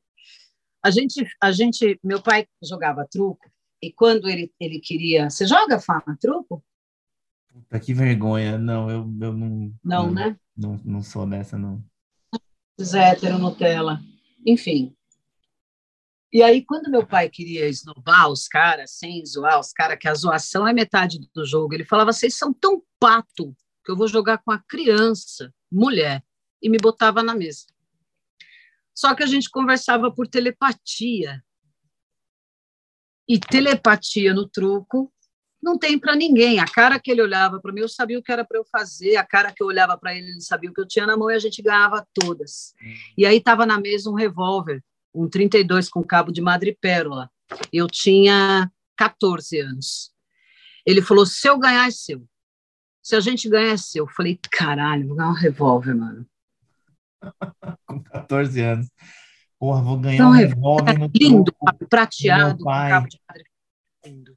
A 0.82 0.90
gente, 0.90 1.26
a 1.40 1.50
gente, 1.50 1.98
meu 2.04 2.20
pai 2.20 2.46
jogava 2.62 3.06
truco 3.10 3.50
e 3.80 3.90
quando 3.90 4.28
ele, 4.28 4.52
ele 4.60 4.78
queria. 4.80 5.30
Você 5.30 5.46
joga, 5.46 5.80
Fama, 5.80 6.16
truco? 6.20 6.62
puta, 7.50 7.80
que 7.80 7.94
vergonha. 7.94 8.58
Não, 8.58 8.90
eu, 8.90 8.98
eu 9.20 9.32
não. 9.32 9.74
Não, 9.82 10.10
né? 10.12 10.36
Não, 10.54 10.78
não 10.84 11.00
sou 11.02 11.26
dessa, 11.26 11.56
não. 11.56 11.82
Zé, 12.78 13.12
hétero, 13.12 13.38
Nutella. 13.38 13.98
Enfim. 14.44 14.94
E 16.34 16.42
aí, 16.42 16.64
quando 16.64 16.90
meu 16.90 17.06
pai 17.06 17.30
queria 17.30 17.68
esnobar 17.68 18.28
os 18.28 18.48
caras, 18.48 18.90
sem 18.90 19.24
zoar 19.24 19.60
os 19.60 19.72
caras, 19.72 19.96
que 20.00 20.08
a 20.08 20.14
zoação 20.14 20.66
é 20.66 20.72
metade 20.72 21.20
do 21.32 21.46
jogo, 21.46 21.74
ele 21.74 21.84
falava: 21.84 22.12
vocês 22.12 22.36
são 22.36 22.52
tão 22.52 22.82
pato 22.98 23.56
que 23.84 23.92
eu 23.92 23.96
vou 23.96 24.08
jogar 24.08 24.38
com 24.38 24.50
a 24.50 24.58
criança, 24.58 25.54
mulher, 25.70 26.24
e 26.60 26.68
me 26.68 26.76
botava 26.76 27.22
na 27.22 27.36
mesa. 27.36 27.66
Só 28.92 29.14
que 29.14 29.22
a 29.22 29.26
gente 29.26 29.48
conversava 29.48 30.12
por 30.12 30.26
telepatia. 30.26 31.40
E 33.28 33.38
telepatia 33.38 34.34
no 34.34 34.48
truco 34.48 35.12
não 35.62 35.78
tem 35.78 35.98
para 35.98 36.16
ninguém. 36.16 36.58
A 36.58 36.66
cara 36.66 36.98
que 36.98 37.12
ele 37.12 37.22
olhava 37.22 37.60
para 37.60 37.72
mim, 37.72 37.80
eu 37.80 37.88
sabia 37.88 38.18
o 38.18 38.22
que 38.22 38.32
era 38.32 38.44
para 38.44 38.58
eu 38.58 38.64
fazer. 38.64 39.16
A 39.16 39.24
cara 39.24 39.52
que 39.52 39.62
eu 39.62 39.68
olhava 39.68 39.96
para 39.96 40.12
ele, 40.14 40.30
ele 40.30 40.40
sabia 40.40 40.68
o 40.68 40.74
que 40.74 40.80
eu 40.80 40.86
tinha 40.86 41.06
na 41.06 41.16
mão 41.16 41.30
e 41.30 41.34
a 41.34 41.38
gente 41.38 41.62
ganhava 41.62 42.04
todas. 42.12 42.74
E 43.16 43.24
aí 43.24 43.36
estava 43.36 43.64
na 43.64 43.80
mesa 43.80 44.10
um 44.10 44.14
revólver, 44.14 44.82
um 45.14 45.28
32 45.28 45.88
com 45.88 46.02
cabo 46.02 46.32
de 46.32 46.40
madrepérola. 46.40 47.30
Eu 47.72 47.86
tinha 47.86 48.70
14 48.96 49.60
anos. 49.60 50.12
Ele 50.84 51.00
falou: 51.00 51.24
se 51.24 51.48
eu 51.48 51.58
ganhar, 51.58 51.86
é 51.86 51.90
seu. 51.90 52.26
Se 53.02 53.14
a 53.14 53.20
gente 53.20 53.48
ganhar, 53.48 53.72
é 53.72 53.76
seu. 53.76 54.04
Eu 54.04 54.10
falei: 54.10 54.38
caralho, 54.50 55.08
vou 55.08 55.16
ganhar 55.16 55.30
um 55.30 55.34
revólver, 55.34 55.94
mano. 55.94 56.26
Com 57.86 58.02
14 58.02 58.60
anos. 58.60 58.90
Porra, 59.58 59.82
vou 59.82 59.98
ganhar 59.98 60.14
Então, 60.16 60.28
um 60.30 60.32
revólver 60.32 60.92
revólver 60.92 60.98
no 60.98 61.10
Lindo, 61.14 61.54
prateado, 61.88 62.58
com 62.58 62.64
cabo 62.64 63.08
de 63.08 63.18
madrepérola. 63.26 63.54
Lindo. 64.04 64.36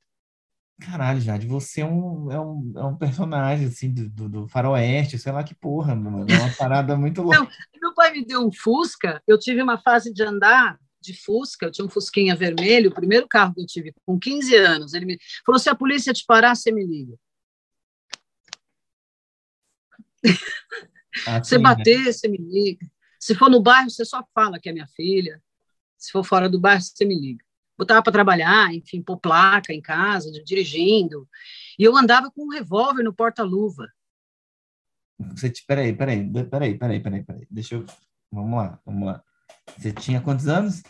Caralho, 0.80 1.20
Jade, 1.20 1.48
você 1.48 1.82
é 1.82 1.86
um, 1.86 2.32
é 2.32 2.40
um, 2.40 2.74
é 2.76 2.84
um 2.84 2.96
personagem, 2.96 3.66
assim, 3.66 3.92
do, 3.92 4.10
do, 4.10 4.30
do 4.30 4.48
faroeste, 4.48 5.18
sei 5.18 5.32
lá 5.32 5.44
que 5.44 5.56
porra, 5.56 5.96
mano. 5.96 6.26
É 6.30 6.36
uma 6.36 6.54
parada 6.54 6.96
muito 6.96 7.24
louca. 7.24 7.40
Não. 7.40 7.50
Meu 7.82 7.94
pai 7.96 8.12
me 8.12 8.24
deu 8.24 8.46
um 8.46 8.52
Fusca. 8.52 9.22
Eu 9.28 9.40
tive 9.40 9.62
uma 9.62 9.80
fase 9.80 10.14
de 10.14 10.22
andar 10.22 10.80
de 11.02 11.14
Fusca. 11.14 11.66
Eu 11.66 11.72
tinha 11.72 11.86
um 11.86 11.90
Fusquinha 11.90 12.36
vermelho, 12.36 12.92
o 12.92 12.94
primeiro 12.94 13.28
carro 13.28 13.56
que 13.56 13.62
eu 13.62 13.66
tive 13.66 13.92
com 14.06 14.20
15 14.20 14.56
anos. 14.56 14.94
Ele 14.94 15.06
me 15.06 15.18
falou: 15.44 15.58
se 15.58 15.70
a 15.70 15.76
polícia 15.76 16.14
te 16.14 16.24
parar, 16.26 16.54
você 16.56 16.72
me 16.72 16.86
liga. 16.86 17.18
Assim, 21.26 21.50
Você 21.50 21.58
né? 21.58 21.64
bater, 21.64 22.14
você 22.14 22.28
me 22.28 22.38
liga. 22.38 22.86
Se 23.20 23.34
for 23.34 23.50
no 23.50 23.60
bairro, 23.60 23.90
você 23.90 24.06
só 24.06 24.24
fala 24.34 24.60
que 24.60 24.70
é 24.70 24.74
minha 24.74 24.88
filha. 24.96 25.42
Se 25.98 26.12
for 26.12 26.24
fora 26.24 26.48
do 26.48 26.60
bairro, 26.60 26.82
você 26.82 27.04
me 27.06 27.20
liga. 27.20 27.44
Botava 27.78 28.02
para 28.02 28.14
trabalhar, 28.14 28.74
enfim, 28.74 29.02
pôr 29.02 29.18
placa 29.18 29.72
em 29.72 29.82
casa, 29.82 30.32
dirigindo. 30.44 31.28
E 31.78 31.84
eu 31.84 31.96
andava 31.96 32.32
com 32.32 32.46
um 32.46 32.50
revólver 32.50 33.04
no 33.04 33.14
porta-luva. 33.14 33.88
Você, 35.20 35.52
peraí, 35.68 35.96
peraí, 35.96 36.28
peraí, 36.44 36.78
peraí, 36.78 37.00
peraí, 37.00 37.24
peraí. 37.24 37.48
Deixa 37.50 37.76
eu. 37.76 37.86
Vamos 38.32 38.58
lá, 38.58 38.80
vamos 38.86 39.08
lá. 39.08 39.24
Você 39.78 39.92
tinha 39.92 40.22
quantos 40.22 40.48
anos? 40.48 40.84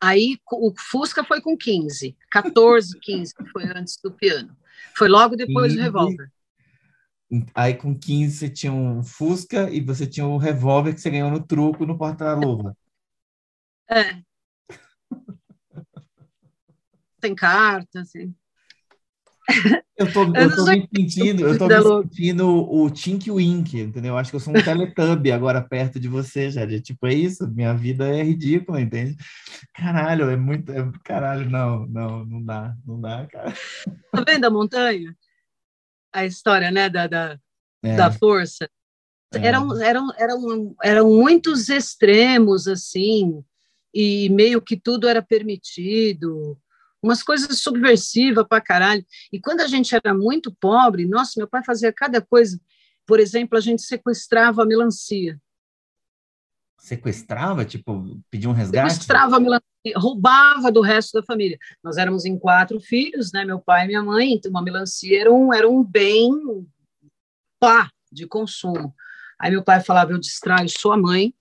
Aí 0.00 0.36
o 0.50 0.74
Fusca 0.76 1.22
foi 1.22 1.40
com 1.40 1.56
15, 1.56 2.16
14, 2.28 2.98
15, 2.98 3.34
que 3.34 3.46
foi 3.46 3.64
antes 3.64 3.96
do 4.02 4.10
piano. 4.10 4.56
Foi 4.96 5.08
logo 5.08 5.36
depois 5.36 5.72
15, 5.72 5.76
do 5.76 5.82
revólver. 5.82 6.32
Aí 7.54 7.74
com 7.74 7.96
15 7.96 8.36
você 8.36 8.50
tinha 8.50 8.72
um 8.72 9.02
Fusca 9.02 9.70
e 9.70 9.80
você 9.80 10.06
tinha 10.06 10.26
o 10.26 10.34
um 10.34 10.38
revólver 10.38 10.92
que 10.92 11.00
você 11.00 11.08
ganhou 11.08 11.30
no 11.30 11.46
truco 11.46 11.86
no 11.86 11.96
porta-luva. 11.96 12.76
É. 13.88 14.20
Tem 17.22 17.36
carta, 17.36 18.00
assim. 18.00 18.34
Eu 19.96 20.12
tô 20.12 20.26
me 20.26 20.88
sentindo, 20.92 21.46
eu 21.46 21.56
tô 21.56 21.68
me 21.68 22.02
sentindo 22.04 22.48
o 22.48 22.90
Tink 22.90 23.30
Wink, 23.30 23.78
entendeu? 23.78 24.18
Acho 24.18 24.30
que 24.30 24.36
eu 24.36 24.40
sou 24.40 24.52
um 24.52 24.58
Teletubby 24.62 25.30
agora 25.30 25.62
perto 25.62 26.00
de 26.00 26.08
você, 26.08 26.50
já. 26.50 26.66
Tipo, 26.80 27.06
é 27.06 27.14
isso, 27.14 27.48
minha 27.48 27.72
vida 27.74 28.08
é 28.08 28.24
ridícula, 28.24 28.80
entende? 28.80 29.16
Caralho, 29.72 30.30
é 30.30 30.36
muito. 30.36 30.72
É, 30.72 30.90
caralho, 31.04 31.48
não, 31.48 31.86
não, 31.86 32.24
não 32.24 32.44
dá, 32.44 32.74
não 32.84 33.00
dá, 33.00 33.24
cara. 33.28 33.54
Tá 34.10 34.24
vendo 34.26 34.44
a 34.44 34.50
montanha? 34.50 35.16
A 36.12 36.26
história, 36.26 36.72
né, 36.72 36.88
da, 36.88 37.06
da, 37.06 37.38
é. 37.84 37.96
da 37.96 38.10
força. 38.10 38.68
É. 39.32 39.46
Eram, 39.46 39.80
eram, 39.80 40.12
eram, 40.18 40.74
eram 40.82 41.08
muitos 41.08 41.68
extremos, 41.68 42.66
assim, 42.66 43.44
e 43.94 44.28
meio 44.30 44.60
que 44.60 44.76
tudo 44.76 45.06
era 45.06 45.22
permitido 45.22 46.58
umas 47.02 47.22
coisas 47.22 47.58
subversivas 47.58 48.46
para 48.46 48.60
caralho. 48.60 49.04
E 49.32 49.40
quando 49.40 49.60
a 49.60 49.66
gente 49.66 49.94
era 49.94 50.14
muito 50.14 50.54
pobre, 50.54 51.06
nossa, 51.06 51.32
meu 51.36 51.48
pai 51.48 51.62
fazia 51.64 51.92
cada 51.92 52.20
coisa. 52.20 52.60
Por 53.04 53.18
exemplo, 53.18 53.58
a 53.58 53.60
gente 53.60 53.82
sequestrava 53.82 54.62
a 54.62 54.66
melancia. 54.66 55.38
Sequestrava? 56.78 57.64
Tipo, 57.64 58.20
pedia 58.30 58.48
um 58.48 58.52
resgate? 58.52 58.92
Sequestrava 58.92 59.36
a 59.36 59.40
melancia, 59.40 59.64
roubava 59.96 60.70
do 60.70 60.80
resto 60.80 61.20
da 61.20 61.24
família. 61.24 61.58
Nós 61.82 61.96
éramos 61.96 62.24
em 62.24 62.38
quatro 62.38 62.80
filhos, 62.80 63.32
né? 63.32 63.44
Meu 63.44 63.60
pai 63.60 63.84
e 63.84 63.88
minha 63.88 64.02
mãe. 64.02 64.32
Então, 64.34 64.50
uma 64.50 64.62
melancia 64.62 65.20
era 65.20 65.32
um, 65.32 65.52
era 65.52 65.68
um 65.68 65.82
bem 65.82 66.30
pá 67.58 67.90
de 68.10 68.26
consumo. 68.26 68.94
Aí 69.38 69.50
meu 69.50 69.62
pai 69.62 69.80
falava: 69.80 70.12
Eu 70.12 70.18
distraio 70.18 70.68
sua 70.68 70.96
mãe, 70.96 71.34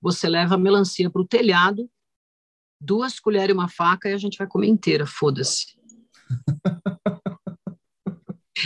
você 0.00 0.28
leva 0.28 0.54
a 0.54 0.58
melancia 0.58 1.10
para 1.10 1.22
o 1.22 1.26
telhado 1.26 1.90
duas 2.86 3.18
colheres 3.18 3.50
e 3.50 3.52
uma 3.52 3.68
faca 3.68 4.08
e 4.08 4.12
a 4.12 4.18
gente 4.18 4.38
vai 4.38 4.46
comer 4.46 4.68
inteira, 4.68 5.06
foda-se. 5.06 5.66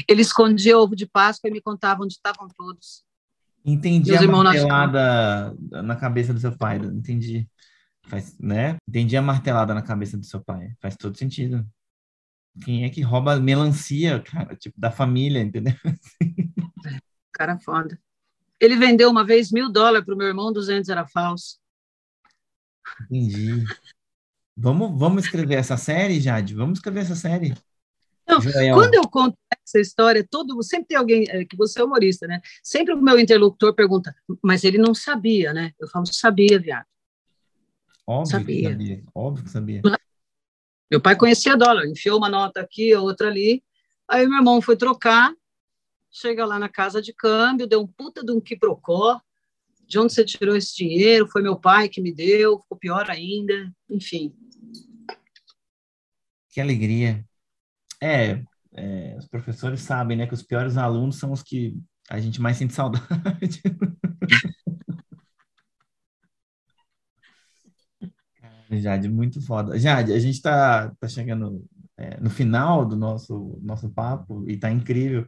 Ele 0.09 0.23
escondia 0.23 0.79
ovo 0.79 0.95
de 0.95 1.07
Páscoa 1.07 1.49
e 1.49 1.53
me 1.53 1.61
contava 1.61 2.05
onde 2.05 2.13
estavam 2.13 2.49
todos. 2.49 3.05
Entendi 3.65 4.13
Meus 4.13 4.23
a 4.23 4.29
martelada 4.29 5.57
na 5.83 5.97
cabeça 5.97 6.33
do 6.33 6.41
seu 6.41 6.57
pai, 6.57 6.79
entendi. 6.79 7.49
Faz, 8.07 8.39
né? 8.39 8.77
Entendi 8.89 9.17
a 9.17 9.23
martelada 9.23 9.75
na 9.75 9.83
cabeça 9.83 10.17
do 10.17 10.25
seu 10.25 10.43
pai. 10.43 10.73
Faz 10.81 10.97
todo 10.97 11.19
sentido. 11.19 11.67
Quem 12.65 12.85
é 12.85 12.91
que 12.91 13.03
rouba 13.03 13.39
melancia, 13.39 14.21
cara? 14.21 14.57
Tipo, 14.57 14.79
da 14.79 14.91
família, 14.91 15.41
entendeu? 15.41 15.75
Cara 17.33 17.59
foda. 17.59 17.99
Ele 18.59 18.77
vendeu 18.77 19.09
uma 19.09 19.25
vez 19.25 19.51
mil 19.51 19.71
dólares 19.71 20.05
para 20.05 20.15
o 20.15 20.19
meu 20.19 20.27
irmão, 20.27 20.53
200 20.53 20.89
era 20.89 21.07
falso. 21.07 21.59
Entendi. 23.11 23.65
Vamos, 24.63 24.99
vamos 24.99 25.25
escrever 25.25 25.55
essa 25.55 25.79
série, 25.79 26.21
Jade? 26.21 26.55
Vamos 26.55 26.79
escrever 26.79 27.01
essa 27.01 27.15
série. 27.15 27.55
Não, 28.29 28.39
quando 28.75 28.95
eu 28.95 29.09
conto 29.09 29.37
essa 29.67 29.81
história, 29.81 30.27
todo 30.29 30.63
sempre 30.63 30.89
tem 30.89 30.99
alguém 30.99 31.25
é, 31.31 31.47
que 31.47 31.57
você 31.57 31.81
é 31.81 31.85
humorista, 31.85 32.27
né? 32.27 32.43
Sempre 32.63 32.93
o 32.93 33.01
meu 33.01 33.19
interlocutor 33.19 33.75
pergunta, 33.75 34.15
mas 34.43 34.63
ele 34.63 34.77
não 34.77 34.95
sabia, 34.95 35.55
né? 35.55 35.73
Eu 35.81 35.89
falo, 35.89 36.05
sabia, 36.07 36.61
viado. 36.61 36.85
Óbvio 38.07 38.31
sabia. 38.31 38.57
que 38.57 38.69
sabia. 38.69 39.03
Óbvio 39.15 39.45
que 39.45 39.51
sabia. 39.51 39.83
Meu 40.91 41.01
pai 41.01 41.17
conhecia 41.17 41.57
dólar, 41.57 41.87
enfiou 41.87 42.19
uma 42.19 42.29
nota 42.29 42.61
aqui, 42.61 42.95
outra 42.95 43.29
ali. 43.29 43.65
Aí 44.07 44.27
meu 44.27 44.39
irmão 44.39 44.61
foi 44.61 44.77
trocar, 44.77 45.33
chega 46.11 46.45
lá 46.45 46.59
na 46.59 46.69
casa 46.69 47.01
de 47.01 47.15
câmbio, 47.15 47.67
deu 47.67 47.81
um 47.81 47.87
puta 47.87 48.23
de 48.23 48.31
um 48.31 48.41
quiprocó. 48.41 49.19
De 49.87 49.99
onde 49.99 50.13
você 50.13 50.25
tirou 50.25 50.55
esse 50.55 50.77
dinheiro? 50.77 51.27
Foi 51.27 51.43
meu 51.43 51.57
pai 51.57 51.89
que 51.89 52.01
me 52.01 52.15
deu, 52.15 52.61
ficou 52.61 52.79
pior 52.79 53.11
ainda. 53.11 53.73
Enfim, 53.89 54.33
que 56.51 56.61
alegria. 56.61 57.25
É, 58.03 58.43
é, 58.73 59.17
os 59.19 59.27
professores 59.29 59.81
sabem, 59.81 60.17
né, 60.17 60.27
que 60.27 60.35
os 60.35 60.43
piores 60.43 60.77
alunos 60.77 61.17
são 61.17 61.33
os 61.33 61.43
que 61.43 61.77
a 62.09 62.19
gente 62.21 62.41
mais 62.41 62.57
sente 62.57 62.75
saudade. 62.75 63.07
Jade, 68.73 69.09
muito 69.09 69.41
foda. 69.43 69.79
Jade, 69.79 70.13
a 70.13 70.19
gente 70.19 70.37
está 70.37 70.91
tá 71.01 71.09
chegando 71.09 71.65
é, 71.97 72.19
no 72.21 72.31
final 72.31 72.87
do 72.87 72.97
nosso, 72.97 73.59
nosso 73.63 73.91
papo 73.91 74.45
e 74.49 74.55
está 74.55 74.71
incrível. 74.71 75.27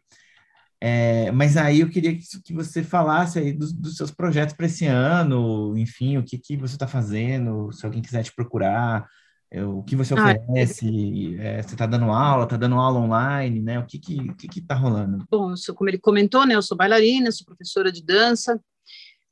É, 0.80 1.30
mas 1.30 1.56
aí 1.56 1.80
eu 1.80 1.88
queria 1.88 2.12
que, 2.16 2.22
que 2.44 2.52
você 2.52 2.82
falasse 2.82 3.38
aí 3.38 3.52
dos, 3.52 3.72
dos 3.72 3.96
seus 3.96 4.10
projetos 4.10 4.54
para 4.54 4.66
esse 4.66 4.86
ano, 4.86 5.76
enfim, 5.78 6.18
o 6.18 6.24
que, 6.24 6.38
que 6.38 6.56
você 6.56 6.74
está 6.74 6.88
fazendo, 6.88 7.70
se 7.72 7.86
alguém 7.86 8.02
quiser 8.02 8.24
te 8.24 8.34
procurar, 8.34 9.06
o 9.60 9.82
que 9.82 9.94
você 9.94 10.14
oferece? 10.14 11.36
Ah, 11.38 11.42
é, 11.42 11.62
você 11.62 11.74
está 11.74 11.84
dando 11.84 12.06
aula, 12.06 12.44
está 12.44 12.56
dando 12.56 12.76
aula 12.76 13.00
online, 13.00 13.60
né? 13.60 13.78
O 13.78 13.84
que 13.84 13.98
que 13.98 14.48
que 14.48 14.60
está 14.60 14.74
rolando? 14.74 15.26
Bom, 15.30 15.54
sou, 15.56 15.74
como 15.74 15.90
ele 15.90 15.98
comentou, 15.98 16.46
né? 16.46 16.54
Eu 16.54 16.62
sou 16.62 16.76
bailarina, 16.76 17.30
sou 17.30 17.44
professora 17.44 17.92
de 17.92 18.02
dança, 18.02 18.58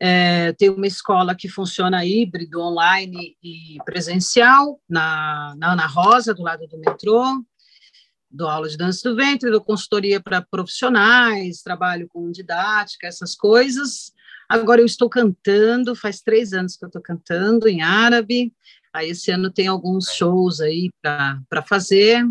é, 0.03 0.55
tenho 0.55 0.75
uma 0.75 0.87
escola 0.87 1.35
que 1.35 1.47
funciona 1.47 2.05
híbrido, 2.07 2.59
online 2.61 3.37
e 3.43 3.77
presencial, 3.85 4.81
na, 4.89 5.55
na 5.59 5.73
Ana 5.73 5.87
Rosa, 5.87 6.33
do 6.33 6.43
lado 6.43 6.67
do 6.67 6.79
metrô. 6.79 7.23
Dou 8.31 8.49
aula 8.49 8.69
de 8.69 8.79
dança 8.79 9.09
do 9.09 9.15
ventre, 9.15 9.51
dou 9.51 9.61
consultoria 9.61 10.19
para 10.19 10.41
profissionais, 10.41 11.63
trabalho 11.63 12.09
com 12.09 12.31
didática, 12.31 13.07
essas 13.07 13.35
coisas. 13.35 14.13
Agora 14.49 14.81
eu 14.81 14.87
estou 14.87 15.09
cantando, 15.11 15.95
faz 15.95 16.23
três 16.23 16.53
anos 16.53 16.77
que 16.77 16.85
eu 16.85 16.89
estou 16.89 17.03
cantando 17.03 17.69
em 17.69 17.83
árabe, 17.83 18.55
Aí 18.93 19.11
esse 19.11 19.31
ano 19.31 19.51
tem 19.51 19.67
alguns 19.67 20.07
shows 20.13 20.61
aí 20.61 20.91
para 21.01 21.63
fazer. 21.67 22.25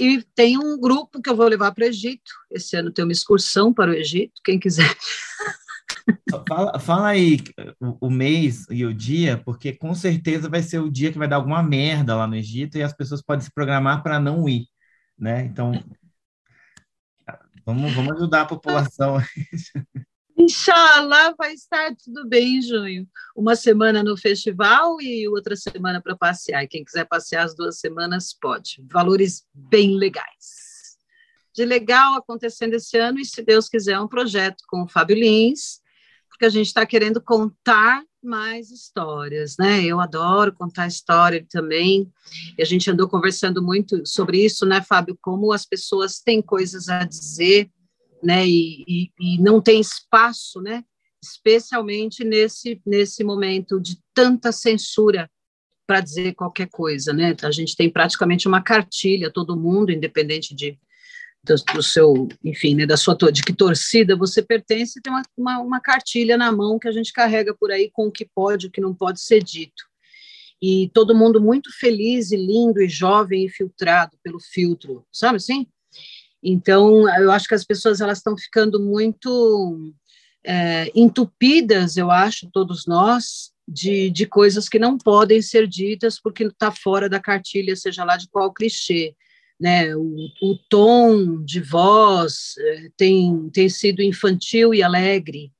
E 0.00 0.22
tem 0.34 0.56
um 0.56 0.80
grupo 0.80 1.20
que 1.20 1.28
eu 1.28 1.36
vou 1.36 1.46
levar 1.46 1.72
para 1.72 1.84
o 1.84 1.86
Egito. 1.86 2.32
Esse 2.50 2.76
ano 2.76 2.90
tem 2.90 3.04
uma 3.04 3.12
excursão 3.12 3.72
para 3.72 3.90
o 3.90 3.94
Egito, 3.94 4.40
quem 4.44 4.58
quiser. 4.58 4.88
Fala, 6.48 6.78
fala 6.80 7.08
aí 7.08 7.38
o, 7.78 8.06
o, 8.06 8.10
mês 8.10 8.66
e 8.70 8.84
o 8.84 8.92
dia, 8.92 9.40
porque 9.44 9.72
com 9.72 9.94
certeza 9.94 10.48
vai 10.48 10.62
ser 10.62 10.80
o 10.80 10.90
dia 10.90 11.12
que 11.12 11.18
vai 11.18 11.28
dar 11.28 11.36
alguma 11.36 11.62
merda 11.62 12.16
lá 12.16 12.26
no 12.26 12.34
Egito 12.34 12.76
e 12.76 12.82
as 12.82 12.92
pessoas 12.92 13.22
podem 13.22 13.44
se 13.44 13.52
programar 13.52 14.02
para 14.02 14.18
não 14.18 14.48
ir, 14.48 14.66
né? 15.16 15.44
Então, 15.44 15.72
vamos, 17.64 17.92
vamos 17.94 18.16
ajudar 18.16 18.42
a 18.42 18.46
população. 18.46 19.18
Inshallah 20.42 21.34
vai 21.38 21.54
estar 21.54 21.94
tudo 21.94 22.26
bem 22.26 22.56
em 22.56 22.62
junho. 22.62 23.08
Uma 23.36 23.54
semana 23.54 24.02
no 24.02 24.16
festival 24.16 25.00
e 25.00 25.28
outra 25.28 25.54
semana 25.54 26.00
para 26.00 26.16
passear. 26.16 26.64
E 26.64 26.68
quem 26.68 26.84
quiser 26.84 27.04
passear 27.04 27.44
as 27.44 27.54
duas 27.54 27.78
semanas, 27.78 28.36
pode. 28.40 28.84
Valores 28.90 29.44
bem 29.54 29.96
legais. 29.96 30.98
De 31.54 31.64
legal 31.64 32.14
acontecendo 32.14 32.74
esse 32.74 32.96
ano, 32.98 33.20
e 33.20 33.24
se 33.24 33.42
Deus 33.42 33.68
quiser, 33.68 34.00
um 34.00 34.08
projeto 34.08 34.64
com 34.66 34.82
o 34.82 34.88
Fábio 34.88 35.14
Lins, 35.16 35.80
porque 36.28 36.46
a 36.46 36.50
gente 36.50 36.66
está 36.66 36.84
querendo 36.84 37.20
contar 37.20 38.02
mais 38.20 38.70
histórias, 38.70 39.56
né? 39.58 39.84
Eu 39.84 40.00
adoro 40.00 40.52
contar 40.52 40.86
história 40.86 41.44
também. 41.48 42.10
E 42.58 42.62
a 42.62 42.64
gente 42.64 42.90
andou 42.90 43.08
conversando 43.08 43.62
muito 43.62 44.04
sobre 44.06 44.44
isso, 44.44 44.66
né, 44.66 44.82
Fábio? 44.82 45.16
Como 45.20 45.52
as 45.52 45.66
pessoas 45.66 46.20
têm 46.20 46.42
coisas 46.42 46.88
a 46.88 47.04
dizer 47.04 47.70
né? 48.22 48.46
E, 48.46 48.84
e, 48.86 49.10
e 49.18 49.38
não 49.40 49.60
tem 49.60 49.80
espaço, 49.80 50.60
né? 50.60 50.84
Especialmente 51.22 52.24
nesse 52.24 52.80
nesse 52.84 53.22
momento 53.22 53.80
de 53.80 53.98
tanta 54.14 54.52
censura 54.52 55.30
para 55.86 56.00
dizer 56.00 56.34
qualquer 56.34 56.68
coisa, 56.70 57.12
né? 57.12 57.34
A 57.42 57.50
gente 57.50 57.76
tem 57.76 57.90
praticamente 57.90 58.48
uma 58.48 58.62
cartilha, 58.62 59.30
todo 59.30 59.56
mundo, 59.56 59.92
independente 59.92 60.54
de 60.54 60.78
do, 61.44 61.54
do, 61.74 61.82
seu, 61.82 62.28
enfim, 62.44 62.74
né, 62.74 62.86
da 62.86 62.96
sua 62.96 63.16
de 63.32 63.42
que 63.42 63.52
torcida 63.52 64.16
você 64.16 64.42
pertence, 64.42 65.00
tem 65.00 65.12
uma, 65.12 65.22
uma, 65.36 65.58
uma, 65.58 65.80
cartilha 65.80 66.36
na 66.36 66.52
mão 66.52 66.78
que 66.78 66.86
a 66.86 66.92
gente 66.92 67.12
carrega 67.12 67.52
por 67.52 67.70
aí 67.70 67.90
com 67.90 68.06
o 68.06 68.12
que 68.12 68.24
pode, 68.24 68.68
o 68.68 68.70
que 68.70 68.80
não 68.80 68.94
pode 68.94 69.20
ser 69.20 69.42
dito. 69.42 69.82
E 70.60 70.88
todo 70.94 71.16
mundo 71.16 71.40
muito 71.40 71.76
feliz 71.76 72.30
e 72.30 72.36
lindo 72.36 72.80
e 72.80 72.88
jovem 72.88 73.44
e 73.44 73.48
filtrado 73.48 74.16
pelo 74.22 74.38
filtro, 74.38 75.04
sabe 75.12 75.36
assim? 75.36 75.66
Então, 76.42 77.08
eu 77.18 77.30
acho 77.30 77.46
que 77.46 77.54
as 77.54 77.64
pessoas 77.64 78.00
elas 78.00 78.18
estão 78.18 78.36
ficando 78.36 78.80
muito 78.80 79.92
é, 80.44 80.90
entupidas, 80.94 81.96
eu 81.96 82.10
acho, 82.10 82.50
todos 82.52 82.84
nós, 82.86 83.52
de, 83.66 84.10
de 84.10 84.26
coisas 84.26 84.68
que 84.68 84.78
não 84.78 84.98
podem 84.98 85.40
ser 85.40 85.68
ditas 85.68 86.20
porque 86.20 86.44
está 86.44 86.72
fora 86.72 87.08
da 87.08 87.20
cartilha, 87.20 87.76
seja 87.76 88.04
lá 88.04 88.16
de 88.16 88.28
qual 88.28 88.52
clichê. 88.52 89.14
Né? 89.60 89.94
O, 89.94 90.16
o 90.42 90.58
tom 90.68 91.44
de 91.44 91.60
voz 91.60 92.54
é, 92.58 92.88
tem, 92.96 93.48
tem 93.50 93.68
sido 93.68 94.02
infantil 94.02 94.74
e 94.74 94.82
alegre, 94.82 95.52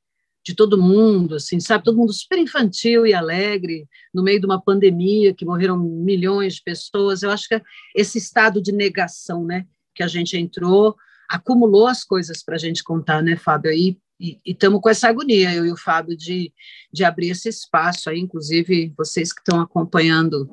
de 0.45 0.55
todo 0.55 0.81
mundo, 0.81 1.37
assim, 1.37 1.61
sabe? 1.61 1.85
Todo 1.85 1.97
mundo 1.97 2.13
super 2.13 2.39
infantil 2.39 3.07
e 3.07 3.15
alegre, 3.15 3.87
no 4.13 4.23
meio 4.23 4.41
de 4.41 4.47
uma 4.47 4.61
pandemia 4.61 5.33
que 5.33 5.45
morreram 5.45 5.79
milhões 5.79 6.55
de 6.57 6.63
pessoas. 6.65 7.23
Eu 7.23 7.31
acho 7.31 7.49
que 7.49 7.63
esse 7.95 8.19
estado 8.19 8.61
de 8.61 8.73
negação, 8.73 9.45
né, 9.45 9.67
que 9.95 10.03
a 10.03 10.09
gente 10.09 10.37
entrou, 10.37 10.97
acumulou 11.29 11.87
as 11.87 12.05
coisas 12.05 12.43
para 12.43 12.57
a 12.57 12.59
gente 12.59 12.83
contar, 12.83 13.23
né, 13.23 13.37
Fábio? 13.37 13.71
Aí 13.71 13.97
e 14.23 14.41
estamos 14.47 14.81
com 14.81 14.89
essa 14.89 15.09
agonia, 15.09 15.53
eu 15.53 15.67
e 15.67 15.73
o 15.73 15.77
Fábio, 15.77 16.17
de, 16.17 16.53
de 16.93 17.03
abrir 17.03 17.31
esse 17.31 17.49
espaço 17.49 18.09
aí, 18.09 18.21
inclusive 18.21 18.95
vocês 18.97 19.33
que 19.33 19.41
estão 19.41 19.61
acompanhando 19.61 20.49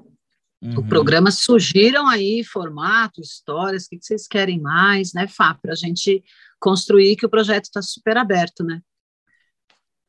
uhum. 0.60 0.80
o 0.80 0.88
programa, 0.88 1.30
surgiram 1.30 2.08
aí 2.08 2.44
formatos, 2.44 3.34
histórias, 3.34 3.86
o 3.86 3.90
que 3.90 4.00
vocês 4.02 4.28
querem 4.28 4.60
mais, 4.60 5.14
né, 5.14 5.28
Fábio, 5.28 5.62
para 5.62 5.74
a 5.74 5.76
gente 5.76 6.24
construir 6.60 7.16
que 7.16 7.28
o 7.28 7.30
projeto 7.30 7.66
está 7.66 7.80
super 7.80 8.18
aberto, 8.18 8.64
né? 8.64 8.82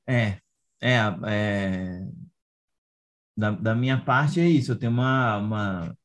É, 0.06 0.38
é, 0.80 0.96
é 1.26 2.06
da, 3.36 3.50
da, 3.50 3.74
minha 3.74 4.00
parte 4.00 4.40
é 4.40 4.48
isso, 4.48 4.72
eu 4.72 4.76
tenho 4.76 4.92
uma, 4.92 5.36
uma, 5.36 5.98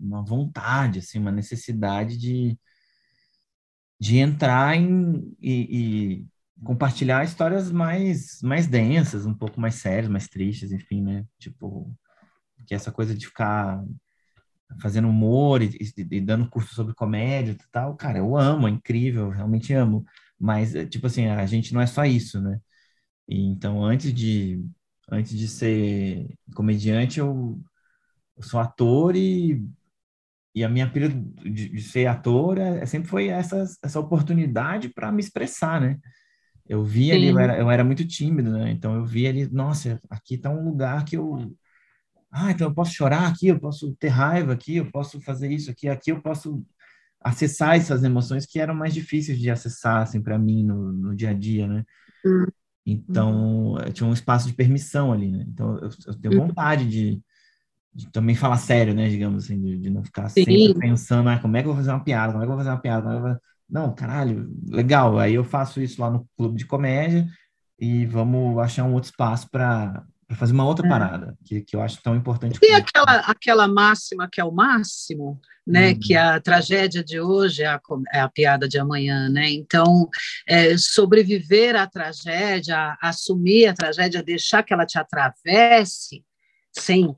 uma 0.00 0.24
vontade, 0.24 1.00
assim, 1.00 1.18
uma 1.18 1.32
necessidade 1.32 2.16
de, 2.16 2.58
de 4.00 4.18
entrar 4.18 4.76
em, 4.76 5.36
e, 5.40 6.26
compartilhar 6.64 7.24
histórias 7.24 7.70
mais, 7.70 8.40
mais 8.42 8.66
densas, 8.66 9.26
um 9.26 9.34
pouco 9.34 9.60
mais 9.60 9.76
sérias, 9.76 10.08
mais 10.10 10.28
tristes, 10.28 10.72
enfim, 10.72 11.02
né? 11.02 11.24
Tipo, 11.38 11.94
que 12.66 12.74
essa 12.74 12.92
coisa 12.92 13.14
de 13.14 13.26
ficar 13.26 13.82
fazendo 14.80 15.08
humor 15.08 15.62
e, 15.62 15.68
e, 15.80 16.16
e, 16.16 16.20
dando 16.20 16.48
curso 16.48 16.74
sobre 16.74 16.94
comédia 16.94 17.52
e 17.52 17.56
tal, 17.72 17.96
cara, 17.96 18.18
eu 18.18 18.36
amo, 18.36 18.68
é 18.68 18.70
incrível, 18.70 19.30
realmente 19.30 19.72
amo. 19.72 20.04
Mas, 20.38 20.74
é, 20.74 20.86
tipo 20.86 21.06
assim, 21.06 21.26
a 21.26 21.46
gente 21.46 21.74
não 21.74 21.80
é 21.80 21.86
só 21.86 22.04
isso, 22.04 22.40
né? 22.40 22.60
E, 23.28 23.40
então, 23.46 23.84
antes 23.84 24.12
de, 24.14 24.64
antes 25.10 25.38
de 25.38 25.48
ser 25.48 26.38
comediante, 26.54 27.20
eu, 27.20 27.60
eu 28.36 28.42
sou 28.42 28.60
ator 28.60 29.16
e, 29.16 29.62
e 30.54 30.64
a 30.64 30.68
minha 30.68 30.90
pira 30.90 31.08
de, 31.08 31.68
de 31.68 31.82
ser 31.82 32.06
ator 32.06 32.58
é, 32.58 32.84
sempre 32.86 33.08
foi 33.08 33.28
essa, 33.28 33.64
essa 33.82 34.00
oportunidade 34.00 34.88
para 34.88 35.12
me 35.12 35.20
expressar, 35.20 35.80
né? 35.80 35.98
Eu 36.68 36.84
vi 36.84 37.10
ali, 37.10 37.28
eu 37.28 37.38
era, 37.38 37.58
eu 37.58 37.70
era, 37.70 37.82
muito 37.82 38.06
tímido, 38.06 38.52
né? 38.52 38.70
Então 38.70 38.94
eu 38.94 39.04
vi 39.04 39.26
ali, 39.26 39.48
nossa, 39.50 40.00
aqui 40.08 40.38
tá 40.38 40.50
um 40.50 40.64
lugar 40.64 41.04
que 41.04 41.16
eu. 41.16 41.52
Ah, 42.30 42.52
então 42.52 42.68
eu 42.68 42.74
posso 42.74 42.92
chorar 42.92 43.26
aqui, 43.26 43.48
eu 43.48 43.58
posso 43.58 43.94
ter 43.96 44.08
raiva 44.08 44.52
aqui, 44.52 44.76
eu 44.76 44.90
posso 44.90 45.20
fazer 45.20 45.50
isso 45.50 45.70
aqui, 45.70 45.88
aqui 45.88 46.12
eu 46.12 46.22
posso 46.22 46.64
acessar 47.20 47.76
essas 47.76 48.04
emoções 48.04 48.46
que 48.46 48.60
eram 48.60 48.74
mais 48.74 48.94
difíceis 48.94 49.38
de 49.38 49.50
acessar, 49.50 50.02
assim, 50.02 50.22
para 50.22 50.38
mim 50.38 50.64
no, 50.64 50.92
no, 50.92 51.16
dia 51.16 51.30
a 51.30 51.34
dia, 51.34 51.66
né? 51.66 51.84
Uhum. 52.24 52.46
Então, 52.86 53.74
tinha 53.92 54.08
um 54.08 54.12
espaço 54.12 54.46
de 54.46 54.54
permissão 54.54 55.12
ali, 55.12 55.30
né? 55.30 55.44
Então, 55.48 55.76
eu, 55.78 55.90
eu 56.06 56.20
tenho 56.20 56.40
uhum. 56.40 56.46
vontade 56.46 56.88
de, 56.88 57.20
de, 57.92 58.10
também 58.10 58.34
falar 58.34 58.56
sério, 58.58 58.94
né? 58.94 59.08
Digamos 59.08 59.44
assim, 59.44 59.60
de, 59.60 59.78
de 59.78 59.90
não 59.90 60.02
ficar 60.02 60.28
Sim. 60.28 60.44
sempre 60.44 60.80
pensando, 60.80 61.28
ah, 61.28 61.38
como 61.38 61.56
é 61.56 61.62
que 61.62 61.68
eu 61.68 61.72
vou 61.72 61.80
fazer 61.80 61.90
uma 61.90 62.04
piada, 62.04 62.32
como 62.32 62.42
é 62.42 62.46
que 62.46 62.52
eu 62.52 62.56
vou 62.56 62.64
fazer 62.64 62.70
uma 62.70 62.80
piada, 62.80 63.40
não, 63.70 63.94
caralho, 63.94 64.50
legal. 64.68 65.18
Aí 65.18 65.34
eu 65.34 65.44
faço 65.44 65.80
isso 65.80 66.00
lá 66.00 66.10
no 66.10 66.28
clube 66.36 66.58
de 66.58 66.66
comédia 66.66 67.26
e 67.78 68.04
vamos 68.04 68.58
achar 68.58 68.84
um 68.84 68.92
outro 68.92 69.10
espaço 69.10 69.48
para 69.50 70.04
fazer 70.36 70.52
uma 70.52 70.66
outra 70.66 70.86
é. 70.86 70.90
parada, 70.90 71.36
que, 71.44 71.60
que 71.60 71.76
eu 71.76 71.80
acho 71.80 72.02
tão 72.02 72.16
importante. 72.16 72.58
E 72.62 72.72
aquela, 72.72 73.16
aquela 73.20 73.68
máxima 73.68 74.28
que 74.30 74.40
é 74.40 74.44
o 74.44 74.52
máximo, 74.52 75.40
né? 75.66 75.90
Uhum. 75.90 76.00
Que 76.00 76.16
a 76.16 76.40
tragédia 76.40 77.02
de 77.02 77.20
hoje 77.20 77.62
é 77.62 77.66
a, 77.66 77.80
é 78.12 78.20
a 78.20 78.28
piada 78.28 78.68
de 78.68 78.78
amanhã, 78.78 79.28
né? 79.28 79.48
Então, 79.50 80.08
é, 80.46 80.76
sobreviver 80.76 81.76
à 81.76 81.86
tragédia, 81.86 82.96
assumir 83.00 83.68
a 83.68 83.74
tragédia, 83.74 84.22
deixar 84.22 84.62
que 84.62 84.72
ela 84.72 84.86
te 84.86 84.98
atravesse, 84.98 86.24
sem 86.72 87.14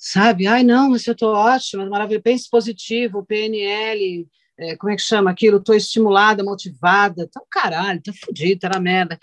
sabe? 0.00 0.46
Ai, 0.46 0.62
não, 0.62 0.88
mas 0.88 1.06
eu 1.06 1.12
estou 1.12 1.34
ótima, 1.34 1.84
maravilhoso, 1.84 2.22
pense 2.22 2.48
positivo, 2.48 3.24
PNL, 3.24 4.26
é, 4.58 4.74
como 4.76 4.90
é 4.90 4.96
que 4.96 5.02
chama 5.02 5.30
aquilo? 5.30 5.58
Estou 5.58 5.74
estimulada, 5.74 6.42
motivada. 6.42 7.24
Então, 7.28 7.44
caralho, 7.50 8.02
tá 8.02 8.12
fudido, 8.12 8.60
tá 8.60 8.70
na 8.70 8.80
merda. 8.80 9.18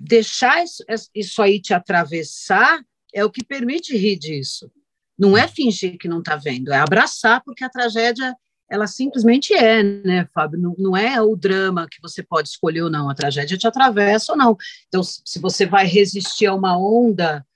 Deixar 0.00 0.64
isso, 0.64 0.82
isso 1.14 1.42
aí 1.42 1.60
te 1.60 1.74
atravessar 1.74 2.82
é 3.12 3.22
o 3.22 3.30
que 3.30 3.44
permite 3.44 3.96
rir 3.96 4.16
disso. 4.16 4.70
Não 5.16 5.36
é 5.36 5.46
fingir 5.46 5.98
que 5.98 6.08
não 6.08 6.18
está 6.20 6.36
vendo, 6.36 6.72
é 6.72 6.78
abraçar, 6.78 7.42
porque 7.44 7.62
a 7.62 7.68
tragédia 7.68 8.34
ela 8.68 8.86
simplesmente 8.86 9.52
é, 9.52 9.82
né, 9.82 10.26
Fábio? 10.34 10.58
Não, 10.58 10.74
não, 10.78 10.96
é 10.96 11.20
o 11.20 11.36
drama 11.36 11.86
que 11.88 12.00
você 12.02 12.22
pode 12.22 12.48
escolher 12.48 12.82
ou 12.82 12.90
não, 12.90 13.10
a 13.10 13.14
tragédia 13.14 13.58
te 13.58 13.66
atravessa 13.66 14.32
ou 14.32 14.38
não. 14.38 14.56
Então, 14.88 15.02
se 15.02 15.38
você 15.38 15.66
vai 15.66 15.86
resistir 15.86 16.46
a 16.46 16.54
uma 16.54 16.76
onda 16.76 17.46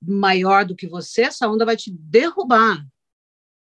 maior 0.00 0.64
do 0.64 0.76
que 0.76 0.86
você, 0.86 1.22
essa 1.22 1.48
onda 1.48 1.64
vai 1.64 1.76
te 1.76 1.92
derrubar. 1.92 2.84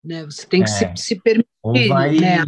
Né? 0.03 0.25
Você 0.25 0.47
tem 0.47 0.63
que 0.63 0.71
é. 0.71 0.95
se, 0.97 1.03
se 1.03 1.21
permitir. 1.21 1.49
Ou 1.63 1.73
vai 1.89 2.19
né? 2.19 2.45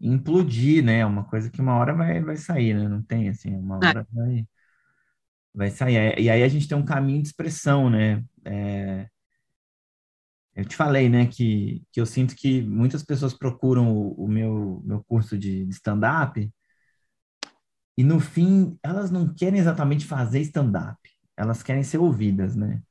implodir, 0.00 0.84
né? 0.84 1.04
Uma 1.04 1.24
coisa 1.24 1.50
que 1.50 1.60
uma 1.60 1.76
hora 1.76 1.92
vai, 1.92 2.22
vai 2.22 2.36
sair, 2.36 2.72
né? 2.74 2.88
Não 2.88 3.02
tem 3.02 3.28
assim, 3.28 3.52
uma 3.56 3.80
é. 3.82 3.88
hora 3.88 4.00
é. 4.00 4.14
vai, 4.14 4.46
vai 5.52 5.70
sair. 5.70 6.20
E 6.20 6.30
aí 6.30 6.42
a 6.42 6.48
gente 6.48 6.68
tem 6.68 6.78
um 6.78 6.84
caminho 6.84 7.20
de 7.20 7.28
expressão, 7.28 7.90
né? 7.90 8.24
É, 8.44 9.08
eu 10.54 10.64
te 10.64 10.76
falei, 10.76 11.08
né, 11.08 11.26
que, 11.26 11.82
que 11.92 12.00
eu 12.00 12.06
sinto 12.06 12.34
que 12.34 12.60
muitas 12.62 13.02
pessoas 13.02 13.32
procuram 13.32 13.92
o, 13.92 14.24
o 14.24 14.28
meu, 14.28 14.82
meu 14.84 15.02
curso 15.04 15.38
de, 15.38 15.64
de 15.64 15.72
stand-up 15.72 16.50
e 17.96 18.04
no 18.04 18.20
fim 18.20 18.78
elas 18.82 19.10
não 19.10 19.32
querem 19.32 19.60
exatamente 19.60 20.04
fazer 20.04 20.40
stand-up, 20.40 20.98
elas 21.36 21.62
querem 21.62 21.82
ser 21.82 21.98
ouvidas, 21.98 22.56
né? 22.56 22.82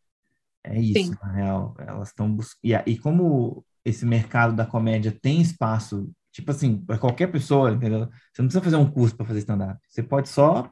É 0.70 0.80
isso, 0.80 1.12
Sim. 1.12 1.18
na 1.22 1.32
real. 1.32 1.76
Elas 1.80 2.10
estão 2.10 2.32
buscando. 2.32 2.60
E, 2.86 2.98
como 2.98 3.66
esse 3.84 4.06
mercado 4.06 4.56
da 4.56 4.66
comédia 4.66 5.12
tem 5.12 5.42
espaço, 5.42 6.12
tipo 6.32 6.52
assim, 6.52 6.78
para 6.78 6.98
qualquer 6.98 7.28
pessoa, 7.28 7.72
entendeu? 7.72 8.08
Você 8.32 8.42
não 8.42 8.48
precisa 8.48 8.64
fazer 8.64 8.76
um 8.76 8.90
curso 8.90 9.16
para 9.16 9.26
fazer 9.26 9.40
stand-up. 9.40 9.80
Você 9.88 10.04
pode 10.04 10.30
só 10.30 10.70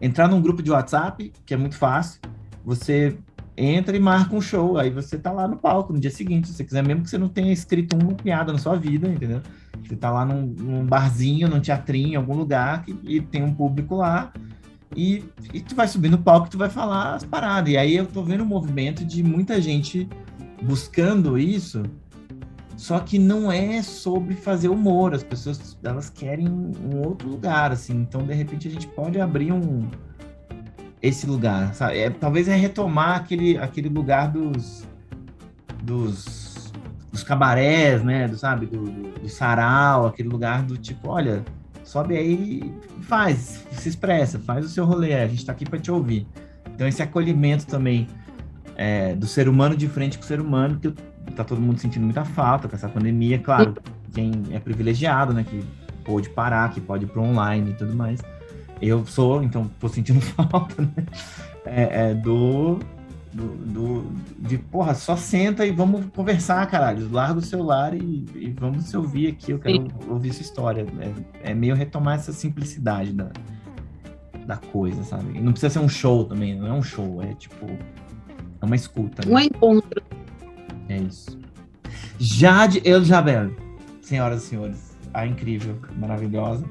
entrar 0.00 0.28
num 0.28 0.40
grupo 0.40 0.62
de 0.62 0.70
WhatsApp, 0.70 1.32
que 1.44 1.52
é 1.52 1.56
muito 1.56 1.76
fácil. 1.76 2.20
Você 2.64 3.18
entra 3.56 3.96
e 3.96 4.00
marca 4.00 4.34
um 4.34 4.40
show, 4.40 4.78
aí 4.78 4.88
você 4.88 5.18
tá 5.18 5.32
lá 5.32 5.48
no 5.48 5.56
palco 5.56 5.92
no 5.92 5.98
dia 5.98 6.10
seguinte, 6.10 6.46
se 6.46 6.54
você 6.54 6.64
quiser, 6.64 6.86
mesmo 6.86 7.02
que 7.02 7.10
você 7.10 7.18
não 7.18 7.28
tenha 7.28 7.52
escrito 7.52 7.96
uma 7.96 8.14
piada 8.14 8.52
na 8.52 8.58
sua 8.58 8.76
vida, 8.76 9.08
entendeu? 9.08 9.42
Você 9.84 9.96
tá 9.96 10.10
lá 10.10 10.24
num, 10.24 10.46
num 10.46 10.86
barzinho, 10.86 11.48
num 11.48 11.60
teatrinho, 11.60 12.12
em 12.12 12.16
algum 12.16 12.36
lugar, 12.36 12.84
que, 12.84 12.96
e 13.02 13.20
tem 13.20 13.42
um 13.42 13.52
público 13.52 13.96
lá, 13.96 14.32
e, 14.96 15.24
e 15.52 15.60
tu 15.60 15.74
vai 15.74 15.86
subir 15.86 16.08
no 16.08 16.18
palco 16.18 16.48
tu 16.48 16.58
vai 16.58 16.70
falar 16.70 17.14
as 17.14 17.24
paradas. 17.24 17.72
E 17.72 17.76
aí 17.76 17.96
eu 17.96 18.06
tô 18.06 18.22
vendo 18.22 18.42
um 18.42 18.46
movimento 18.46 19.04
de 19.04 19.22
muita 19.22 19.60
gente 19.60 20.08
buscando 20.62 21.38
isso, 21.38 21.82
só 22.76 23.00
que 23.00 23.18
não 23.18 23.50
é 23.50 23.82
sobre 23.82 24.34
fazer 24.34 24.68
humor, 24.68 25.14
as 25.14 25.22
pessoas 25.22 25.76
elas 25.82 26.08
querem 26.08 26.48
um 26.48 27.02
outro 27.04 27.28
lugar, 27.28 27.72
assim. 27.72 27.94
Então, 27.94 28.24
de 28.24 28.34
repente, 28.34 28.68
a 28.68 28.70
gente 28.70 28.86
pode 28.86 29.20
abrir 29.20 29.52
um 29.52 29.88
esse 31.00 31.26
lugar, 31.26 31.74
sabe? 31.74 31.98
É, 31.98 32.10
talvez 32.10 32.48
é 32.48 32.56
retomar 32.56 33.16
aquele, 33.16 33.56
aquele 33.56 33.88
lugar 33.88 34.32
dos 34.32 34.86
dos, 35.82 36.72
dos 37.10 37.22
cabarés, 37.22 38.02
né? 38.02 38.28
Do, 38.28 38.36
sabe? 38.36 38.66
Do, 38.66 38.84
do, 38.84 39.20
do 39.20 39.28
sarau, 39.28 40.06
aquele 40.06 40.28
lugar 40.28 40.62
do 40.62 40.76
tipo, 40.76 41.08
olha, 41.08 41.44
sobe 41.88 42.18
aí 42.18 42.60
e 42.62 43.02
faz, 43.02 43.64
se 43.72 43.88
expressa, 43.88 44.38
faz 44.38 44.66
o 44.66 44.68
seu 44.68 44.84
rolê, 44.84 45.14
a 45.14 45.26
gente 45.26 45.38
está 45.38 45.52
aqui 45.52 45.64
para 45.64 45.78
te 45.78 45.90
ouvir. 45.90 46.26
Então, 46.74 46.86
esse 46.86 47.02
acolhimento 47.02 47.66
também 47.66 48.06
é, 48.76 49.14
do 49.14 49.26
ser 49.26 49.48
humano 49.48 49.74
de 49.74 49.88
frente 49.88 50.18
com 50.18 50.24
o 50.24 50.26
ser 50.26 50.38
humano, 50.38 50.78
que 50.78 50.92
tá 51.34 51.42
todo 51.42 51.58
mundo 51.58 51.78
sentindo 51.78 52.04
muita 52.04 52.26
falta 52.26 52.68
com 52.68 52.76
essa 52.76 52.90
pandemia. 52.90 53.38
Claro, 53.38 53.74
quem 54.12 54.32
é 54.50 54.58
privilegiado, 54.60 55.32
né, 55.32 55.42
que 55.48 55.64
pôde 56.04 56.28
parar, 56.28 56.70
que 56.72 56.80
pode 56.80 57.04
ir 57.04 57.08
para 57.08 57.22
online 57.22 57.70
e 57.70 57.74
tudo 57.74 57.96
mais. 57.96 58.20
Eu 58.82 59.06
sou, 59.06 59.42
então, 59.42 59.70
tô 59.80 59.88
sentindo 59.88 60.20
falta, 60.36 60.82
né? 60.82 61.06
É, 61.64 62.10
é 62.10 62.14
do, 62.14 62.80
do, 63.32 63.46
do, 63.46 64.12
de, 64.38 64.58
porra, 64.58 64.94
só 64.94 65.16
senta 65.16 65.66
e 65.66 65.70
vamos 65.70 66.06
conversar, 66.14 66.66
caralho. 66.66 67.10
Larga 67.10 67.38
o 67.38 67.42
celular 67.42 67.94
e, 67.94 68.24
e 68.34 68.54
vamos 68.58 68.84
se 68.84 68.96
ouvir 68.96 69.28
aqui. 69.28 69.52
Eu 69.52 69.58
quero 69.58 69.76
Sim. 69.76 69.88
ouvir 70.08 70.32
sua 70.32 70.42
história. 70.42 70.86
É, 71.42 71.50
é 71.50 71.54
meio 71.54 71.74
retomar 71.74 72.16
essa 72.16 72.32
simplicidade 72.32 73.12
da, 73.12 73.30
da 74.46 74.56
coisa, 74.56 75.02
sabe? 75.04 75.36
E 75.36 75.40
não 75.40 75.52
precisa 75.52 75.74
ser 75.74 75.78
um 75.80 75.88
show 75.88 76.24
também, 76.24 76.58
não 76.58 76.66
é 76.66 76.72
um 76.72 76.82
show, 76.82 77.22
é 77.22 77.34
tipo, 77.34 77.66
é 78.60 78.64
uma 78.64 78.76
escuta. 78.76 79.26
Né? 79.26 79.34
Um 79.34 79.38
encontro 79.38 80.02
é 80.88 80.98
isso. 80.98 81.38
Jade 82.18 82.80
Eljabel, 82.84 83.54
senhoras 84.00 84.42
e 84.42 84.46
senhores, 84.46 84.96
a 85.12 85.26
incrível, 85.26 85.78
maravilhosa. 85.96 86.64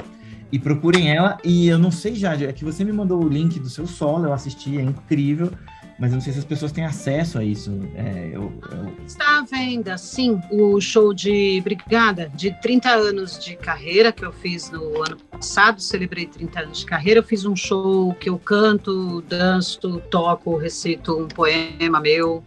E 0.52 0.58
procurem 0.58 1.10
ela. 1.10 1.38
E 1.44 1.68
eu 1.68 1.78
não 1.78 1.92
sei, 1.92 2.16
Jade, 2.16 2.46
é 2.46 2.54
que 2.54 2.64
você 2.64 2.84
me 2.84 2.92
mandou 2.92 3.24
o 3.24 3.28
link 3.28 3.60
do 3.60 3.70
seu 3.70 3.86
solo, 3.86 4.26
eu 4.26 4.34
assisti, 4.34 4.78
é 4.78 4.82
incrível. 4.82 5.52
Mas 6.00 6.12
eu 6.12 6.16
não 6.16 6.22
sei 6.22 6.32
se 6.32 6.40
as 6.40 6.46
pessoas 6.46 6.72
têm 6.72 6.86
acesso 6.86 7.40
a 7.40 7.44
isso. 7.44 7.72
É, 7.96 8.30
eu, 8.32 8.54
eu... 8.72 9.06
Está 9.06 9.40
à 9.40 9.42
venda, 9.42 9.98
sim, 9.98 10.40
o 10.52 10.80
show 10.80 11.14
de 11.14 11.60
Brigada, 11.62 12.32
de 12.36 12.52
30 12.62 12.90
anos 12.90 13.44
de 13.44 13.56
carreira, 13.56 14.12
que 14.12 14.24
eu 14.24 14.32
fiz 14.32 14.70
no 14.70 15.04
ano 15.04 15.18
passado, 15.32 15.82
celebrei 15.82 16.28
30 16.28 16.60
anos 16.60 16.80
de 16.80 16.86
carreira. 16.86 17.20
Eu 17.20 17.24
fiz 17.24 17.46
um 17.46 17.56
show 17.56 18.14
que 18.14 18.30
eu 18.30 18.38
canto, 18.38 19.22
danço, 19.28 20.00
toco, 20.12 20.56
recito 20.56 21.18
um 21.18 21.28
poema 21.28 22.00
meu, 22.00 22.44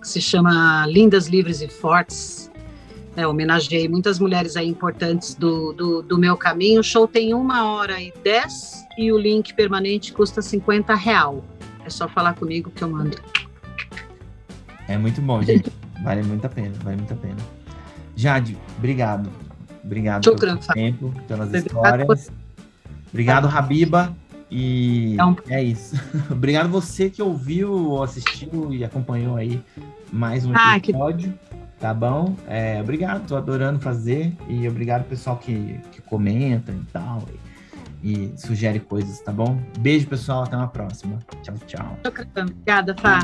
que 0.00 0.06
se 0.06 0.20
chama 0.20 0.86
Lindas, 0.86 1.28
Livres 1.28 1.62
e 1.62 1.68
Fortes. 1.68 2.50
É, 3.14 3.26
homenageei 3.26 3.88
muitas 3.88 4.18
mulheres 4.18 4.56
aí 4.56 4.66
importantes 4.66 5.34
do, 5.34 5.72
do, 5.74 6.02
do, 6.02 6.18
meu 6.18 6.34
caminho. 6.34 6.80
O 6.80 6.84
show 6.84 7.06
tem 7.06 7.34
uma 7.34 7.70
hora 7.70 8.00
e 8.00 8.12
dez 8.24 8.84
e 8.96 9.12
o 9.12 9.18
link 9.18 9.52
permanente 9.52 10.12
custa 10.12 10.40
50 10.40 10.94
real. 10.94 11.44
É 11.84 11.90
só 11.90 12.08
falar 12.08 12.34
comigo 12.34 12.70
que 12.70 12.82
eu 12.82 12.90
mando. 12.90 13.16
É 14.88 14.96
muito 14.96 15.20
bom, 15.20 15.42
gente. 15.42 15.72
Vale 16.02 16.22
muito 16.22 16.44
a 16.44 16.48
pena, 16.48 16.74
vale 16.82 16.96
muito 16.96 17.12
a 17.12 17.16
pena. 17.16 17.36
Jade, 18.16 18.58
obrigado. 18.76 19.30
Obrigado 19.84 20.24
Shukran, 20.24 20.56
pelo 20.56 20.74
tempo, 20.74 21.14
pelas 21.26 21.52
histórias. 21.52 22.30
Obrigado, 23.10 23.46
Rabiba. 23.46 24.14
E 24.50 25.16
é, 25.48 25.54
é 25.54 25.62
isso. 25.62 25.96
obrigado 26.30 26.68
você 26.68 27.08
que 27.08 27.22
ouviu, 27.22 28.02
assistiu 28.02 28.72
e 28.72 28.84
acompanhou 28.84 29.36
aí 29.36 29.62
mais 30.12 30.44
um 30.44 30.52
episódio. 30.52 31.32
Ah, 31.32 31.56
que... 31.56 31.62
Tá 31.80 31.92
bom? 31.92 32.36
É, 32.46 32.80
obrigado, 32.80 33.26
tô 33.26 33.34
adorando 33.34 33.80
fazer. 33.80 34.36
E 34.48 34.68
obrigado 34.68 35.04
pessoal 35.04 35.36
que, 35.36 35.80
que 35.90 36.02
comenta 36.02 36.70
e 36.70 36.84
tal. 36.92 37.22
E, 38.02 38.32
sugere 38.36 38.80
coisas, 38.80 39.20
tá 39.20 39.32
bom? 39.32 39.60
Beijo, 39.78 40.06
pessoal. 40.08 40.42
Até 40.42 40.56
uma 40.56 40.68
próxima. 40.68 41.18
Tchau, 41.42 41.54
tchau. 41.66 41.98
Obrigada, 42.36 42.94
Fá. 42.96 43.20